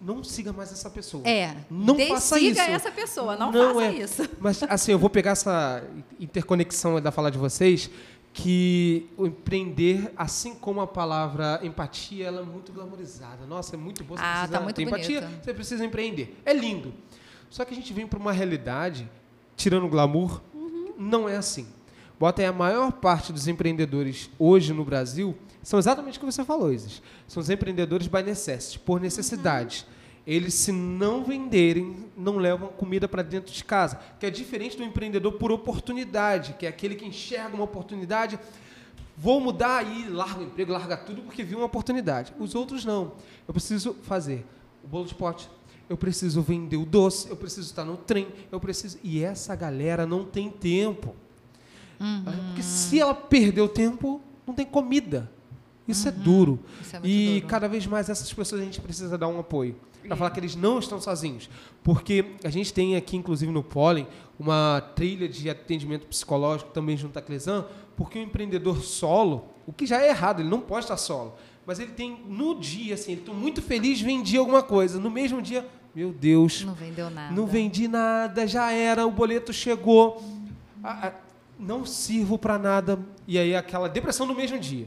não 0.00 0.24
siga 0.24 0.52
mais 0.52 0.72
essa 0.72 0.88
pessoa. 0.88 1.22
É. 1.28 1.56
Não 1.70 1.98
faça 1.98 2.38
isso. 2.38 2.60
essa 2.60 2.90
pessoa. 2.90 3.36
Não, 3.36 3.52
Não 3.52 3.74
faça 3.74 3.86
é. 3.86 3.92
isso. 3.92 4.28
Mas 4.40 4.62
assim, 4.62 4.92
eu 4.92 4.98
vou 4.98 5.10
pegar 5.10 5.32
essa 5.32 5.84
interconexão 6.18 7.00
da 7.00 7.10
fala 7.10 7.30
de 7.30 7.38
vocês, 7.38 7.90
que 8.38 9.08
o 9.16 9.26
empreender, 9.26 10.12
assim 10.14 10.54
como 10.54 10.82
a 10.82 10.86
palavra 10.86 11.58
empatia, 11.62 12.26
ela 12.26 12.42
é 12.42 12.44
muito 12.44 12.70
glamorizada. 12.70 13.46
Nossa, 13.46 13.76
é 13.76 13.78
muito 13.78 14.04
boa. 14.04 14.18
Você 14.20 14.24
Ah, 14.26 14.32
precisa 14.40 14.52
tá 14.58 14.60
muito 14.60 14.76
ter 14.76 14.82
empatia, 14.82 15.20
bonito. 15.22 15.44
você 15.44 15.54
precisa 15.54 15.84
empreender. 15.86 16.36
É 16.44 16.52
lindo. 16.52 16.92
Só 17.48 17.64
que 17.64 17.72
a 17.72 17.74
gente 17.74 17.90
vem 17.94 18.06
para 18.06 18.18
uma 18.18 18.32
realidade, 18.32 19.08
tirando 19.56 19.86
o 19.86 19.88
glamour, 19.88 20.42
não 20.98 21.26
é 21.26 21.38
assim. 21.38 21.66
Bota 22.20 22.42
aí 22.42 22.46
a 22.46 22.52
maior 22.52 22.92
parte 22.92 23.32
dos 23.32 23.48
empreendedores 23.48 24.28
hoje 24.38 24.74
no 24.74 24.84
Brasil 24.84 25.34
são 25.62 25.78
exatamente 25.78 26.18
o 26.18 26.20
que 26.20 26.26
você 26.26 26.44
falou, 26.44 26.70
Isis. 26.70 27.00
São 27.26 27.40
os 27.40 27.48
empreendedores 27.48 28.06
by 28.06 28.22
necessity, 28.22 28.78
por 28.80 29.00
necessidade. 29.00 29.86
Eles, 30.26 30.54
se 30.54 30.72
não 30.72 31.22
venderem, 31.22 31.96
não 32.16 32.36
levam 32.36 32.68
comida 32.68 33.06
para 33.06 33.22
dentro 33.22 33.52
de 33.52 33.62
casa. 33.62 34.00
Que 34.18 34.26
é 34.26 34.30
diferente 34.30 34.76
do 34.76 34.82
empreendedor 34.82 35.34
por 35.34 35.52
oportunidade, 35.52 36.54
que 36.58 36.66
é 36.66 36.68
aquele 36.68 36.96
que 36.96 37.04
enxerga 37.04 37.54
uma 37.54 37.64
oportunidade, 37.64 38.38
vou 39.16 39.40
mudar 39.40 39.78
aí, 39.78 40.08
larga 40.08 40.40
o 40.40 40.42
emprego, 40.42 40.72
larga 40.72 40.96
tudo 40.96 41.22
porque 41.22 41.44
viu 41.44 41.58
uma 41.58 41.66
oportunidade. 41.66 42.34
Os 42.40 42.54
outros 42.56 42.84
não. 42.84 43.12
Eu 43.46 43.54
preciso 43.54 43.94
fazer 44.02 44.44
o 44.82 44.88
bolo 44.88 45.06
de 45.06 45.14
pote, 45.14 45.48
eu 45.88 45.96
preciso 45.96 46.42
vender 46.42 46.76
o 46.76 46.84
doce, 46.84 47.30
eu 47.30 47.36
preciso 47.36 47.68
estar 47.68 47.84
no 47.84 47.96
trem, 47.96 48.26
eu 48.50 48.58
preciso. 48.58 48.98
E 49.04 49.22
essa 49.22 49.54
galera 49.54 50.04
não 50.04 50.24
tem 50.24 50.50
tempo. 50.50 51.14
Porque 52.48 52.62
se 52.62 53.00
ela 53.00 53.14
perdeu 53.14 53.68
tempo, 53.68 54.20
não 54.46 54.54
tem 54.54 54.66
comida. 54.66 55.30
Isso 55.86 56.08
é 56.08 56.10
duro. 56.10 56.58
Isso 56.80 56.96
é 56.96 56.98
muito 57.00 57.10
e 57.12 57.34
duro. 57.40 57.46
cada 57.46 57.68
vez 57.68 57.86
mais 57.86 58.08
essas 58.08 58.32
pessoas 58.32 58.60
a 58.60 58.64
gente 58.64 58.80
precisa 58.80 59.16
dar 59.16 59.28
um 59.28 59.38
apoio. 59.38 59.76
Para 60.06 60.16
falar 60.16 60.30
que 60.30 60.38
eles 60.38 60.54
não 60.54 60.78
estão 60.78 61.00
sozinhos. 61.00 61.50
Porque 61.82 62.24
a 62.44 62.48
gente 62.50 62.72
tem 62.72 62.94
aqui, 62.94 63.16
inclusive 63.16 63.50
no 63.50 63.62
Pólen, 63.62 64.06
uma 64.38 64.80
trilha 64.94 65.28
de 65.28 65.50
atendimento 65.50 66.06
psicológico 66.06 66.70
também 66.70 66.96
junto 66.96 67.18
à 67.18 67.22
Clesan, 67.22 67.64
porque 67.96 68.18
o 68.18 68.22
empreendedor 68.22 68.80
solo, 68.82 69.46
o 69.66 69.72
que 69.72 69.84
já 69.84 70.00
é 70.00 70.08
errado, 70.10 70.40
ele 70.42 70.48
não 70.48 70.60
pode 70.60 70.84
estar 70.84 70.96
solo. 70.96 71.34
Mas 71.66 71.80
ele 71.80 71.90
tem, 71.90 72.20
no 72.28 72.54
dia, 72.60 72.94
assim, 72.94 73.12
ele 73.12 73.20
está 73.22 73.32
muito 73.32 73.60
feliz, 73.60 74.00
vendia 74.00 74.38
alguma 74.38 74.62
coisa. 74.62 75.00
No 75.00 75.10
mesmo 75.10 75.42
dia, 75.42 75.66
meu 75.92 76.12
Deus, 76.12 76.62
Não 76.64 76.74
vendeu 76.74 77.10
nada. 77.10 77.34
não 77.34 77.44
vendi 77.46 77.88
nada, 77.88 78.46
já 78.46 78.70
era, 78.70 79.04
o 79.04 79.10
boleto 79.10 79.52
chegou. 79.52 80.22
Ah, 80.84 81.08
ah, 81.08 81.12
não 81.58 81.84
sirvo 81.84 82.38
para 82.38 82.56
nada. 82.58 82.98
E 83.26 83.36
aí 83.38 83.56
aquela 83.56 83.88
depressão 83.88 84.24
no 84.24 84.34
mesmo 84.36 84.56
dia. 84.56 84.86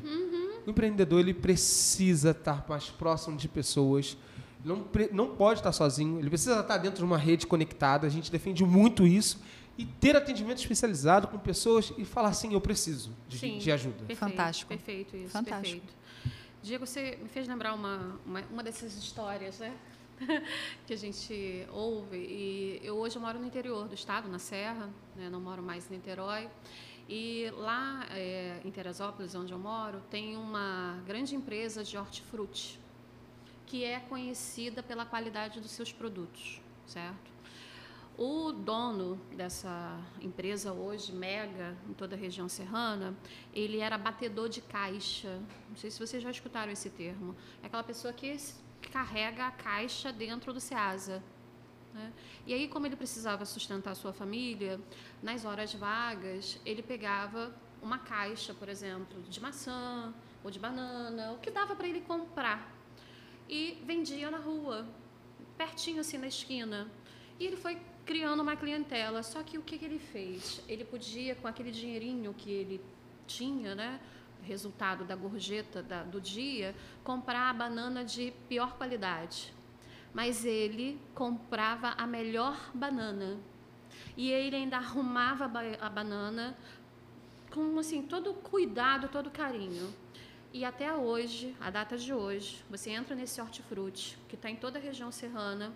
O 0.70 0.72
empreendedor 0.72 1.22
ele 1.22 1.34
precisa 1.34 2.30
estar 2.30 2.63
mais 2.70 2.91
próximo 2.91 3.36
de 3.36 3.47
pessoas. 3.47 4.15
Não, 4.63 4.86
não 5.11 5.36
pode 5.36 5.61
estar 5.61 5.72
sozinho. 5.72 6.20
Ele 6.20 6.30
precisa 6.30 6.59
estar 6.59 6.78
dentro 6.78 6.99
de 6.99 7.03
uma 7.03 7.17
rede 7.17 7.47
conectada. 7.47 8.05
A 8.05 8.09
gente 8.09 8.32
defende 8.32 8.63
muito 8.63 9.03
isso. 9.03 9.41
E 9.80 9.84
ter 9.84 10.15
atendimento 10.15 10.59
especializado 10.59 11.28
com 11.28 11.39
pessoas 11.39 11.91
e 11.97 12.05
falar 12.05 12.30
assim, 12.30 12.53
eu 12.53 12.61
preciso 12.61 13.15
de, 13.28 13.39
Sim. 13.39 13.57
de 13.57 13.72
ajuda. 13.72 13.95
Perfeito, 14.05 14.20
Fantástico. 14.20 14.70
Perfeito 14.70 15.17
isso, 15.17 15.30
Fantástico. 15.32 15.82
perfeito. 15.82 15.93
Diego, 16.61 16.86
você 16.86 17.17
me 17.20 17.30
fez 17.30 17.47
lembrar 17.47 17.74
uma, 17.74 18.20
uma, 18.24 18.43
uma 18.51 18.61
dessas 18.61 18.95
histórias, 18.95 19.57
né? 19.57 19.74
que 20.86 20.93
a 20.93 20.97
gente 20.97 21.65
ouve. 21.72 22.17
E 22.17 22.80
eu 22.84 22.95
hoje 22.97 23.15
eu 23.15 23.22
moro 23.24 23.39
no 23.39 23.47
interior 23.47 23.88
do 23.88 23.95
estado, 23.95 24.30
na 24.30 24.38
Serra, 24.38 24.88
né? 25.15 25.30
não 25.32 25.41
moro 25.41 25.63
mais 25.63 25.89
em 25.89 25.95
Niterói. 25.95 26.47
E 27.12 27.51
lá 27.57 28.05
é, 28.12 28.62
em 28.64 28.70
Teresópolis, 28.70 29.34
onde 29.34 29.51
eu 29.51 29.57
moro, 29.57 29.99
tem 30.12 30.38
uma 30.38 31.01
grande 31.07 31.36
empresa 31.36 31.84
de 31.84 31.97
hortifruti, 31.97 32.80
que 33.66 33.84
é 33.84 33.99
conhecida 33.99 34.84
pela 34.84 35.03
qualidade 35.03 35.60
dos 35.60 35.72
seus 35.72 35.91
produtos, 35.91 36.62
certo? 36.86 37.32
O 38.16 38.51
dono 38.51 39.16
dessa 39.36 39.99
empresa 40.22 40.72
hoje, 40.72 41.12
Mega, 41.12 41.76
em 41.89 41.93
toda 41.93 42.16
a 42.16 42.20
região 42.20 42.47
serrana, 42.47 43.16
ele 43.53 43.80
era 43.80 43.97
batedor 43.97 44.47
de 44.47 44.62
caixa. 44.62 45.41
Não 45.68 45.78
sei 45.78 45.89
se 45.89 45.99
vocês 45.99 46.22
já 46.22 46.30
escutaram 46.30 46.72
esse 46.72 46.91
termo. 46.91 47.36
É 47.64 47.66
aquela 47.66 47.82
pessoa 47.82 48.14
que 48.14 48.38
carrega 48.91 49.47
a 49.47 49.51
caixa 49.51 50.12
dentro 50.12 50.53
do 50.53 50.60
Ceasa. 50.60 51.24
Né? 51.94 52.12
E 52.46 52.54
aí, 52.54 52.68
como 52.68 52.86
ele 52.86 52.96
precisava 52.96 53.46
sustentar 53.46 53.92
a 53.92 53.96
sua 53.96 54.14
família, 54.14 54.80
nas 55.22 55.46
horas 55.46 55.74
vagas, 55.74 56.60
ele 56.66 56.82
pegava 56.82 57.54
uma 57.82 57.98
caixa, 57.98 58.54
por 58.54 58.70
exemplo, 58.70 59.22
de 59.24 59.40
maçã 59.40 60.14
ou 60.44 60.52
de 60.52 60.60
banana, 60.60 61.34
o 61.34 61.40
que 61.40 61.50
dava 61.52 61.76
para 61.76 61.88
ele 61.88 62.02
comprar, 62.02 62.76
e 63.48 63.82
vendia 63.86 64.30
na 64.30 64.38
rua, 64.38 64.88
pertinho 65.58 66.00
assim 66.02 66.18
na 66.18 66.28
esquina. 66.28 66.90
E 67.40 67.46
ele 67.46 67.56
foi 67.58 67.80
criando 68.06 68.42
uma 68.42 68.56
clientela. 68.56 69.24
Só 69.24 69.42
que 69.44 69.58
o 69.58 69.62
que, 69.62 69.78
que 69.78 69.86
ele 69.86 70.00
fez? 70.00 70.62
Ele 70.68 70.84
podia, 70.84 71.36
com 71.36 71.48
aquele 71.48 71.72
dinheirinho 71.72 72.34
que 72.34 72.52
ele 72.52 72.82
tinha, 73.26 73.76
né? 73.76 74.00
Resultado 74.44 75.04
da 75.06 75.16
gorjeta 75.16 75.82
da- 75.84 76.04
do 76.04 76.20
dia, 76.20 76.76
comprar 77.04 77.50
a 77.50 77.54
banana 77.54 78.04
de 78.04 78.34
pior 78.48 78.78
qualidade. 78.78 79.54
Mas 80.14 80.43
ele 80.45 80.99
comprava 81.14 81.89
a 81.89 82.07
melhor 82.07 82.72
banana. 82.74 83.38
E 84.18 84.30
ele 84.32 84.55
ainda 84.55 84.78
arrumava 84.78 85.45
a 85.45 85.47
ba- 85.47 85.62
a 85.80 85.89
banana 85.89 86.57
com 87.51 87.78
assim 87.80 88.01
todo 88.01 88.34
cuidado, 88.34 89.07
todo 89.10 89.30
carinho. 89.30 89.93
E 90.51 90.66
até 90.66 90.91
hoje, 90.93 91.55
a 91.60 91.70
data 91.70 91.95
de 91.97 92.12
hoje, 92.14 92.64
você 92.70 92.89
entra 92.89 93.16
nesse 93.16 93.39
hortifruti, 93.39 94.18
que 94.28 94.36
está 94.36 94.49
em 94.49 94.55
toda 94.55 94.80
a 94.80 94.82
região 94.82 95.12
serrana, 95.12 95.72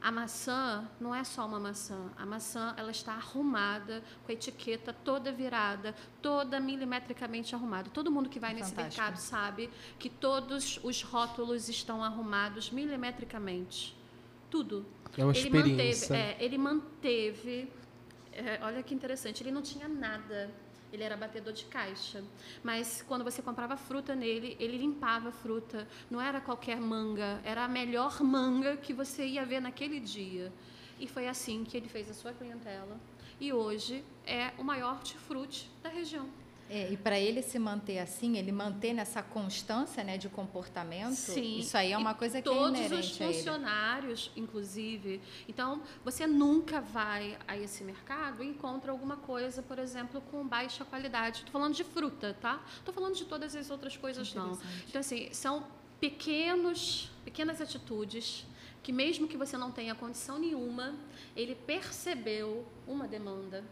a 0.00 0.10
maçã 0.12 0.88
não 1.00 1.14
é 1.14 1.24
só 1.24 1.46
uma 1.46 1.58
maçã. 1.58 2.10
A 2.16 2.24
maçã 2.26 2.74
ela 2.76 2.90
está 2.90 3.12
arrumada, 3.12 4.02
com 4.24 4.30
a 4.30 4.34
etiqueta 4.34 4.92
toda 4.92 5.32
virada, 5.32 5.94
toda 6.22 6.60
milimetricamente 6.60 7.54
arrumada. 7.54 7.90
Todo 7.90 8.10
mundo 8.10 8.28
que 8.28 8.38
vai 8.38 8.54
nesse 8.54 8.70
Fantástico. 8.70 9.02
mercado 9.02 9.18
sabe 9.18 9.70
que 9.98 10.08
todos 10.08 10.78
os 10.84 11.02
rótulos 11.02 11.68
estão 11.68 12.04
arrumados 12.04 12.70
milimetricamente. 12.70 13.96
tudo. 14.48 14.86
É 15.16 15.24
uma 15.24 15.32
ele 15.32 15.40
experiência. 15.40 16.16
Manteve, 16.16 16.42
é, 16.42 16.44
ele 16.44 16.58
manteve. 16.58 17.72
é, 18.32 18.60
olha 18.62 18.82
que 18.82 18.94
interessante, 18.94 19.42
ele 19.42 19.50
não 19.50 19.62
tinha 19.62 19.88
nada. 19.88 20.50
Ele 20.96 21.04
era 21.04 21.14
batedor 21.14 21.52
de 21.52 21.66
caixa. 21.66 22.24
Mas 22.64 23.04
quando 23.06 23.22
você 23.22 23.42
comprava 23.42 23.76
fruta 23.76 24.14
nele, 24.14 24.56
ele 24.58 24.78
limpava 24.78 25.28
a 25.28 25.32
fruta. 25.32 25.86
Não 26.10 26.18
era 26.18 26.40
qualquer 26.40 26.80
manga, 26.80 27.38
era 27.44 27.64
a 27.64 27.68
melhor 27.68 28.22
manga 28.22 28.78
que 28.78 28.94
você 28.94 29.26
ia 29.26 29.44
ver 29.44 29.60
naquele 29.60 30.00
dia. 30.00 30.50
E 30.98 31.06
foi 31.06 31.28
assim 31.28 31.64
que 31.64 31.76
ele 31.76 31.86
fez 31.86 32.08
a 32.08 32.14
sua 32.14 32.32
clientela. 32.32 32.98
E 33.38 33.52
hoje 33.52 34.02
é 34.24 34.52
o 34.56 34.64
maior 34.64 34.94
hortifruti 34.94 35.70
da 35.82 35.90
região. 35.90 36.30
É, 36.68 36.90
e 36.90 36.96
para 36.96 37.18
ele 37.18 37.42
se 37.42 37.58
manter 37.58 37.98
assim, 37.98 38.36
ele 38.36 38.50
manter 38.50 38.92
nessa 38.92 39.22
constância 39.22 40.02
né, 40.02 40.18
de 40.18 40.28
comportamento, 40.28 41.14
Sim. 41.14 41.58
isso 41.58 41.76
aí 41.76 41.92
é 41.92 41.98
uma 41.98 42.14
coisa 42.14 42.42
que 42.42 42.48
é 42.48 42.52
todos 42.52 42.92
os 42.92 43.16
funcionários, 43.16 44.30
inclusive. 44.36 45.20
Então, 45.48 45.82
você 46.04 46.26
nunca 46.26 46.80
vai 46.80 47.38
a 47.46 47.56
esse 47.56 47.84
mercado 47.84 48.42
e 48.42 48.48
encontra 48.48 48.90
alguma 48.90 49.16
coisa, 49.16 49.62
por 49.62 49.78
exemplo, 49.78 50.20
com 50.30 50.46
baixa 50.46 50.84
qualidade. 50.84 51.38
Estou 51.38 51.52
falando 51.52 51.74
de 51.74 51.84
fruta, 51.84 52.36
tá? 52.40 52.60
Estou 52.78 52.92
falando 52.92 53.14
de 53.14 53.24
todas 53.24 53.54
as 53.54 53.70
outras 53.70 53.96
coisas, 53.96 54.34
não. 54.34 54.58
Então, 54.88 55.00
assim, 55.00 55.28
são 55.32 55.64
pequenos, 56.00 57.10
pequenas 57.24 57.60
atitudes 57.60 58.44
que 58.86 58.92
mesmo 58.92 59.26
que 59.26 59.36
você 59.36 59.58
não 59.58 59.72
tenha 59.72 59.96
condição 59.96 60.38
nenhuma, 60.38 60.94
ele 61.34 61.56
percebeu 61.56 62.64
uma 62.86 63.08
demanda. 63.08 63.64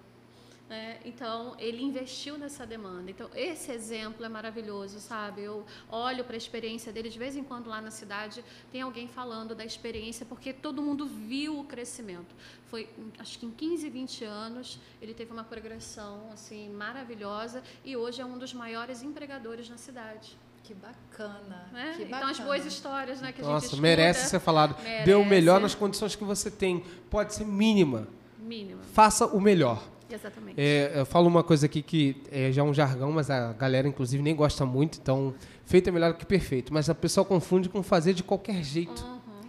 Né? 0.68 0.98
então, 1.04 1.54
ele 1.58 1.82
investiu 1.82 2.38
nessa 2.38 2.66
demanda. 2.66 3.10
Então, 3.10 3.28
esse 3.34 3.70
exemplo 3.70 4.24
é 4.24 4.28
maravilhoso, 4.28 4.98
sabe? 4.98 5.42
Eu 5.42 5.64
olho 5.90 6.24
para 6.24 6.34
a 6.34 6.36
experiência 6.38 6.92
dele, 6.92 7.08
de 7.10 7.18
vez 7.18 7.36
em 7.36 7.44
quando 7.44 7.68
lá 7.68 7.80
na 7.80 7.90
cidade 7.90 8.42
tem 8.72 8.80
alguém 8.80 9.06
falando 9.06 9.54
da 9.54 9.64
experiência, 9.64 10.24
porque 10.24 10.52
todo 10.52 10.80
mundo 10.82 11.06
viu 11.06 11.58
o 11.60 11.64
crescimento. 11.64 12.34
Foi, 12.70 12.88
acho 13.18 13.38
que 13.38 13.46
em 13.46 13.50
15, 13.50 13.88
20 13.90 14.24
anos, 14.24 14.80
ele 15.02 15.12
teve 15.14 15.32
uma 15.32 15.44
progressão 15.44 16.30
assim 16.32 16.70
maravilhosa 16.70 17.62
e 17.84 17.96
hoje 17.96 18.20
é 18.22 18.24
um 18.24 18.38
dos 18.38 18.52
maiores 18.54 19.02
empregadores 19.02 19.68
na 19.68 19.76
cidade. 19.76 20.36
Que 20.64 20.72
bacana. 20.72 21.68
né? 21.72 21.92
Que 21.94 22.04
Então, 22.04 22.20
as 22.20 22.38
bacana. 22.38 22.44
boas 22.46 22.64
histórias 22.64 23.20
né, 23.20 23.32
que 23.32 23.42
a 23.42 23.44
gente 23.44 23.52
Nossa, 23.52 23.66
escuta, 23.66 23.82
merece 23.82 24.30
ser 24.30 24.40
falado. 24.40 24.74
merece. 24.82 25.04
Dê 25.04 25.14
o 25.14 25.22
melhor 25.24 25.60
nas 25.60 25.74
condições 25.74 26.16
que 26.16 26.24
você 26.24 26.50
tem. 26.50 26.82
Pode 27.10 27.34
ser 27.34 27.44
mínima. 27.44 28.08
Mínima. 28.38 28.82
Faça 28.94 29.26
o 29.26 29.38
melhor. 29.38 29.86
Exatamente. 30.14 30.60
É, 30.60 30.92
eu 30.96 31.06
falo 31.06 31.26
uma 31.28 31.42
coisa 31.42 31.66
aqui 31.66 31.82
que 31.82 32.22
é 32.30 32.50
já 32.52 32.62
um 32.62 32.72
jargão, 32.72 33.10
mas 33.12 33.30
a 33.30 33.52
galera, 33.52 33.86
inclusive, 33.88 34.22
nem 34.22 34.34
gosta 34.34 34.64
muito. 34.64 34.98
Então, 35.00 35.34
feito 35.64 35.88
é 35.88 35.92
melhor 35.92 36.12
do 36.12 36.18
que 36.18 36.26
perfeito. 36.26 36.72
Mas 36.72 36.88
a 36.88 36.94
pessoa 36.94 37.24
confunde 37.24 37.68
com 37.68 37.82
fazer 37.82 38.14
de 38.14 38.22
qualquer 38.22 38.62
jeito. 38.62 39.04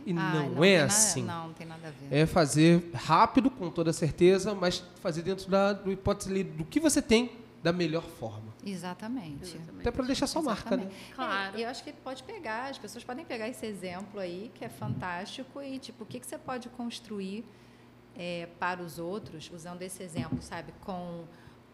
E 0.06 0.12
Ah, 0.12 0.14
não, 0.14 0.56
tem 0.62 0.70
é 0.74 0.78
nada- 0.82 0.86
assim. 0.88 1.24
Não, 1.24 1.48
não 1.48 1.54
tem 1.54 1.66
nada 1.66 1.88
a 1.88 1.92
ver. 1.92 2.08
É 2.16 2.26
fazer 2.28 2.90
rápido, 2.94 3.50
com 3.50 3.70
toda 3.72 3.92
certeza, 3.92 4.54
mas 4.54 4.84
fazer 5.02 5.24
dentro 5.24 5.50
da 5.50 5.74
do 5.74 5.92
hipótese 5.92 6.44
do 6.44 6.64
que 6.64 6.80
você 6.80 7.02
tem 7.02 7.32
da 7.64 7.74
melhor 7.74 8.04
forma. 8.04 8.54
Exatamente. 8.64 9.60
Até 9.80 9.90
para 9.90 10.06
deixar 10.06 10.28
sua 10.28 10.42
marca, 10.44 10.78
né? 10.78 10.84
Exatamente. 10.84 11.14
Claro. 11.16 11.58
É, 11.58 11.60
e 11.60 11.64
eu 11.64 11.70
acho 11.70 11.84
que 11.84 11.92
pode 11.92 12.22
pegar, 12.22 12.70
as 12.70 12.78
pessoas 12.78 13.04
podem 13.04 13.26
pegar 13.26 13.50
esse 13.50 13.66
exemplo 13.66 14.20
aí, 14.20 14.52
que 14.54 14.64
é 14.64 14.70
fantástico, 14.70 15.60
e 15.62 15.80
tipo, 15.80 16.04
o 16.04 16.06
que, 16.06 16.20
que 16.20 16.28
você 16.28 16.38
pode 16.38 16.70
construir 16.70 17.44
é, 18.18 18.48
para 18.60 18.82
os 18.82 18.98
outros, 19.00 19.52
usando 19.54 19.82
esse 19.82 20.02
exemplo, 20.02 20.42
sabe, 20.42 20.74
com, 20.82 21.26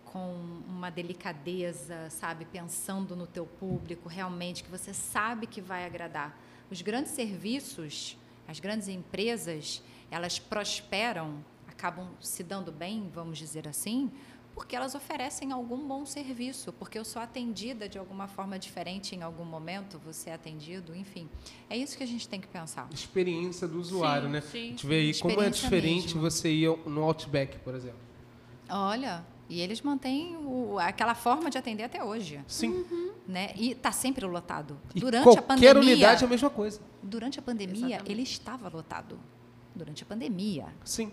com 0.06 0.34
uma 0.68 0.90
delicadeza, 0.90 2.10
sabe, 2.10 2.46
pensando 2.46 3.16
no 3.16 3.28
teu 3.28 3.46
público, 3.46 4.10
realmente, 4.10 4.64
que 4.64 4.70
você 4.70 4.94
sabe 4.94 5.48
que 5.48 5.62
vai 5.62 5.86
agradar. 5.86 6.38
Os 6.70 6.82
grandes 6.82 7.12
serviços, 7.12 8.18
as 8.48 8.60
grandes 8.60 8.88
empresas, 8.88 9.84
elas 10.10 10.40
prosperam, 10.40 11.44
acabam 11.68 12.10
se 12.20 12.44
dando 12.44 12.72
bem, 12.72 13.10
vamos 13.14 13.38
dizer 13.38 13.68
assim, 13.68 14.12
porque 14.54 14.76
elas 14.76 14.94
oferecem 14.96 15.52
algum 15.52 15.78
bom 15.88 16.06
serviço, 16.06 16.74
porque 16.74 16.98
eu 17.00 17.06
sou 17.06 17.22
atendida 17.22 17.88
de 17.88 17.98
alguma 17.98 18.28
forma 18.28 18.60
diferente 18.60 19.16
em 19.16 19.22
algum 19.22 19.46
momento, 19.46 20.00
você 20.00 20.30
é 20.30 20.34
atendido, 20.34 20.96
enfim. 20.96 21.30
É 21.70 21.76
isso 21.78 21.98
que 21.98 22.04
a 22.04 22.08
gente 22.08 22.28
tem 22.28 22.40
que 22.40 22.48
pensar. 22.48 22.88
Experiência 22.92 23.68
do 23.68 23.80
usuário, 23.80 24.28
Sim, 24.28 24.32
né? 24.34 24.42
sim, 24.42 24.58
a 24.58 24.70
gente 24.72 24.86
vê 24.88 24.96
aí 25.00 25.20
como 25.20 25.42
é 25.42 25.50
diferente 25.50 26.08
mesmo. 26.16 26.22
você 26.22 26.52
ir 26.52 26.78
no 26.86 27.04
Outback, 27.04 27.60
por 27.60 27.74
exemplo. 27.76 28.00
Olha, 28.70 29.26
e 29.50 29.60
eles 29.60 29.82
mantêm 29.82 30.38
o- 30.38 30.78
aquela 30.80 31.16
forma 31.16 31.50
de 31.50 31.58
atender 31.58 31.84
até 31.84 32.04
hoje, 32.04 32.40
Sim. 32.48 32.86
né? 33.28 33.52
E 33.56 33.72
está 33.72 33.92
sempre 33.92 34.26
lotado. 34.26 34.78
E 34.96 35.00
Durante 35.00 35.22
a 35.22 35.24
qualquer 35.24 35.42
pandemia, 35.44 35.82
unidade 35.82 36.24
é 36.24 36.28
a 36.28 36.30
mesma 36.30 36.50
coisa. 36.50 36.80
durante 37.04 37.40
a 37.40 37.42
pandemia, 37.42 37.88
Exatamente. 37.88 38.12
ele 38.12 38.22
estava 38.24 38.70
lotado. 38.70 39.20
Durante 39.76 40.04
a 40.04 40.06
pandemia. 40.06 40.68
Sim. 40.86 41.12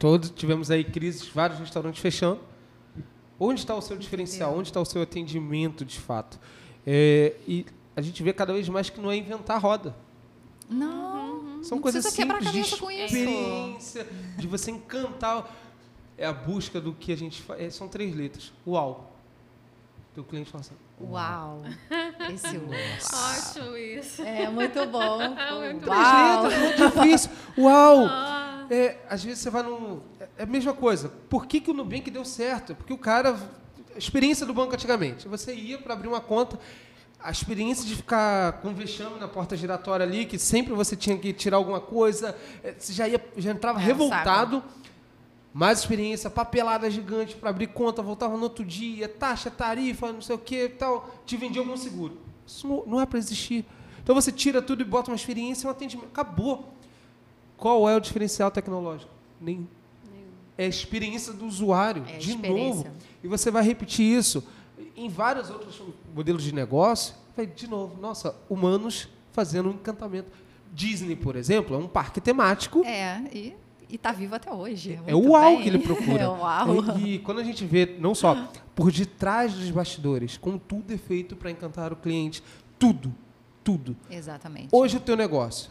Todos 0.00 0.30
tivemos 0.30 0.70
aí 0.70 0.82
crises, 0.82 1.28
vários 1.28 1.58
restaurantes 1.60 2.00
fechando. 2.00 2.40
Onde 3.38 3.60
está 3.60 3.74
o 3.74 3.82
seu 3.82 3.98
diferencial? 3.98 4.56
Onde 4.56 4.70
está 4.70 4.80
o 4.80 4.84
seu 4.86 5.02
atendimento, 5.02 5.84
de 5.84 6.00
fato? 6.00 6.40
É, 6.86 7.34
e 7.46 7.66
a 7.94 8.00
gente 8.00 8.22
vê 8.22 8.32
cada 8.32 8.50
vez 8.54 8.66
mais 8.70 8.88
que 8.88 8.98
não 8.98 9.10
é 9.10 9.16
inventar 9.16 9.60
roda. 9.60 9.94
Não, 10.70 11.62
São 11.62 11.76
não 11.76 11.82
coisas 11.82 12.02
precisa 12.02 12.22
quebrar 12.22 12.38
a 12.38 12.42
simples 12.50 12.78
de 12.78 13.02
experiência, 13.04 14.06
de 14.38 14.46
você 14.46 14.70
encantar. 14.70 15.54
É 16.16 16.24
a 16.24 16.32
busca 16.32 16.80
do 16.80 16.94
que 16.94 17.12
a 17.12 17.16
gente 17.16 17.42
faz. 17.42 17.74
São 17.74 17.86
três 17.86 18.14
letras. 18.16 18.52
Uau. 18.66 19.12
O 20.16 20.24
cliente 20.24 20.50
fala 20.50 20.62
assim. 20.62 20.74
Uau! 20.98 21.62
Esse 22.32 22.56
uau. 22.56 22.70
Ótimo 23.58 23.76
isso. 23.76 24.22
É 24.22 24.48
muito 24.48 24.86
bom. 24.86 25.18
Muito 25.60 25.88
Uau! 25.88 25.98
Ah. 25.98 26.40
Três 26.46 26.62
letras, 26.62 26.78
muito 26.78 27.00
difícil. 27.00 27.30
Uau! 27.58 28.39
É, 28.70 28.98
às 29.08 29.24
vezes 29.24 29.40
você 29.40 29.50
vai 29.50 29.64
num. 29.64 30.00
É 30.38 30.44
a 30.44 30.46
mesma 30.46 30.72
coisa. 30.72 31.08
Por 31.28 31.46
que, 31.46 31.60
que 31.60 31.72
o 31.72 31.74
Nubank 31.74 32.08
deu 32.08 32.24
certo? 32.24 32.74
Porque 32.76 32.92
o 32.92 32.98
cara. 32.98 33.36
A 33.92 33.98
experiência 33.98 34.46
do 34.46 34.54
banco 34.54 34.72
antigamente. 34.72 35.26
Você 35.26 35.52
ia 35.52 35.76
para 35.78 35.94
abrir 35.94 36.06
uma 36.06 36.20
conta. 36.20 36.56
A 37.18 37.30
experiência 37.30 37.84
de 37.84 37.96
ficar 37.96 38.60
com 38.62 38.72
vexame 38.72 39.18
na 39.18 39.28
porta 39.28 39.54
giratória 39.56 40.06
ali, 40.06 40.24
que 40.24 40.38
sempre 40.38 40.72
você 40.72 40.96
tinha 40.96 41.18
que 41.18 41.34
tirar 41.34 41.58
alguma 41.58 41.80
coisa, 41.80 42.34
é, 42.62 42.72
você 42.78 42.94
já, 42.94 43.06
ia, 43.06 43.22
já 43.36 43.50
entrava 43.50 43.78
É 43.78 43.82
revoltado. 43.82 44.62
Mais 45.52 45.80
experiência, 45.80 46.30
papelada 46.30 46.88
gigante 46.88 47.34
para 47.34 47.50
abrir 47.50 47.66
conta, 47.66 48.00
voltava 48.00 48.36
no 48.36 48.44
outro 48.44 48.64
dia, 48.64 49.08
taxa, 49.08 49.50
tarifa, 49.50 50.12
não 50.12 50.22
sei 50.22 50.36
o 50.36 50.38
que 50.38 50.68
tal. 50.68 51.10
Te 51.26 51.36
vendia 51.36 51.60
algum 51.60 51.76
seguro. 51.76 52.16
Isso 52.46 52.68
não, 52.68 52.84
não 52.86 53.00
é 53.00 53.04
para 53.04 53.18
existir. 53.18 53.66
Então 54.00 54.14
você 54.14 54.30
tira 54.30 54.62
tudo 54.62 54.80
e 54.80 54.84
bota 54.84 55.10
uma 55.10 55.16
experiência, 55.16 55.66
um 55.66 55.70
atendimento. 55.72 56.06
Acabou. 56.06 56.79
Qual 57.60 57.86
é 57.88 57.94
o 57.94 58.00
diferencial 58.00 58.50
tecnológico? 58.50 59.12
Nenhum. 59.38 59.66
É 60.56 60.64
a 60.64 60.68
experiência 60.68 61.32
do 61.32 61.46
usuário, 61.46 62.04
É 62.08 62.16
de 62.16 62.36
novo. 62.36 62.86
E 63.22 63.28
você 63.28 63.50
vai 63.50 63.62
repetir 63.62 64.04
isso 64.04 64.42
em 64.96 65.08
vários 65.08 65.50
outros 65.50 65.80
modelos 66.14 66.42
de 66.42 66.54
negócio. 66.54 67.14
Vai, 67.36 67.46
de 67.46 67.66
novo, 67.68 68.00
nossa, 68.00 68.34
humanos 68.48 69.08
fazendo 69.32 69.68
um 69.68 69.72
encantamento. 69.72 70.30
Disney, 70.72 71.16
por 71.16 71.36
exemplo, 71.36 71.76
é 71.76 71.78
um 71.78 71.86
parque 71.86 72.20
temático. 72.20 72.82
É, 72.84 73.22
e, 73.32 73.54
e 73.90 73.98
tá 73.98 74.12
vivo 74.12 74.34
até 74.34 74.50
hoje. 74.52 74.98
É 75.06 75.14
o 75.14 75.18
Muito 75.18 75.32
uau 75.32 75.50
bem. 75.50 75.62
que 75.62 75.68
ele 75.68 75.78
procura. 75.80 76.22
É 76.24 76.28
o 76.28 76.38
uau. 76.38 76.98
E, 76.98 77.14
e 77.14 77.18
quando 77.18 77.40
a 77.40 77.44
gente 77.44 77.64
vê, 77.66 77.96
não 77.98 78.14
só 78.14 78.48
por 78.74 78.90
detrás 78.90 79.52
dos 79.52 79.70
bastidores, 79.70 80.38
como 80.38 80.58
tudo 80.58 80.94
é 80.94 80.96
feito 80.96 81.36
para 81.36 81.50
encantar 81.50 81.92
o 81.92 81.96
cliente, 81.96 82.42
tudo, 82.78 83.14
tudo. 83.62 83.96
Exatamente. 84.10 84.68
Hoje 84.72 84.96
o 84.96 85.00
teu 85.00 85.16
negócio, 85.16 85.70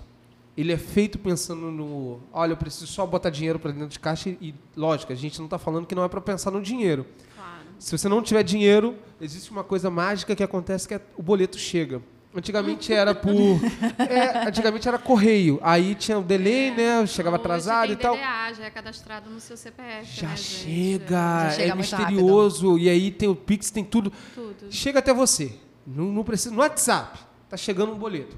ele 0.60 0.74
é 0.74 0.78
feito 0.78 1.18
pensando 1.18 1.72
no, 1.72 2.20
olha, 2.34 2.52
eu 2.52 2.58
preciso 2.58 2.86
só 2.86 3.06
botar 3.06 3.30
dinheiro 3.30 3.58
para 3.58 3.72
dentro 3.72 3.88
de 3.88 4.00
caixa 4.00 4.30
e, 4.30 4.54
lógico, 4.76 5.14
a 5.14 5.16
gente 5.16 5.38
não 5.40 5.46
está 5.46 5.58
falando 5.58 5.86
que 5.86 5.96
não 5.96 6.04
é 6.04 6.10
para 6.10 6.20
pensar 6.20 6.52
no 6.52 6.62
dinheiro. 6.62 7.06
Claro. 7.34 7.68
Se 7.80 7.98
você 7.98 8.10
não 8.10 8.22
tiver 8.22 8.44
dinheiro, 8.44 8.98
existe 9.22 9.52
uma 9.52 9.64
coisa 9.64 9.90
mágica 9.90 10.36
que 10.36 10.44
acontece 10.44 10.86
que 10.86 10.96
é 10.96 11.02
o 11.16 11.24
boleto 11.24 11.58
chega. 11.58 12.02
Antigamente 12.36 12.94
era 12.94 13.16
por. 13.16 13.32
é, 13.98 14.50
antigamente 14.50 14.86
era 14.86 15.00
correio. 15.00 15.60
Aí 15.64 15.96
tinha 15.96 16.20
o 16.20 16.22
delay, 16.22 16.72
né? 16.72 17.08
Chegava 17.08 17.38
atrasado 17.38 17.94
e 17.94 17.96
tal. 17.96 18.16
DDA, 18.16 18.54
já 18.54 18.66
é 18.66 18.70
cadastrado 18.70 19.30
no 19.30 19.40
seu 19.40 19.56
CPF. 19.56 20.14
Já 20.14 20.28
né, 20.28 20.38
chega, 20.38 21.06
Já 21.46 21.52
chega 21.52 21.72
é 21.72 21.76
misterioso. 21.76 22.78
E 22.78 22.90
aí 22.90 23.12
tem 23.12 23.30
o 23.30 23.36
Pix, 23.36 23.72
tem 23.72 23.84
tudo. 23.86 24.12
Tudo. 24.36 24.68
Chega 24.70 25.00
até 25.00 25.14
você. 25.14 25.54
Não, 25.88 26.06
não 26.12 26.24
precisa. 26.24 26.54
No 26.54 26.60
WhatsApp, 26.60 27.18
tá 27.50 27.56
chegando 27.56 27.94
um 27.94 27.98
boleto. 27.98 28.38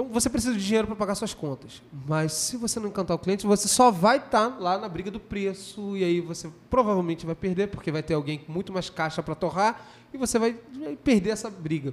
Então 0.00 0.10
você 0.10 0.30
precisa 0.30 0.56
de 0.56 0.64
dinheiro 0.64 0.86
para 0.86 0.96
pagar 0.96 1.14
suas 1.14 1.34
contas. 1.34 1.82
Mas 2.08 2.32
se 2.32 2.56
você 2.56 2.80
não 2.80 2.88
encantar 2.88 3.14
o 3.14 3.18
cliente, 3.18 3.46
você 3.46 3.68
só 3.68 3.90
vai 3.90 4.16
estar 4.16 4.58
lá 4.58 4.78
na 4.78 4.88
briga 4.88 5.10
do 5.10 5.20
preço. 5.20 5.94
E 5.94 6.02
aí 6.02 6.22
você 6.22 6.50
provavelmente 6.70 7.26
vai 7.26 7.34
perder, 7.34 7.68
porque 7.68 7.92
vai 7.92 8.02
ter 8.02 8.14
alguém 8.14 8.38
com 8.38 8.50
muito 8.50 8.72
mais 8.72 8.88
caixa 8.88 9.22
para 9.22 9.34
torrar. 9.34 9.84
E 10.10 10.16
você 10.16 10.38
vai 10.38 10.56
perder 11.04 11.30
essa 11.30 11.50
briga. 11.50 11.92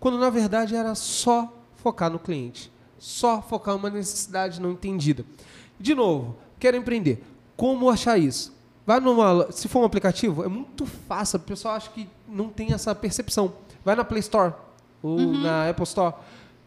Quando 0.00 0.18
na 0.18 0.28
verdade 0.28 0.74
era 0.74 0.92
só 0.96 1.52
focar 1.76 2.10
no 2.10 2.18
cliente. 2.18 2.72
Só 2.98 3.40
focar 3.40 3.76
em 3.76 3.78
uma 3.78 3.90
necessidade 3.90 4.60
não 4.60 4.72
entendida. 4.72 5.24
De 5.78 5.94
novo, 5.94 6.36
quero 6.58 6.76
empreender. 6.76 7.22
Como 7.56 7.88
achar 7.88 8.18
isso? 8.18 8.52
Vai 8.84 8.98
numa, 8.98 9.52
se 9.52 9.68
for 9.68 9.82
um 9.82 9.84
aplicativo, 9.84 10.42
é 10.42 10.48
muito 10.48 10.84
fácil. 10.84 11.36
O 11.36 11.42
pessoal 11.42 11.76
acha 11.76 11.90
que 11.90 12.08
não 12.26 12.48
tem 12.48 12.72
essa 12.72 12.92
percepção. 12.92 13.52
Vai 13.84 13.94
na 13.94 14.04
Play 14.04 14.18
Store 14.18 14.52
ou 15.00 15.16
na 15.20 15.70
Apple 15.70 15.84
Store. 15.84 16.12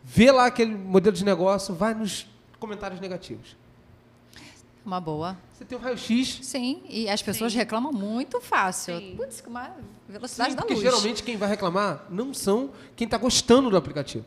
Vê 0.03 0.31
lá 0.31 0.45
aquele 0.45 0.73
modelo 0.75 1.15
de 1.15 1.23
negócio, 1.23 1.73
vai 1.75 1.93
nos 1.93 2.25
comentários 2.59 2.99
negativos. 2.99 3.55
Uma 4.85 4.99
boa. 4.99 5.37
Você 5.53 5.65
tem 5.65 5.77
um 5.77 5.81
raio-x. 5.81 6.39
Sim, 6.41 6.81
e 6.89 7.09
as 7.09 7.21
pessoas 7.21 7.51
Sim. 7.51 7.59
reclamam 7.59 7.91
muito 7.91 8.39
fácil. 8.41 8.97
Sim. 8.97 9.13
Putz, 9.15 9.41
com 9.41 9.49
uma 9.49 9.71
velocidade 10.07 10.51
Sim, 10.51 10.55
da 10.55 10.61
porque 10.61 10.73
luz. 10.73 10.83
geralmente 10.83 11.21
quem 11.21 11.37
vai 11.37 11.49
reclamar 11.49 12.05
não 12.09 12.33
são 12.33 12.71
quem 12.95 13.05
está 13.05 13.17
gostando 13.17 13.69
do 13.69 13.77
aplicativo. 13.77 14.25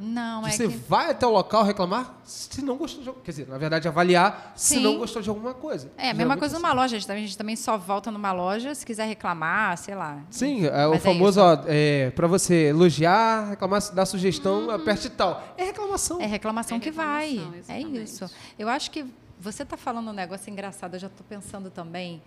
Não, 0.00 0.46
é 0.46 0.52
Você 0.52 0.68
que... 0.68 0.76
vai 0.76 1.10
até 1.10 1.26
o 1.26 1.30
local 1.30 1.64
reclamar 1.64 2.14
se 2.24 2.62
não 2.62 2.76
gostou 2.76 3.02
de 3.02 3.08
alguma 3.08 3.24
Quer 3.24 3.32
dizer, 3.32 3.48
na 3.48 3.58
verdade, 3.58 3.88
avaliar 3.88 4.52
se 4.54 4.76
Sim. 4.76 4.82
não 4.82 4.96
gostou 4.96 5.20
de 5.20 5.28
alguma 5.28 5.52
coisa. 5.52 5.90
É, 5.98 6.10
a 6.10 6.14
mesma 6.14 6.36
coisa 6.36 6.54
assim. 6.54 6.62
numa 6.62 6.72
loja. 6.72 6.94
A 6.94 6.98
gente 7.00 7.06
também- 7.08 7.24
a 7.24 7.26
gente 7.26 7.36
também 7.36 7.56
só 7.56 7.76
volta 7.76 8.08
numa 8.12 8.30
loja 8.30 8.72
se 8.76 8.86
quiser 8.86 9.06
reclamar, 9.06 9.76
sei 9.76 9.96
lá. 9.96 10.20
Sim, 10.30 10.66
é 10.66 10.86
o 10.86 10.90
Mas 10.90 10.98
é 11.04 11.12
famoso, 11.12 11.40
isso. 11.40 11.48
ó, 11.48 11.64
é, 11.66 12.10
para 12.10 12.28
você 12.28 12.68
elogiar, 12.68 13.48
reclamar, 13.50 13.82
dar 13.92 14.06
sugestão, 14.06 14.70
aperte 14.70 15.10
tal. 15.10 15.42
É 15.56 15.64
reclamação. 15.64 16.20
É 16.20 16.26
reclamação 16.26 16.76
É 16.76 16.80
que 16.80 16.90
vai. 16.92 17.30
reclamação, 17.30 17.54
É 17.54 17.58
exatamente. 17.80 18.02
isso. 18.04 18.30
Eu 18.56 18.68
acho 18.68 18.92
que 18.92 19.04
você 19.40 19.64
está 19.64 19.76
falando 19.76 20.10
um 20.10 20.14
negócio 20.14 20.48
engraçado, 20.48 20.94
eu 20.94 21.00
já 21.00 21.08
estou 21.08 21.26
pensando 21.28 21.70
também. 21.70 22.22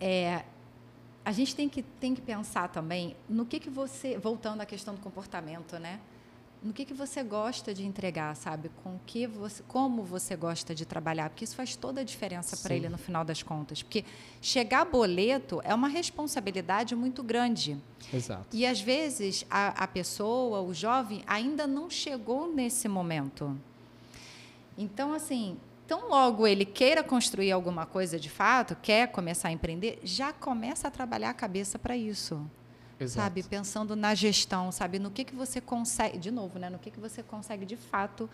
É, 0.00 0.42
a 1.24 1.30
gente 1.30 1.54
tem 1.54 1.68
que, 1.68 1.82
tem 1.82 2.14
que 2.14 2.20
pensar 2.20 2.68
também 2.68 3.16
no 3.28 3.46
que, 3.46 3.60
que 3.60 3.70
você. 3.70 4.18
Voltando 4.18 4.60
à 4.60 4.66
questão 4.66 4.92
do 4.94 5.00
comportamento, 5.00 5.78
né? 5.78 6.00
No 6.66 6.72
que, 6.72 6.84
que 6.84 6.92
você 6.92 7.22
gosta 7.22 7.72
de 7.72 7.86
entregar, 7.86 8.34
sabe? 8.34 8.72
Com 8.82 8.98
que 9.06 9.24
você, 9.24 9.62
como 9.68 10.02
você 10.02 10.34
gosta 10.34 10.74
de 10.74 10.84
trabalhar, 10.84 11.30
porque 11.30 11.44
isso 11.44 11.54
faz 11.54 11.76
toda 11.76 12.00
a 12.00 12.04
diferença 12.04 12.56
para 12.56 12.74
ele 12.74 12.88
no 12.88 12.98
final 12.98 13.24
das 13.24 13.40
contas. 13.40 13.84
Porque 13.84 14.04
chegar 14.42 14.84
boleto 14.84 15.60
é 15.62 15.72
uma 15.72 15.86
responsabilidade 15.86 16.96
muito 16.96 17.22
grande. 17.22 17.78
Exato. 18.12 18.48
E 18.52 18.66
às 18.66 18.80
vezes 18.80 19.46
a, 19.48 19.84
a 19.84 19.86
pessoa, 19.86 20.60
o 20.60 20.74
jovem, 20.74 21.22
ainda 21.24 21.68
não 21.68 21.88
chegou 21.88 22.52
nesse 22.52 22.88
momento. 22.88 23.56
Então, 24.76 25.14
assim, 25.14 25.56
tão 25.86 26.08
logo 26.08 26.48
ele 26.48 26.64
queira 26.64 27.04
construir 27.04 27.52
alguma 27.52 27.86
coisa 27.86 28.18
de 28.18 28.28
fato, 28.28 28.74
quer 28.82 29.06
começar 29.12 29.50
a 29.50 29.52
empreender, 29.52 30.00
já 30.02 30.32
começa 30.32 30.88
a 30.88 30.90
trabalhar 30.90 31.30
a 31.30 31.34
cabeça 31.34 31.78
para 31.78 31.96
isso. 31.96 32.44
Exato. 32.98 33.22
Sabe? 33.22 33.42
Pensando 33.42 33.94
na 33.94 34.14
gestão, 34.14 34.72
sabe? 34.72 34.98
No 34.98 35.10
que, 35.10 35.24
que 35.24 35.34
você 35.34 35.60
consegue, 35.60 36.18
de 36.18 36.30
novo, 36.30 36.58
né? 36.58 36.70
No 36.70 36.78
que, 36.78 36.90
que 36.90 36.98
você 36.98 37.22
consegue 37.22 37.66
de 37.66 37.76
fato 37.76 38.28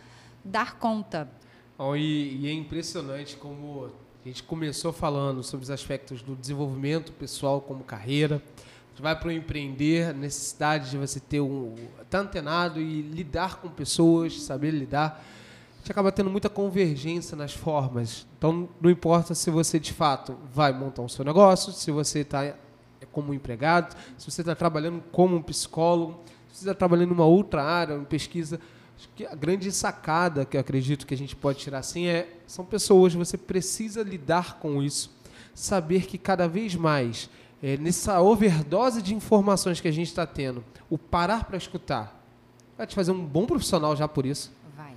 dar 0.45 0.79
conta. 0.79 1.29
Bom, 1.77 1.97
e, 1.97 2.37
e 2.37 2.47
é 2.49 2.53
impressionante 2.53 3.37
como 3.37 3.91
a 4.25 4.29
gente 4.29 4.43
começou 4.45 4.93
falando 4.93 5.43
sobre 5.43 5.65
os 5.65 5.71
aspectos 5.71 6.23
do 6.23 6.37
desenvolvimento 6.37 7.13
pessoal 7.13 7.61
como 7.61 7.83
carreira. 7.83 8.41
Gente 8.91 9.03
vai 9.03 9.19
para 9.19 9.29
o 9.29 9.33
empreender, 9.33 10.11
a 10.11 10.13
necessidade 10.13 10.91
de 10.91 10.99
você 10.99 11.19
ter 11.19 11.41
um 11.41 11.75
estar 12.01 12.21
antenado 12.21 12.81
e 12.81 13.03
lidar 13.03 13.57
com 13.57 13.69
pessoas, 13.69 14.43
saber 14.43 14.71
lidar. 14.71 15.25
A 15.75 15.79
gente 15.79 15.91
acaba 15.91 16.13
tendo 16.13 16.31
muita 16.31 16.49
convergência 16.49 17.37
nas 17.37 17.53
formas. 17.53 18.27
Então, 18.39 18.69
não 18.81 18.89
importa 18.91 19.35
se 19.35 19.51
você 19.51 19.81
de 19.81 19.93
fato 19.93 20.37
vai 20.55 20.73
montar 20.73 21.03
o 21.03 21.09
seu 21.09 21.25
negócio, 21.25 21.73
se 21.73 21.91
você 21.91 22.21
está 22.21 22.55
como 23.11 23.35
empregado, 23.35 23.97
se 24.19 24.31
você 24.31 24.43
está 24.43 24.55
trabalhando 24.55 25.03
como 25.11 25.37
um 25.37 25.43
psicólogo, 25.43 26.21
se 26.53 26.59
você 26.59 26.65
está 26.65 26.75
trabalhando 26.75 27.11
em 27.11 27.15
uma 27.15 27.25
outra 27.25 27.65
área, 27.65 27.95
em 27.95 28.05
pesquisa. 28.05 28.61
Acho 28.97 29.09
que 29.17 29.27
a 29.27 29.35
grande 29.35 29.73
sacada 29.73 30.45
que 30.45 30.57
eu 30.57 30.61
acredito 30.61 31.07
que 31.07 31.15
a 31.15 31.17
gente 31.17 31.35
pode 31.35 31.59
tirar 31.59 31.79
assim 31.79 32.07
é 32.07 32.37
são 32.47 32.65
pessoas, 32.65 33.15
você 33.15 33.37
precisa 33.37 34.03
lidar 34.03 34.59
com 34.59 34.83
isso, 34.83 35.11
saber 35.55 36.07
que 36.07 36.19
cada 36.19 36.47
vez 36.47 36.75
mais, 36.75 37.29
é, 37.63 37.77
nessa 37.77 38.21
overdose 38.21 39.03
de 39.03 39.15
informações 39.15 39.81
que 39.81 39.89
a 39.89 39.93
gente 39.93 40.09
está 40.09 40.27
tendo, 40.27 40.63
o 40.89 40.99
parar 40.99 41.45
para 41.45 41.57
escutar 41.57 42.23
vai 42.77 42.87
te 42.87 42.95
fazer 42.95 43.13
um 43.13 43.25
bom 43.25 43.47
profissional 43.47 43.95
já 43.97 44.09
por 44.09 44.27
isso. 44.27 44.53
Vai. 44.77 44.95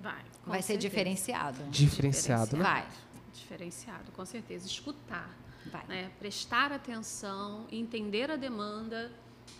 Vai. 0.00 0.22
com 0.44 0.50
Vai 0.50 0.62
ser 0.62 0.74
certeza. 0.74 0.88
diferenciado. 0.88 1.58
Diferenciado, 1.70 2.56
né? 2.56 2.62
Vai. 2.62 2.86
Diferenciado, 3.32 4.12
com 4.12 4.24
certeza. 4.24 4.66
Escutar. 4.66 5.30
Né? 5.86 6.10
prestar 6.18 6.72
atenção, 6.72 7.66
entender 7.70 8.30
a 8.30 8.36
demanda, 8.36 9.10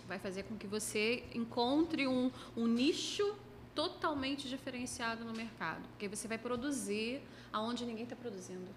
vai 0.07 0.19
fazer 0.19 0.43
com 0.43 0.57
que 0.57 0.67
você 0.67 1.23
encontre 1.33 2.07
um, 2.07 2.31
um 2.55 2.67
nicho 2.67 3.35
totalmente 3.75 4.49
diferenciado 4.49 5.23
no 5.23 5.33
mercado. 5.33 5.81
Porque 5.89 6.07
você 6.07 6.27
vai 6.27 6.37
produzir 6.37 7.21
aonde 7.51 7.85
ninguém 7.85 8.03
está 8.03 8.15
produzindo. 8.15 8.67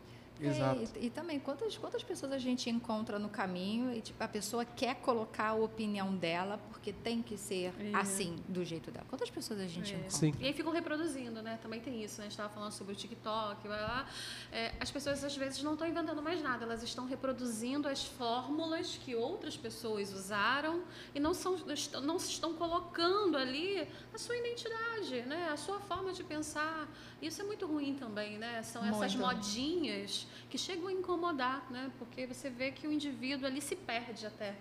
Exato. 0.41 0.81
É, 0.97 0.99
e, 1.01 1.07
e 1.07 1.11
também, 1.11 1.39
quantas, 1.39 1.77
quantas 1.77 2.03
pessoas 2.03 2.33
a 2.33 2.39
gente 2.39 2.69
encontra 2.69 3.19
no 3.19 3.29
caminho 3.29 3.95
e 3.95 4.01
tipo, 4.01 4.23
a 4.23 4.29
pessoa 4.29 4.65
quer 4.65 4.97
colocar 4.97 5.49
a 5.49 5.55
opinião 5.55 6.15
dela 6.17 6.59
porque 6.71 6.93
tem 6.93 7.23
que 7.23 7.37
ser 7.39 7.73
É. 7.79 7.95
assim, 7.97 8.37
do 8.49 8.65
jeito 8.65 8.91
dela. 8.91 9.07
Quantas 9.09 9.31
pessoas 9.31 9.61
a 9.61 9.67
gente 9.67 9.93
É. 9.93 9.97
encontra? 9.97 10.11
Sim. 10.11 10.35
E 10.41 10.47
aí 10.47 10.53
ficam 10.53 10.73
reproduzindo, 10.73 11.43
né? 11.43 11.59
Também 11.63 11.81
tem 11.81 12.03
isso, 12.03 12.19
né? 12.19 12.23
A 12.27 12.29
gente 12.29 12.33
estava 12.33 12.49
falando 12.53 12.73
sobre 12.73 12.93
o 12.93 12.97
TikTok, 12.97 13.69
vai 13.69 13.81
lá. 13.81 14.09
É, 14.51 14.73
as 14.81 14.91
pessoas 14.91 15.23
às 15.23 15.37
vezes 15.37 15.63
não 15.63 15.75
estão 15.75 15.87
inventando 15.87 16.21
mais 16.23 16.43
nada, 16.43 16.65
elas 16.65 16.83
estão 16.83 17.07
reproduzindo 17.07 17.87
as 17.89 18.05
fórmulas 18.05 18.99
que 19.05 19.15
outras 19.15 19.57
pessoas 19.57 20.13
usaram 20.13 20.83
e 21.15 21.21
não, 21.21 21.35
são, 21.35 21.57
não 22.03 22.19
se 22.19 22.31
estão 22.31 22.55
colocando 22.55 23.37
ali 23.37 23.87
a 24.13 24.19
sua 24.19 24.37
identidade, 24.37 25.23
né? 25.23 25.51
A 25.53 25.57
sua 25.57 25.79
forma 25.81 26.13
de 26.13 26.25
pensar. 26.25 26.89
Isso 27.21 27.41
é 27.41 27.45
muito 27.45 27.65
ruim 27.67 27.95
também, 27.95 28.39
né? 28.39 28.63
São 28.65 28.85
essas 28.85 29.15
Muito. 29.15 29.19
modinhas 29.35 30.22
que 30.51 30.59
chegam 30.59 30.89
a 30.89 30.93
incomodar, 30.93 31.67
né? 31.71 31.91
Porque 31.99 32.27
você 32.27 32.51
vê 32.51 32.71
que 32.71 32.87
o 32.87 32.93
indivíduo 32.93 33.47
ali 33.47 33.61
se 33.61 33.75
perde 33.77 34.27
até. 34.27 34.55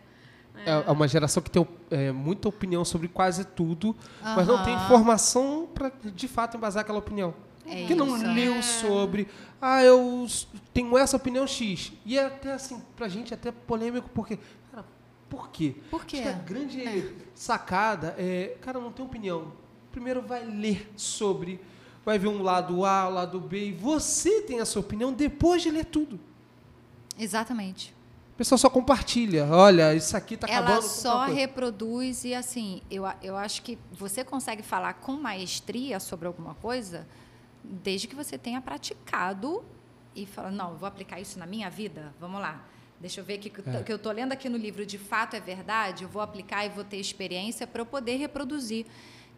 né? 0.54 0.64
É 0.66 0.72
é 0.88 0.92
uma 0.92 1.08
geração 1.08 1.42
que 1.42 1.50
tem 1.50 1.66
é, 1.90 2.12
muita 2.12 2.48
opinião 2.50 2.84
sobre 2.86 3.08
quase 3.08 3.46
tudo, 3.46 3.96
mas 4.22 4.48
não 4.48 4.64
tem 4.64 4.74
informação 4.76 5.68
para 5.74 5.90
de 5.90 6.28
fato 6.28 6.58
embasar 6.58 6.82
aquela 6.82 7.00
opinião. 7.00 7.34
É 7.66 7.86
que 7.86 7.94
não 7.94 8.34
leu 8.34 8.62
sobre, 8.64 9.28
ah, 9.62 9.84
eu 9.84 10.26
tenho 10.74 10.98
essa 10.98 11.16
opinião 11.16 11.46
X. 11.46 11.94
E 12.06 12.18
é 12.18 12.26
até 12.26 12.54
assim, 12.54 12.82
pra 12.96 13.08
gente, 13.08 13.34
é 13.34 13.36
até 13.36 13.52
polêmico, 13.52 14.10
porque, 14.16 14.40
cara, 14.72 14.84
por 15.30 15.50
quê? 15.50 15.76
Por 15.90 16.04
quê? 16.04 16.18
Acho 16.18 16.24
que 16.24 16.30
a 16.30 16.42
grande 16.42 17.16
sacada 17.36 18.16
é, 18.18 18.58
cara, 18.62 18.80
não 18.80 18.92
tem 18.92 19.06
opinião. 19.06 19.54
Primeiro 19.92 20.22
vai 20.24 20.44
ler 20.44 20.92
sobre, 20.98 21.60
vai 22.06 22.18
ver 22.18 22.28
um 22.28 22.42
lado 22.42 22.86
A, 22.86 23.08
um 23.10 23.14
lado 23.14 23.40
B, 23.40 23.68
e 23.68 23.72
você 23.72 24.42
tem 24.42 24.60
a 24.60 24.66
sua 24.66 24.82
opinião 24.82 25.14
depois 25.14 25.62
de 25.62 25.70
ler 25.70 25.86
tudo. 25.86 26.20
Exatamente. 27.18 27.94
O 28.34 28.38
pessoal 28.42 28.58
só 28.58 28.70
compartilha. 28.70 29.46
Olha, 29.46 29.94
isso 29.94 30.18
aqui 30.18 30.36
tá 30.36 30.48
acabando. 30.48 30.72
Ela 30.72 30.82
só 30.82 31.26
reproduz 31.26 32.24
e 32.26 32.34
assim, 32.34 32.82
eu, 32.90 33.04
eu 33.22 33.38
acho 33.38 33.62
que 33.62 33.78
você 33.92 34.24
consegue 34.24 34.64
falar 34.64 34.96
com 34.96 35.12
maestria 35.14 36.00
sobre 36.00 36.26
alguma 36.28 36.56
coisa 36.56 37.08
desde 37.64 38.08
que 38.08 38.16
você 38.16 38.38
tenha 38.38 38.60
praticado 38.60 39.64
e 40.16 40.26
fala, 40.26 40.50
não, 40.50 40.76
vou 40.76 40.88
aplicar 40.88 41.20
isso 41.20 41.38
na 41.38 41.46
minha 41.46 41.70
vida. 41.70 42.14
Vamos 42.20 42.42
lá. 42.42 42.66
Deixa 43.00 43.20
eu 43.20 43.24
ver 43.24 43.38
que 43.38 43.50
o 43.50 43.70
É. 43.70 43.84
que 43.84 43.92
eu 43.92 43.96
estou 43.96 44.12
lendo 44.12 44.32
aqui 44.32 44.50
no 44.50 44.58
livro 44.58 44.86
de 44.86 44.98
fato 44.98 45.36
é 45.36 45.40
verdade, 45.40 46.04
eu 46.04 46.10
vou 46.10 46.22
aplicar 46.22 46.66
e 46.66 46.70
vou 46.70 46.84
ter 46.84 46.98
experiência 46.98 47.66
para 47.68 47.82
eu 47.82 47.86
poder 47.86 48.16
reproduzir. 48.18 48.86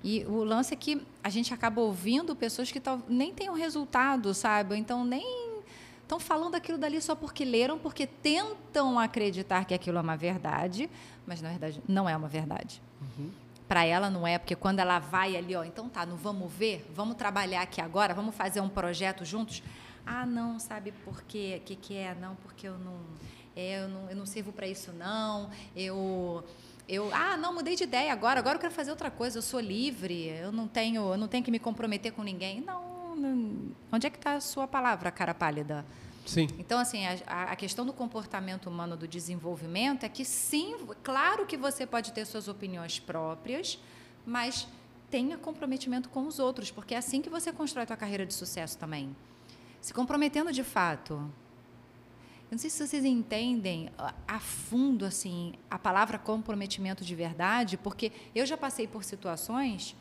E 0.04 0.26
o 0.26 0.44
lance 0.44 0.74
é 0.74 0.78
que 0.78 1.02
a 1.24 1.30
gente 1.30 1.54
acaba 1.54 1.80
ouvindo 1.80 2.36
pessoas 2.36 2.72
que 2.72 2.80
tal, 2.80 3.02
nem 3.08 3.34
têm 3.34 3.50
o 3.50 3.54
resultado, 3.54 4.34
sabe? 4.34 4.76
Então 4.76 5.06
nem 5.06 5.54
estão 6.02 6.20
falando 6.20 6.56
aquilo 6.56 6.78
dali 6.78 7.02
só 7.02 7.16
porque 7.16 7.46
leram, 7.46 7.80
porque 7.80 8.06
tentam 8.06 9.00
acreditar 9.00 9.66
que 9.66 9.74
aquilo 9.74 9.98
é 9.98 10.02
uma 10.02 10.18
verdade, 10.18 10.90
mas 11.26 11.42
na 11.42 11.50
verdade 11.50 11.82
não 11.88 12.08
é 12.10 12.16
uma 12.16 12.28
verdade. 12.28 12.82
Para 13.68 13.86
ela 13.86 14.10
não 14.10 14.28
é, 14.28 14.38
porque 14.38 14.56
quando 14.56 14.80
ela 14.80 15.00
vai 15.00 15.38
ali, 15.38 15.56
ó, 15.56 15.64
então 15.64 15.88
tá, 15.88 16.06
não 16.06 16.18
vamos 16.18 16.52
ver, 16.52 16.86
vamos 16.94 17.16
trabalhar 17.16 17.62
aqui 17.62 17.80
agora, 17.80 18.14
vamos 18.14 18.36
fazer 18.36 18.60
um 18.60 18.70
projeto 18.70 19.24
juntos. 19.24 19.64
Ah, 20.06 20.26
não, 20.26 20.60
sabe 20.60 20.92
por 20.92 21.24
quê? 21.24 21.62
O 21.62 21.66
que, 21.66 21.76
que 21.78 21.96
é? 21.96 22.14
Não, 22.14 22.36
porque 22.36 22.68
eu 22.68 22.78
não, 22.78 23.00
é, 23.56 23.84
eu 23.84 23.88
não, 23.88 24.10
eu 24.10 24.16
não 24.18 24.26
sirvo 24.26 24.52
para 24.52 24.68
isso, 24.68 24.92
não. 24.92 25.50
Eu, 25.76 26.44
eu, 26.88 27.10
ah, 27.14 27.38
não, 27.38 27.54
mudei 27.54 27.76
de 27.76 27.84
ideia 27.84 28.12
agora. 28.12 28.40
Agora 28.40 28.56
eu 28.56 28.60
quero 28.60 28.74
fazer 28.74 28.92
outra 28.92 29.10
coisa. 29.12 29.38
Eu 29.38 29.42
sou 29.42 29.60
livre. 29.60 30.28
Eu 30.28 30.52
não 30.52 30.68
tenho, 30.68 31.12
eu 31.14 31.18
não 31.18 31.28
tenho 31.28 31.44
que 31.44 31.52
me 31.52 31.60
comprometer 31.60 32.12
com 32.12 32.24
ninguém. 32.24 32.62
Não, 32.62 33.16
não 33.16 33.72
onde 33.92 34.08
é 34.08 34.10
que 34.10 34.18
está 34.18 34.34
a 34.36 34.42
sua 34.42 34.68
palavra, 34.68 35.12
cara 35.12 35.34
pálida? 35.34 35.86
Sim. 36.26 36.48
Então, 36.58 36.80
assim, 36.80 37.06
a, 37.06 37.52
a- 37.52 37.56
questão 37.56 37.86
do 37.86 37.92
comportamento 37.94 38.70
humano, 38.70 38.96
do 38.96 39.08
desenvolvimento, 39.08 40.06
é 40.06 40.10
que 40.10 40.24
sim, 40.24 40.76
claro 41.04 41.46
que 41.46 41.58
você 41.58 41.86
pode 41.86 42.14
ter 42.14 42.26
suas 42.26 42.48
opiniões 42.48 42.98
próprias, 42.98 43.78
mas 44.26 44.66
tenha 45.12 45.38
comprometimento 45.38 46.08
com 46.10 46.26
os 46.26 46.40
outros, 46.40 46.72
porque 46.72 46.96
é 46.96 46.98
assim 46.98 47.22
que 47.22 47.30
você 47.30 47.52
constrói 47.52 47.84
a 47.84 47.88
tua 47.88 47.98
carreira 47.98 48.26
de 48.26 48.34
sucesso 48.34 48.78
também. 48.78 49.14
Se 49.82 49.94
comprometendo 49.94 50.52
de 50.54 50.64
fato. 50.64 51.30
Não 52.54 52.60
sei 52.60 52.70
se 52.70 52.86
vocês 52.88 53.04
entendem 53.04 53.90
a- 53.98 54.14
a 54.28 54.40
fundo 54.40 55.06
assim 55.06 55.56
a 55.72 55.80
palavra 55.80 56.20
comprometimento 56.20 57.04
de 57.04 57.16
verdade, 57.16 57.78
porque 57.78 58.12
eu 58.36 58.46
já 58.46 58.56
passei 58.56 58.88
por 58.88 59.04
situações 59.04 59.96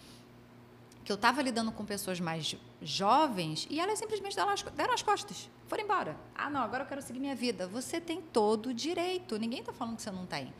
que 1.02 1.10
eu 1.10 1.14
estava 1.14 1.40
lidando 1.40 1.72
com 1.72 1.82
pessoas 1.82 2.20
mais 2.20 2.54
jovens 2.82 3.66
e 3.70 3.80
elas 3.80 3.98
simplesmente 3.98 4.36
deram 4.36 4.50
as, 4.50 4.60
deram 4.62 4.92
as 4.92 5.02
costas, 5.02 5.48
foram 5.66 5.82
embora. 5.84 6.14
Ah, 6.34 6.50
não, 6.50 6.60
agora 6.60 6.84
eu 6.84 6.86
quero 6.86 7.00
seguir 7.00 7.20
minha 7.20 7.34
vida. 7.34 7.66
Você 7.68 7.98
tem 7.98 8.20
todo 8.20 8.66
o 8.66 8.74
direito, 8.74 9.38
ninguém 9.38 9.60
está 9.60 9.72
falando 9.72 9.96
que 9.96 10.02
você 10.02 10.10
não 10.10 10.26
tem. 10.26 10.52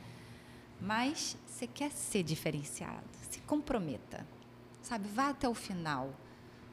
Mas 0.81 1.37
você 1.47 1.67
quer 1.67 1.91
ser 1.93 2.23
diferenciado, 2.23 3.05
se 3.31 3.39
comprometa, 3.41 4.27
sabe? 4.81 5.07
Vá 5.09 5.29
até 5.29 5.47
o 5.47 5.53
final. 5.55 6.15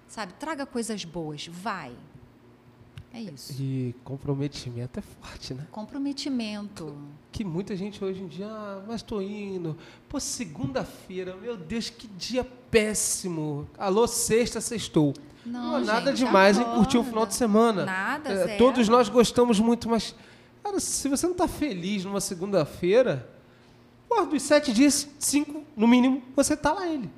Sabe? 0.07 0.31
Traga 0.35 0.65
coisas 0.65 1.03
boas. 1.03 1.45
Vai. 1.45 1.93
É 3.13 3.21
isso. 3.21 3.53
E 3.59 3.95
comprometimento 4.03 4.99
é 4.99 5.01
forte, 5.01 5.53
né? 5.53 5.65
Comprometimento. 5.71 6.95
Que 7.31 7.43
muita 7.43 7.75
gente 7.75 8.03
hoje 8.03 8.21
em 8.21 8.27
dia, 8.27 8.47
ah, 8.47 8.83
mas 8.87 9.01
tô 9.01 9.19
indo. 9.21 9.75
Pô, 10.07 10.19
segunda-feira, 10.19 11.35
meu 11.35 11.57
Deus, 11.57 11.89
que 11.89 12.07
dia 12.07 12.45
péssimo. 12.69 13.67
Alô, 13.77 14.05
sexta, 14.07 14.61
sextou. 14.61 15.13
Não, 15.45 15.79
Não 15.79 15.85
nada 15.85 16.15
gente, 16.15 16.25
demais 16.27 16.59
em 16.59 16.63
curtir 16.63 16.97
o 16.97 17.03
final 17.03 17.25
de 17.25 17.33
semana. 17.33 17.85
Nada, 17.85 18.29
É, 18.29 18.57
todos 18.57 18.87
nós 18.87 19.09
gostamos 19.09 19.59
muito, 19.59 19.89
mas, 19.89 20.13
cara, 20.63 20.79
se 20.79 21.09
você 21.09 21.25
não 21.25 21.33
está 21.33 21.47
feliz 21.47 22.05
numa 22.05 22.21
segunda-feira, 22.21 23.27
dos 24.29 24.43
sete 24.43 24.71
dias, 24.71 25.07
cinco, 25.17 25.63
no 25.75 25.87
mínimo, 25.87 26.21
você 26.35 26.55
tá 26.55 26.73
lá 26.73 26.87
ele. 26.87 27.09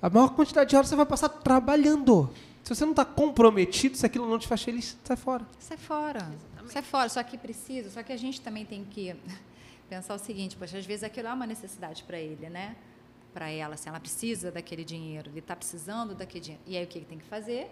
A 0.00 0.10
maior 0.10 0.28
quantidade 0.30 0.70
de 0.70 0.76
horas 0.76 0.88
você 0.88 0.96
vai 0.96 1.06
passar 1.06 1.28
trabalhando. 1.28 2.30
Se 2.66 2.74
você 2.74 2.84
não 2.84 2.90
está 2.90 3.04
comprometido, 3.04 3.96
se 3.96 4.04
aquilo 4.04 4.28
não 4.28 4.40
te 4.40 4.48
faz 4.48 4.60
feliz, 4.60 4.98
sai 5.04 5.16
fora. 5.16 5.46
Sai 5.56 5.76
fora. 5.76 6.28
Sai 6.66 6.82
fora. 6.82 7.08
Só 7.08 7.22
que 7.22 7.38
precisa, 7.38 7.88
só 7.90 8.02
que 8.02 8.12
a 8.12 8.16
gente 8.16 8.40
também 8.40 8.66
tem 8.66 8.84
que 8.84 9.14
pensar 9.88 10.16
o 10.16 10.18
seguinte, 10.18 10.56
poxa, 10.56 10.76
às 10.76 10.84
vezes 10.84 11.04
aquilo 11.04 11.28
é 11.28 11.32
uma 11.32 11.46
necessidade 11.46 12.02
para 12.02 12.18
ele, 12.18 12.50
né? 12.50 12.74
Para 13.32 13.48
ela, 13.48 13.74
assim, 13.74 13.88
ela 13.88 14.00
precisa 14.00 14.50
daquele 14.50 14.84
dinheiro, 14.84 15.30
ele 15.30 15.38
está 15.38 15.54
precisando 15.54 16.12
daquele 16.12 16.40
dinheiro. 16.40 16.64
E 16.66 16.76
aí 16.76 16.82
o 16.82 16.88
que 16.88 16.98
ele 16.98 17.04
tem 17.04 17.18
que 17.18 17.24
fazer? 17.26 17.70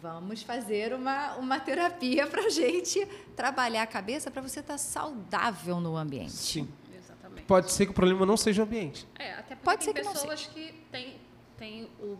Vamos 0.00 0.42
fazer 0.42 0.94
uma, 0.94 1.34
uma 1.34 1.60
terapia 1.60 2.26
para 2.26 2.46
a 2.46 2.48
gente 2.48 3.06
trabalhar 3.36 3.82
a 3.82 3.86
cabeça 3.86 4.30
para 4.30 4.40
você 4.40 4.60
estar 4.60 4.78
saudável 4.78 5.80
no 5.80 5.98
ambiente. 5.98 6.32
Sim. 6.32 6.66
Exatamente. 6.96 7.44
Pode 7.44 7.70
ser 7.70 7.84
que 7.84 7.92
o 7.92 7.94
problema 7.94 8.24
não 8.24 8.38
seja 8.38 8.62
o 8.62 8.64
ambiente. 8.64 9.06
É, 9.18 9.34
até 9.34 9.54
porque 9.54 9.64
Pode 9.64 9.84
tem 9.84 9.92
ser 9.92 10.00
que 10.00 10.02
não 10.02 10.12
pessoas 10.14 10.46
que 10.46 10.72
têm, 10.90 11.20
têm 11.58 11.90
o 12.00 12.16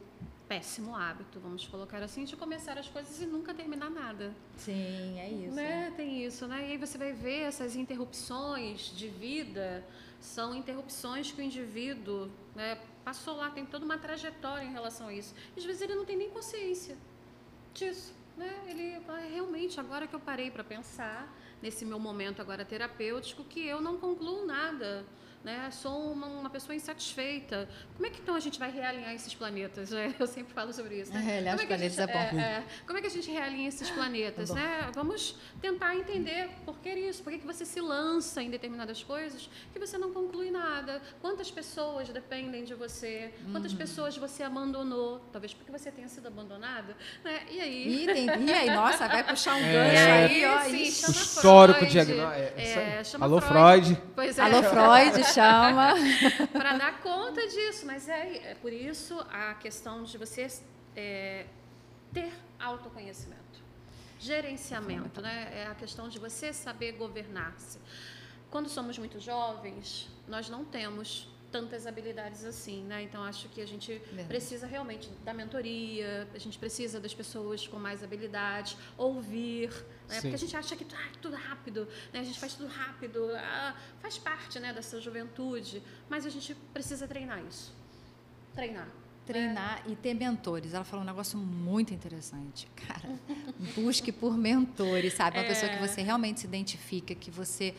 péssimo 0.48 0.94
hábito, 0.94 1.40
vamos 1.40 1.66
colocar 1.66 2.02
assim, 2.02 2.24
de 2.24 2.36
começar 2.36 2.78
as 2.78 2.88
coisas 2.88 3.20
e 3.20 3.26
nunca 3.26 3.54
terminar 3.54 3.90
nada. 3.90 4.34
Sim, 4.56 5.18
é 5.18 5.28
isso. 5.28 5.54
Né? 5.54 5.92
Tem 5.96 6.24
isso, 6.24 6.46
né? 6.46 6.68
E 6.68 6.72
aí 6.72 6.76
você 6.76 6.98
vai 6.98 7.12
ver 7.12 7.42
essas 7.42 7.76
interrupções 7.76 8.92
de 8.94 9.08
vida, 9.08 9.84
são 10.20 10.54
interrupções 10.54 11.32
que 11.32 11.40
o 11.40 11.44
indivíduo 11.44 12.30
né, 12.54 12.78
passou 13.04 13.36
lá, 13.36 13.50
tem 13.50 13.64
toda 13.64 13.84
uma 13.84 13.98
trajetória 13.98 14.64
em 14.64 14.72
relação 14.72 15.08
a 15.08 15.14
isso. 15.14 15.34
E 15.56 15.60
às 15.60 15.64
vezes 15.64 15.82
ele 15.82 15.94
não 15.94 16.04
tem 16.04 16.16
nem 16.16 16.30
consciência 16.30 16.96
disso. 17.72 18.14
Né? 18.36 18.52
Ele 18.66 19.02
ah, 19.08 19.28
realmente, 19.30 19.78
agora 19.78 20.06
que 20.06 20.14
eu 20.14 20.20
parei 20.20 20.50
para 20.50 20.64
pensar, 20.64 21.32
nesse 21.62 21.84
meu 21.84 21.98
momento 21.98 22.42
agora 22.42 22.64
terapêutico, 22.64 23.44
que 23.44 23.66
eu 23.66 23.80
não 23.80 23.96
concluo 23.96 24.44
nada. 24.44 25.04
Né? 25.44 25.68
Sou 25.70 26.10
uma, 26.10 26.26
uma 26.26 26.48
pessoa 26.48 26.74
insatisfeita. 26.74 27.68
Como 27.96 28.06
é 28.06 28.10
que 28.10 28.18
então 28.22 28.34
a 28.34 28.40
gente 28.40 28.58
vai 28.58 28.70
realinhar 28.70 29.12
esses 29.14 29.34
planetas? 29.34 29.90
né? 29.90 30.14
Eu 30.18 30.26
sempre 30.26 30.54
falo 30.54 30.72
sobre 30.72 31.00
isso. 31.02 31.12
Né? 31.12 31.20
Realinhar 31.20 31.54
Como 31.54 31.56
os 31.56 31.62
é 31.62 31.66
que 31.66 31.72
a 31.74 31.76
planetas 31.76 31.96
gente- 31.98 32.40
é 32.40 32.60
bom. 32.60 32.66
como 32.86 32.98
é 32.98 33.00
que 33.02 33.06
a 33.06 33.10
gente 33.10 33.30
realinha 33.30 33.68
esses 33.68 33.90
planetas? 33.90 34.48
Bom. 34.48 34.54
Né? 34.56 34.90
Vamos 34.94 35.36
tentar 35.60 35.94
entender 35.96 36.48
por 36.64 36.78
que 36.78 36.88
isso, 36.88 37.22
por 37.22 37.30
que 37.30 37.40
que 37.40 37.46
você 37.46 37.66
se 37.66 37.78
lança 37.78 38.42
em 38.42 38.48
determinadas 38.48 39.02
coisas 39.04 39.50
que 39.70 39.78
você 39.78 39.98
não 39.98 40.12
conclui 40.14 40.50
nada. 40.50 41.02
Quantas 41.20 41.50
pessoas 41.50 42.08
dependem 42.08 42.64
de 42.64 42.74
você? 42.74 43.34
Quantas 43.52 43.72
Uhum. 43.72 43.78
pessoas 43.78 44.16
você 44.16 44.42
abandonou? 44.42 45.20
Talvez 45.30 45.52
porque 45.52 45.70
você 45.70 45.90
tenha 45.90 46.08
sido 46.08 46.26
abandonada. 46.26 46.96
Né? 47.22 47.40
E 47.50 47.60
aí? 47.60 48.02
E, 48.02 48.06
tem, 48.06 48.26
e 48.46 48.52
aí, 48.52 48.70
nossa, 48.70 49.06
vai 49.08 49.22
puxar 49.22 49.56
um 49.56 49.58
É. 49.58 49.72
gancho 49.72 50.34
E 50.34 50.44
aí, 50.44 50.46
ó. 50.46 50.60
sim, 50.70 50.82
histórico 50.84 51.78
Freud. 51.80 51.92
diagnóstico. 51.92 52.58
É. 52.58 52.62
É, 52.62 53.02
Alô, 53.20 53.40
Freud. 53.42 54.02
Pois 54.14 54.38
é. 54.38 54.42
Alô, 54.42 54.62
Freud, 54.62 55.33
chama. 55.34 55.94
para 56.52 56.76
dar 56.76 57.00
conta 57.00 57.46
disso. 57.46 57.86
Mas 57.86 58.08
é, 58.08 58.52
é 58.52 58.54
por 58.54 58.72
isso 58.72 59.18
a 59.30 59.54
questão 59.54 60.02
de 60.02 60.16
você 60.16 60.46
é, 60.96 61.46
ter 62.12 62.32
autoconhecimento. 62.58 63.42
Gerenciamento, 64.18 65.20
né? 65.20 65.50
É 65.52 65.66
a 65.66 65.74
questão 65.74 66.08
de 66.08 66.18
você 66.18 66.52
saber 66.52 66.92
governar-se. 66.92 67.78
Quando 68.50 68.68
somos 68.68 68.96
muito 68.96 69.18
jovens, 69.18 70.08
nós 70.28 70.48
não 70.48 70.64
temos 70.64 71.28
tantas 71.54 71.86
habilidades 71.86 72.44
assim, 72.44 72.82
né? 72.82 73.04
Então 73.04 73.22
acho 73.22 73.48
que 73.50 73.60
a 73.60 73.66
gente 73.66 73.92
Verdade. 73.92 74.26
precisa 74.26 74.66
realmente 74.66 75.08
da 75.24 75.32
mentoria, 75.32 76.26
a 76.34 76.38
gente 76.38 76.58
precisa 76.58 76.98
das 76.98 77.14
pessoas 77.14 77.68
com 77.68 77.78
mais 77.78 78.02
habilidades, 78.02 78.76
ouvir, 78.98 79.68
né? 80.08 80.20
Porque 80.20 80.34
a 80.34 80.42
gente 80.44 80.56
acha 80.56 80.74
que 80.74 80.84
ah, 80.92 81.12
tudo 81.22 81.36
rápido, 81.36 81.86
né? 82.12 82.18
A 82.18 82.24
gente 82.24 82.40
faz 82.40 82.54
tudo 82.54 82.68
rápido, 82.68 83.30
ah, 83.36 83.72
faz 84.00 84.18
parte, 84.18 84.58
né, 84.58 84.72
dessa 84.72 85.00
juventude, 85.00 85.80
mas 86.08 86.26
a 86.26 86.28
gente 86.28 86.56
precisa 86.72 87.06
treinar 87.06 87.40
isso. 87.48 87.72
Treinar. 88.52 88.88
Treinar 89.24 89.84
e 89.86 89.94
ter 89.94 90.12
mentores. 90.12 90.74
Ela 90.74 90.82
falou 90.82 91.04
um 91.04 91.06
negócio 91.06 91.38
muito 91.38 91.94
interessante. 91.94 92.66
Cara, 92.74 93.08
busque 93.76 94.10
por 94.10 94.36
mentores, 94.36 95.14
sabe? 95.14 95.38
Uma 95.38 95.46
pessoa 95.46 95.70
que 95.70 95.78
você 95.78 96.02
realmente 96.02 96.40
se 96.40 96.46
identifica, 96.46 97.14
que 97.14 97.30
você 97.30 97.76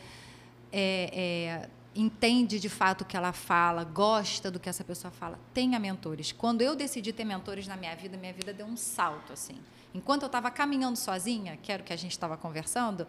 é, 0.72 1.10
é, 1.12 1.70
entende 1.96 2.60
de 2.60 2.68
fato 2.68 3.02
o 3.02 3.04
que 3.04 3.16
ela 3.16 3.32
fala, 3.32 3.84
gosta 3.84 4.50
do 4.50 4.60
que 4.60 4.68
essa 4.68 4.84
pessoa 4.84 5.10
fala. 5.10 5.38
Tenha 5.54 5.78
mentores. 5.78 6.32
Quando 6.32 6.62
eu 6.62 6.76
decidi 6.76 7.12
ter 7.12 7.24
mentores 7.24 7.66
na 7.66 7.76
minha 7.76 7.94
vida, 7.96 8.16
minha 8.16 8.32
vida 8.32 8.52
deu 8.52 8.66
um 8.66 8.76
salto, 8.76 9.32
assim. 9.32 9.58
Enquanto 9.94 10.22
eu 10.22 10.26
estava 10.26 10.50
caminhando 10.50 10.96
sozinha, 10.96 11.56
que 11.56 11.72
era 11.72 11.82
o 11.82 11.84
que 11.84 11.92
a 11.92 11.96
gente 11.96 12.12
estava 12.12 12.36
conversando, 12.36 13.06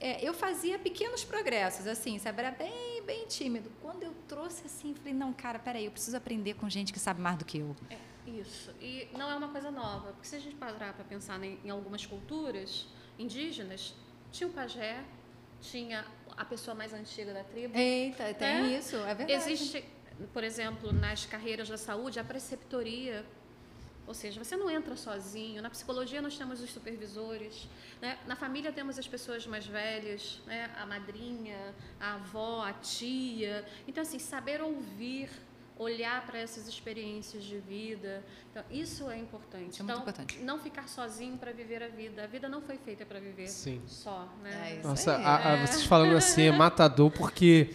é, 0.00 0.26
eu 0.26 0.32
fazia 0.32 0.78
pequenos 0.78 1.24
progressos, 1.24 1.86
assim, 1.86 2.18
sabe? 2.18 2.40
Era 2.40 2.50
bem, 2.52 3.02
bem 3.04 3.26
tímido. 3.26 3.70
Quando 3.82 4.02
eu 4.02 4.14
trouxe 4.26 4.64
assim, 4.66 4.94
falei, 4.94 5.12
não, 5.12 5.32
cara, 5.32 5.58
peraí, 5.58 5.84
eu 5.84 5.90
preciso 5.90 6.16
aprender 6.16 6.54
com 6.54 6.68
gente 6.68 6.92
que 6.92 6.98
sabe 6.98 7.20
mais 7.20 7.36
do 7.36 7.44
que 7.44 7.58
eu. 7.58 7.76
É, 7.90 7.98
isso. 8.30 8.72
E 8.80 9.08
não 9.16 9.30
é 9.30 9.34
uma 9.34 9.48
coisa 9.48 9.70
nova, 9.70 10.12
porque 10.12 10.26
se 10.26 10.36
a 10.36 10.40
gente 10.40 10.54
parar 10.54 10.92
para 10.92 11.04
pensar 11.04 11.42
em, 11.42 11.58
em 11.64 11.70
algumas 11.70 12.06
culturas 12.06 12.86
indígenas, 13.18 13.94
tinha 14.30 14.48
o 14.48 14.52
pajé, 14.52 15.02
tinha 15.60 16.06
a 16.38 16.44
pessoa 16.44 16.74
mais 16.74 16.92
antiga 16.92 17.32
da 17.34 17.42
tribo. 17.44 17.76
Eita, 17.76 18.32
tem 18.34 18.48
É. 18.74 18.78
isso, 18.78 18.96
é 18.96 19.14
verdade. 19.14 19.32
Existe, 19.32 19.84
por 20.32 20.44
exemplo, 20.44 20.92
nas 20.92 21.26
carreiras 21.26 21.68
da 21.68 21.76
saúde, 21.76 22.18
a 22.20 22.24
preceptoria. 22.24 23.24
Ou 24.06 24.14
seja, 24.14 24.42
você 24.42 24.56
não 24.56 24.70
entra 24.70 24.96
sozinho. 24.96 25.60
Na 25.60 25.68
psicologia, 25.68 26.22
nós 26.22 26.38
temos 26.38 26.62
os 26.62 26.70
supervisores. 26.70 27.68
Né? 28.00 28.18
Na 28.26 28.36
família, 28.36 28.72
temos 28.72 28.98
as 28.98 29.06
pessoas 29.06 29.46
mais 29.46 29.66
velhas, 29.66 30.40
né? 30.46 30.70
a 30.78 30.86
madrinha, 30.86 31.74
a 32.00 32.14
avó, 32.14 32.62
a 32.64 32.72
tia. 32.72 33.66
Então, 33.86 34.00
assim, 34.02 34.18
saber 34.18 34.62
ouvir, 34.62 35.28
olhar 35.78 36.26
para 36.26 36.38
essas 36.38 36.66
experiências 36.66 37.44
de 37.44 37.58
vida. 37.58 38.22
Então, 38.50 38.62
isso 38.70 39.08
é 39.10 39.16
importante. 39.18 39.70
Isso 39.74 39.82
é 39.82 39.84
muito 39.84 39.92
então, 39.92 40.02
importante. 40.02 40.38
não 40.40 40.58
ficar 40.58 40.88
sozinho 40.88 41.36
para 41.38 41.52
viver 41.52 41.82
a 41.82 41.88
vida. 41.88 42.24
A 42.24 42.26
vida 42.26 42.48
não 42.48 42.60
foi 42.60 42.76
feita 42.78 43.06
para 43.06 43.20
viver 43.20 43.46
Sim. 43.48 43.80
só. 43.86 44.28
Né? 44.42 44.70
É 44.72 44.78
isso 44.78 44.88
Nossa, 44.88 45.14
a- 45.16 45.52
a- 45.54 45.66
vocês 45.66 45.84
falando 45.84 46.16
assim 46.16 46.42
é 46.42 46.50
matador, 46.52 47.10
porque 47.12 47.70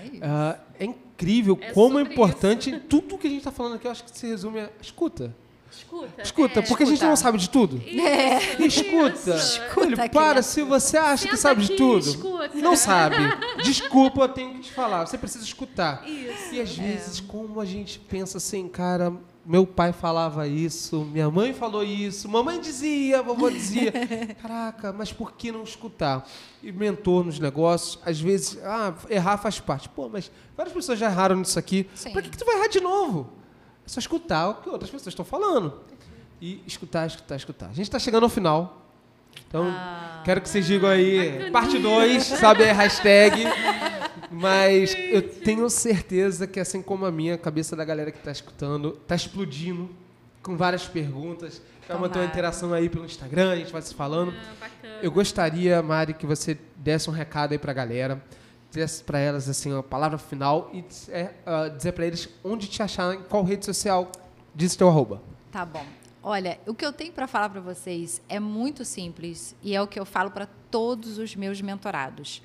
É 0.00 0.06
isso. 0.06 0.20
ah, 0.24 0.58
é 0.78 0.84
incrível 0.84 1.56
É 1.60 1.72
como 1.72 1.98
é 1.98 2.02
importante 2.02 2.78
tudo 2.80 3.16
que 3.16 3.26
a 3.26 3.30
gente 3.30 3.38
está 3.38 3.52
falando 3.52 3.76
aqui. 3.76 3.86
Eu 3.86 3.92
acho 3.92 4.02
que 4.04 4.18
se 4.18 4.26
resume 4.26 4.60
a 4.60 4.70
escuta. 4.80 5.34
Escuta. 5.76 6.22
Escuta, 6.22 6.60
é. 6.60 6.62
porque 6.62 6.82
a 6.82 6.86
gente 6.86 7.02
não 7.04 7.16
sabe 7.16 7.38
de 7.38 7.50
tudo. 7.50 7.76
Isso, 7.76 8.80
Escuta. 8.82 9.08
isso. 9.14 9.30
Ele, 9.30 9.36
Escuta, 9.38 9.96
para, 9.96 10.08
criatura. 10.08 10.42
se 10.42 10.62
você 10.62 10.96
acha 10.96 11.24
que 11.24 11.36
Senta 11.36 11.36
sabe 11.36 11.60
de 11.62 11.72
aqui, 11.72 11.76
tudo, 11.76 12.08
escuta. 12.08 12.50
não 12.54 12.76
sabe. 12.76 13.16
Desculpa, 13.62 14.22
eu 14.22 14.28
tenho 14.28 14.54
que 14.54 14.60
te 14.60 14.72
falar. 14.72 15.06
Você 15.06 15.18
precisa 15.18 15.44
escutar. 15.44 16.08
Isso. 16.08 16.54
E 16.54 16.60
às 16.60 16.76
vezes, 16.76 17.20
como 17.20 17.60
a 17.60 17.64
gente 17.64 17.98
pensa 17.98 18.38
assim, 18.38 18.68
cara, 18.68 19.12
meu 19.44 19.66
pai 19.66 19.92
falava 19.92 20.48
isso, 20.48 21.04
minha 21.04 21.30
mãe 21.30 21.52
falou 21.52 21.84
isso, 21.84 22.28
mamãe 22.28 22.58
dizia, 22.60 23.22
vovó 23.22 23.50
dizia. 23.50 23.92
Caraca, 24.40 24.92
mas 24.92 25.12
por 25.12 25.32
que 25.32 25.52
não 25.52 25.62
escutar? 25.62 26.26
E 26.62 26.72
mentor 26.72 27.24
nos 27.24 27.38
negócios, 27.38 27.98
às 28.04 28.18
vezes, 28.18 28.58
ah, 28.64 28.94
errar 29.10 29.36
faz 29.36 29.60
parte. 29.60 29.88
Pô, 29.88 30.08
mas 30.08 30.30
várias 30.56 30.74
pessoas 30.74 30.98
já 30.98 31.06
erraram 31.10 31.36
nisso 31.36 31.58
aqui. 31.58 31.88
Sim. 31.94 32.12
Pra 32.12 32.22
que, 32.22 32.30
que 32.30 32.38
tu 32.38 32.44
vai 32.46 32.56
errar 32.56 32.68
de 32.68 32.80
novo? 32.80 33.30
É 33.84 33.88
só 33.88 34.00
escutar 34.00 34.48
o 34.48 34.54
que 34.56 34.68
outras 34.70 34.90
pessoas 34.90 35.08
estão 35.12 35.24
falando. 35.24 35.80
E 36.40 36.62
escutar, 36.66 37.06
escutar, 37.06 37.36
escutar. 37.36 37.66
A 37.66 37.72
gente 37.72 37.82
está 37.86 37.98
chegando 37.98 38.24
ao 38.24 38.28
final. 38.28 38.82
Então, 39.48 39.64
Ah. 39.66 40.22
quero 40.24 40.40
que 40.40 40.48
vocês 40.48 40.66
digam 40.66 40.88
aí, 40.88 41.50
parte 41.50 41.78
2, 41.78 42.22
sabe, 42.22 42.64
a 42.64 42.72
hashtag. 42.72 43.44
Mas 44.30 44.94
eu 45.10 45.22
tenho 45.22 45.68
certeza 45.70 46.46
que, 46.46 46.58
assim 46.58 46.82
como 46.82 47.04
a 47.06 47.10
minha, 47.12 47.34
a 47.34 47.38
cabeça 47.38 47.76
da 47.76 47.84
galera 47.84 48.10
que 48.10 48.18
está 48.18 48.30
escutando 48.32 48.98
está 49.02 49.14
explodindo 49.14 49.88
com 50.42 50.56
várias 50.56 50.86
perguntas. 50.86 51.62
Vai 51.88 51.98
manter 51.98 52.18
uma 52.18 52.24
interação 52.24 52.72
aí 52.72 52.88
pelo 52.88 53.04
Instagram, 53.04 53.52
a 53.52 53.56
gente 53.56 53.72
vai 53.72 53.82
se 53.82 53.94
falando. 53.94 54.32
Ah. 54.82 54.86
Eu 55.02 55.10
gostaria, 55.10 55.82
Mari, 55.82 56.14
que 56.14 56.26
você 56.26 56.56
desse 56.76 57.08
um 57.10 57.12
recado 57.12 57.52
aí 57.52 57.58
pra 57.58 57.72
galera, 57.72 58.22
desse 58.74 59.02
pra 59.02 59.18
elas 59.18 59.48
assim 59.48 59.76
a 59.76 59.82
palavra 59.82 60.18
final 60.18 60.68
e 60.72 60.84
é, 61.08 61.32
ah, 61.46 61.68
dizer 61.68 61.92
pra 61.92 62.04
eles 62.04 62.28
onde 62.42 62.66
te 62.66 62.82
achar, 62.82 63.14
em 63.14 63.22
qual 63.22 63.44
rede 63.44 63.64
social, 63.64 64.10
diz 64.54 64.74
teu 64.76 64.88
arroba. 64.88 65.22
Tá 65.50 65.64
bom. 65.64 65.84
Olha, 66.22 66.58
o 66.66 66.74
que 66.74 66.84
eu 66.84 66.92
tenho 66.92 67.12
para 67.12 67.26
falar 67.26 67.48
para 67.50 67.60
vocês 67.60 68.20
é 68.28 68.40
muito 68.40 68.84
simples 68.84 69.54
e 69.62 69.74
é 69.76 69.80
o 69.80 69.86
que 69.86 70.00
eu 70.00 70.04
falo 70.04 70.30
para 70.30 70.48
todos 70.70 71.18
os 71.18 71.36
meus 71.36 71.60
mentorados. 71.60 72.42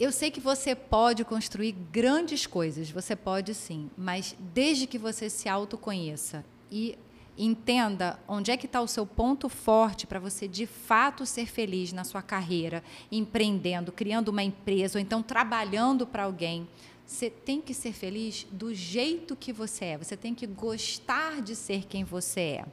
Eu 0.00 0.10
sei 0.10 0.30
que 0.30 0.40
você 0.40 0.74
pode 0.74 1.24
construir 1.24 1.72
grandes 1.92 2.46
coisas, 2.46 2.90
você 2.90 3.14
pode 3.14 3.54
sim, 3.54 3.88
mas 3.96 4.34
desde 4.52 4.86
que 4.86 4.98
você 4.98 5.30
se 5.30 5.48
autoconheça 5.48 6.44
e 6.70 6.98
Entenda 7.36 8.18
onde 8.28 8.50
é 8.50 8.56
que 8.56 8.66
está 8.66 8.80
o 8.80 8.86
seu 8.86 9.06
ponto 9.06 9.48
forte 9.48 10.06
para 10.06 10.20
você 10.20 10.46
de 10.46 10.66
fato 10.66 11.24
ser 11.24 11.46
feliz 11.46 11.92
na 11.92 12.04
sua 12.04 12.20
carreira, 12.20 12.84
empreendendo, 13.10 13.90
criando 13.90 14.28
uma 14.28 14.42
empresa 14.42 14.98
ou 14.98 15.02
então 15.02 15.22
trabalhando 15.22 16.06
para 16.06 16.24
alguém. 16.24 16.68
Você 17.06 17.30
tem 17.30 17.60
que 17.60 17.74
ser 17.74 17.92
feliz 17.92 18.46
do 18.50 18.74
jeito 18.74 19.34
que 19.34 19.52
você 19.52 19.86
é. 19.86 19.98
Você 19.98 20.16
tem 20.16 20.34
que 20.34 20.46
gostar 20.46 21.40
de 21.40 21.56
ser 21.56 21.86
quem 21.86 22.04
você 22.04 22.40
é. 22.40 22.64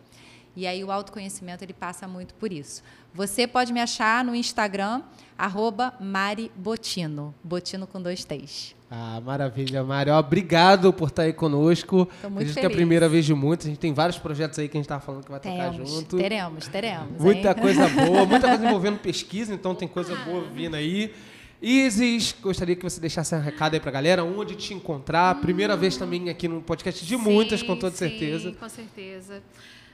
E 0.56 0.68
aí 0.68 0.84
o 0.84 0.92
autoconhecimento 0.92 1.64
ele 1.64 1.74
passa 1.74 2.08
muito 2.08 2.34
por 2.34 2.52
isso. 2.52 2.84
Você 3.14 3.48
pode 3.48 3.72
me 3.72 3.80
achar 3.80 4.24
no 4.24 4.36
Instagram, 4.36 5.04
arroba 5.38 5.94
Mari 6.00 6.52
Botino. 6.56 7.34
Botino 7.44 7.88
com 7.88 8.02
dois 8.02 8.26
T's. 8.26 8.79
Ah, 8.92 9.22
maravilha, 9.24 9.84
Mário. 9.84 10.14
Obrigado 10.16 10.92
por 10.92 11.10
estar 11.10 11.22
aí 11.24 11.34
conosco. 11.34 12.08
Tô 12.22 12.30
muito 12.30 12.38
Acredito 12.38 12.54
que 12.56 12.60
é 12.60 12.62
a 12.62 12.64
feliz. 12.64 12.76
primeira 12.76 13.08
vez 13.08 13.24
de 13.24 13.36
muitos. 13.36 13.68
A 13.68 13.70
gente 13.70 13.80
tem 13.80 13.94
vários 13.94 14.18
projetos 14.18 14.58
aí 14.58 14.68
que 14.68 14.78
a 14.78 14.80
gente 14.80 14.86
estava 14.86 15.00
falando 15.02 15.24
que 15.26 15.30
vai 15.32 15.40
tocar 15.40 15.70
Teremos, 15.72 15.90
junto. 15.92 16.18
teremos, 16.18 16.68
teremos. 16.68 17.22
Muita 17.22 17.50
hein? 17.50 17.56
coisa 17.56 17.88
boa, 18.06 18.26
muita 18.26 18.48
coisa 18.48 18.66
envolvendo 18.66 18.98
pesquisa, 18.98 19.54
então 19.54 19.76
tem 19.76 19.88
coisa 19.88 20.16
boa 20.16 20.42
vindo 20.54 20.76
aí. 20.76 21.14
Isis, 21.62 22.34
gostaria 22.42 22.76
que 22.76 22.82
você 22.82 23.00
deixasse 23.02 23.36
um 23.36 23.40
recado 23.42 23.74
aí 23.76 23.80
pra 23.80 23.92
galera, 23.92 24.24
onde 24.24 24.56
te 24.56 24.74
encontrar. 24.74 25.40
Primeira 25.40 25.76
vez 25.78 25.96
também 25.98 26.30
aqui 26.30 26.48
no 26.48 26.62
podcast 26.62 27.06
de 27.06 27.16
muitas, 27.18 27.62
com 27.62 27.76
toda 27.76 27.92
Sim, 27.92 27.98
certeza. 28.10 28.50
Sim, 28.50 28.56
com 28.56 28.70
certeza. 28.70 29.44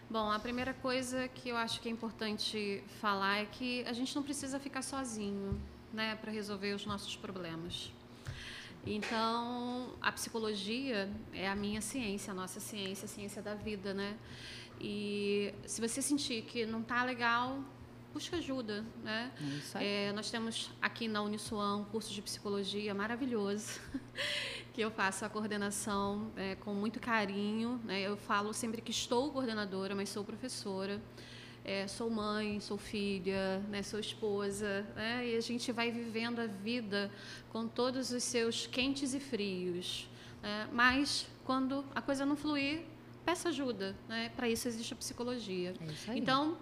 Bom, 0.09 0.31
a 0.31 0.39
primeira 0.39 0.73
coisa 0.73 1.27
que 1.33 1.49
eu 1.49 1.57
acho 1.57 1.81
que 1.81 1.89
é 1.89 1.91
importante 1.91 2.81
falar 3.01 3.39
é 3.41 3.45
que 3.51 3.83
a 3.87 3.93
gente 3.93 4.15
não 4.15 4.21
precisa 4.23 4.59
ficar 4.59 4.83
sozinho, 4.83 5.59
né, 5.91 6.15
para 6.21 6.31
resolver 6.31 6.73
os 6.75 6.85
nossos 6.85 7.15
problemas. 7.15 7.91
Então, 8.85 9.93
a 9.99 10.11
psicologia 10.11 11.09
é 11.33 11.47
a 11.47 11.55
minha 11.55 11.81
ciência, 11.81 12.31
a 12.31 12.33
nossa 12.35 12.59
ciência, 12.59 13.05
a 13.05 13.07
ciência 13.07 13.41
da 13.41 13.55
vida, 13.55 13.93
né? 13.93 14.15
E 14.79 15.53
se 15.65 15.81
você 15.81 16.01
sentir 16.01 16.43
que 16.43 16.65
não 16.65 16.81
está 16.81 17.03
legal, 17.03 17.63
busca 18.13 18.37
ajuda, 18.37 18.85
né? 19.03 19.31
Aí. 19.73 19.85
É, 19.85 20.13
nós 20.13 20.29
temos 20.29 20.69
aqui 20.81 21.07
na 21.07 21.21
Uniswan 21.23 21.77
um 21.77 21.85
curso 21.85 22.13
de 22.13 22.21
psicologia 22.21 22.93
maravilhoso, 22.93 23.79
que 24.71 24.81
eu 24.81 24.91
faço 24.91 25.25
a 25.25 25.29
coordenação 25.29 26.31
é, 26.35 26.55
com 26.55 26.73
muito 26.73 26.99
carinho. 26.99 27.81
Né? 27.83 28.01
Eu 28.01 28.15
falo 28.15 28.53
sempre 28.53 28.81
que 28.81 28.91
estou 28.91 29.31
coordenadora, 29.31 29.95
mas 29.95 30.09
sou 30.09 30.23
professora. 30.23 31.01
É, 31.65 31.87
sou 31.87 32.11
mãe, 32.11 32.59
sou 32.59 32.77
filha, 32.77 33.57
né? 33.71 33.81
sou 33.81 33.99
esposa, 33.99 34.85
né? 34.95 35.27
e 35.27 35.35
a 35.35 35.41
gente 35.41 35.71
vai 35.71 35.89
vivendo 35.89 36.39
a 36.39 36.45
vida 36.45 37.11
com 37.49 37.67
todos 37.67 38.11
os 38.11 38.23
seus 38.23 38.67
quentes 38.67 39.15
e 39.15 39.19
frios. 39.19 40.07
né? 40.43 40.69
Mas 40.71 41.25
quando 41.43 41.83
a 41.95 42.03
coisa 42.03 42.23
não 42.23 42.35
fluir, 42.35 42.83
peça 43.25 43.49
ajuda. 43.49 43.95
Né? 44.07 44.29
Para 44.35 44.47
isso 44.47 44.67
existe 44.67 44.93
a 44.93 44.95
psicologia. 44.95 45.73
É 45.81 45.85
isso 45.85 46.11
aí. 46.11 46.19
Então, 46.19 46.55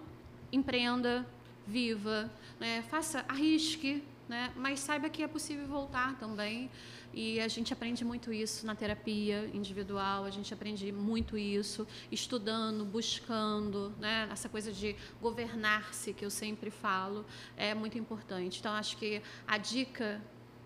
empreenda, 0.50 1.26
viva, 1.66 2.30
né? 2.58 2.82
faça, 2.88 3.26
arrisque, 3.28 4.02
né? 4.28 4.52
mas 4.56 4.80
saiba 4.80 5.08
que 5.08 5.22
é 5.22 5.28
possível 5.28 5.66
voltar 5.66 6.18
também. 6.18 6.70
E 7.12 7.38
a 7.38 7.46
gente 7.46 7.72
aprende 7.72 8.04
muito 8.04 8.32
isso 8.32 8.66
na 8.66 8.74
terapia 8.74 9.48
individual, 9.54 10.24
a 10.24 10.30
gente 10.30 10.52
aprende 10.52 10.90
muito 10.90 11.38
isso 11.38 11.86
estudando, 12.10 12.84
buscando, 12.84 13.94
né? 14.00 14.28
essa 14.32 14.48
coisa 14.48 14.72
de 14.72 14.96
governar-se 15.20 16.12
que 16.12 16.24
eu 16.24 16.30
sempre 16.30 16.70
falo 16.70 17.24
é 17.56 17.72
muito 17.72 17.96
importante. 17.96 18.58
Então, 18.58 18.72
acho 18.72 18.96
que 18.96 19.22
a 19.46 19.58
dica 19.58 20.20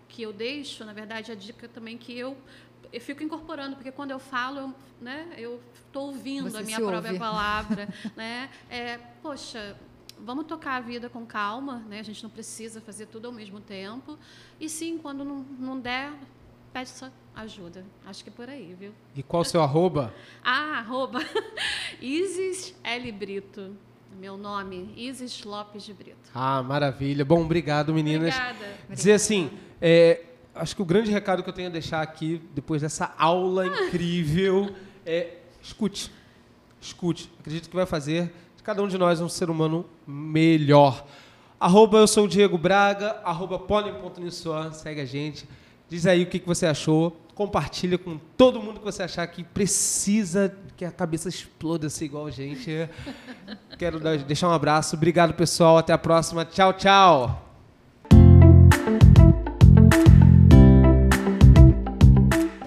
que 0.07 0.23
eu 0.23 0.33
deixo, 0.33 0.83
na 0.83 0.93
verdade, 0.93 1.31
a 1.31 1.35
dica 1.35 1.67
também 1.67 1.97
que 1.97 2.17
eu 2.17 2.35
eu 2.91 2.99
fico 2.99 3.21
incorporando, 3.21 3.75
porque 3.75 3.91
quando 3.91 4.11
eu 4.11 4.19
falo, 4.19 4.59
eu, 4.59 4.73
né, 4.99 5.27
eu 5.37 5.61
estou 5.85 6.07
ouvindo 6.07 6.49
Você 6.49 6.57
a 6.57 6.61
minha 6.61 6.77
própria 6.77 7.11
ouve. 7.11 7.19
palavra, 7.19 7.87
né? 8.15 8.49
É, 8.69 8.97
poxa, 9.21 9.75
vamos 10.25 10.45
tocar 10.45 10.75
a 10.75 10.79
vida 10.79 11.09
com 11.09 11.25
calma, 11.25 11.83
né? 11.89 11.99
A 11.99 12.03
gente 12.03 12.21
não 12.23 12.29
precisa 12.29 12.81
fazer 12.81 13.07
tudo 13.07 13.27
ao 13.27 13.31
mesmo 13.33 13.59
tempo. 13.59 14.17
E 14.59 14.69
sim, 14.69 14.97
quando 14.97 15.23
não, 15.23 15.45
não 15.59 15.79
der, 15.79 16.11
peça 16.73 17.11
ajuda. 17.35 17.85
Acho 18.05 18.23
que 18.23 18.29
é 18.29 18.33
por 18.33 18.49
aí, 18.49 18.75
viu? 18.77 18.91
E 19.15 19.23
qual 19.23 19.41
o 19.41 19.45
seu 19.45 19.61
arroba? 19.61 20.13
Ah, 20.43 20.79
arroba 20.79 21.19
Isis 22.01 22.75
L. 22.83 23.11
Brito. 23.11 23.75
Meu 24.19 24.35
nome, 24.35 24.93
Isis 24.97 25.43
Lopes 25.43 25.83
de 25.83 25.93
Brito. 25.93 26.17
Ah, 26.33 26.61
maravilha. 26.61 27.23
Bom, 27.23 27.43
obrigado, 27.43 27.93
meninas. 27.93 28.35
Obrigada. 28.35 28.77
Dizer 28.89 29.13
assim, 29.13 29.51
é, 29.79 30.25
acho 30.53 30.75
que 30.75 30.81
o 30.81 30.85
grande 30.85 31.09
recado 31.11 31.41
que 31.41 31.49
eu 31.49 31.53
tenho 31.53 31.69
a 31.69 31.71
deixar 31.71 32.01
aqui, 32.01 32.41
depois 32.53 32.81
dessa 32.81 33.13
aula 33.17 33.67
incrível, 33.67 34.75
é 35.05 35.37
escute. 35.61 36.11
Escute. 36.81 37.31
Acredito 37.39 37.69
que 37.69 37.75
vai 37.75 37.85
fazer 37.85 38.33
cada 38.69 38.83
um 38.83 38.87
de 38.87 38.99
nós 38.99 39.19
um 39.19 39.27
ser 39.27 39.49
humano 39.49 39.83
melhor. 40.05 41.03
Arroba 41.59 41.97
eu 41.97 42.07
sou 42.07 42.25
o 42.25 42.27
Diego 42.27 42.55
Braga, 42.55 43.19
arroba 43.23 43.59
segue 44.73 45.01
a 45.01 45.05
gente. 45.05 45.49
Diz 45.89 46.05
aí 46.05 46.21
o 46.21 46.27
que, 46.27 46.37
que 46.37 46.45
você 46.45 46.67
achou. 46.67 47.19
Compartilha 47.33 47.97
com 47.97 48.19
todo 48.37 48.61
mundo 48.61 48.77
que 48.79 48.85
você 48.85 49.01
achar 49.01 49.25
que 49.25 49.43
precisa 49.43 50.55
que 50.77 50.85
a 50.85 50.91
cabeça 50.91 51.27
exploda 51.29 51.87
assim 51.87 52.05
igual 52.05 52.27
a 52.27 52.31
gente. 52.31 52.87
Quero 53.79 53.99
deixar 54.19 54.47
um 54.49 54.53
abraço. 54.53 54.95
Obrigado, 54.95 55.33
pessoal. 55.33 55.79
Até 55.79 55.91
a 55.91 55.97
próxima. 55.97 56.45
Tchau, 56.45 56.71
tchau. 56.73 57.48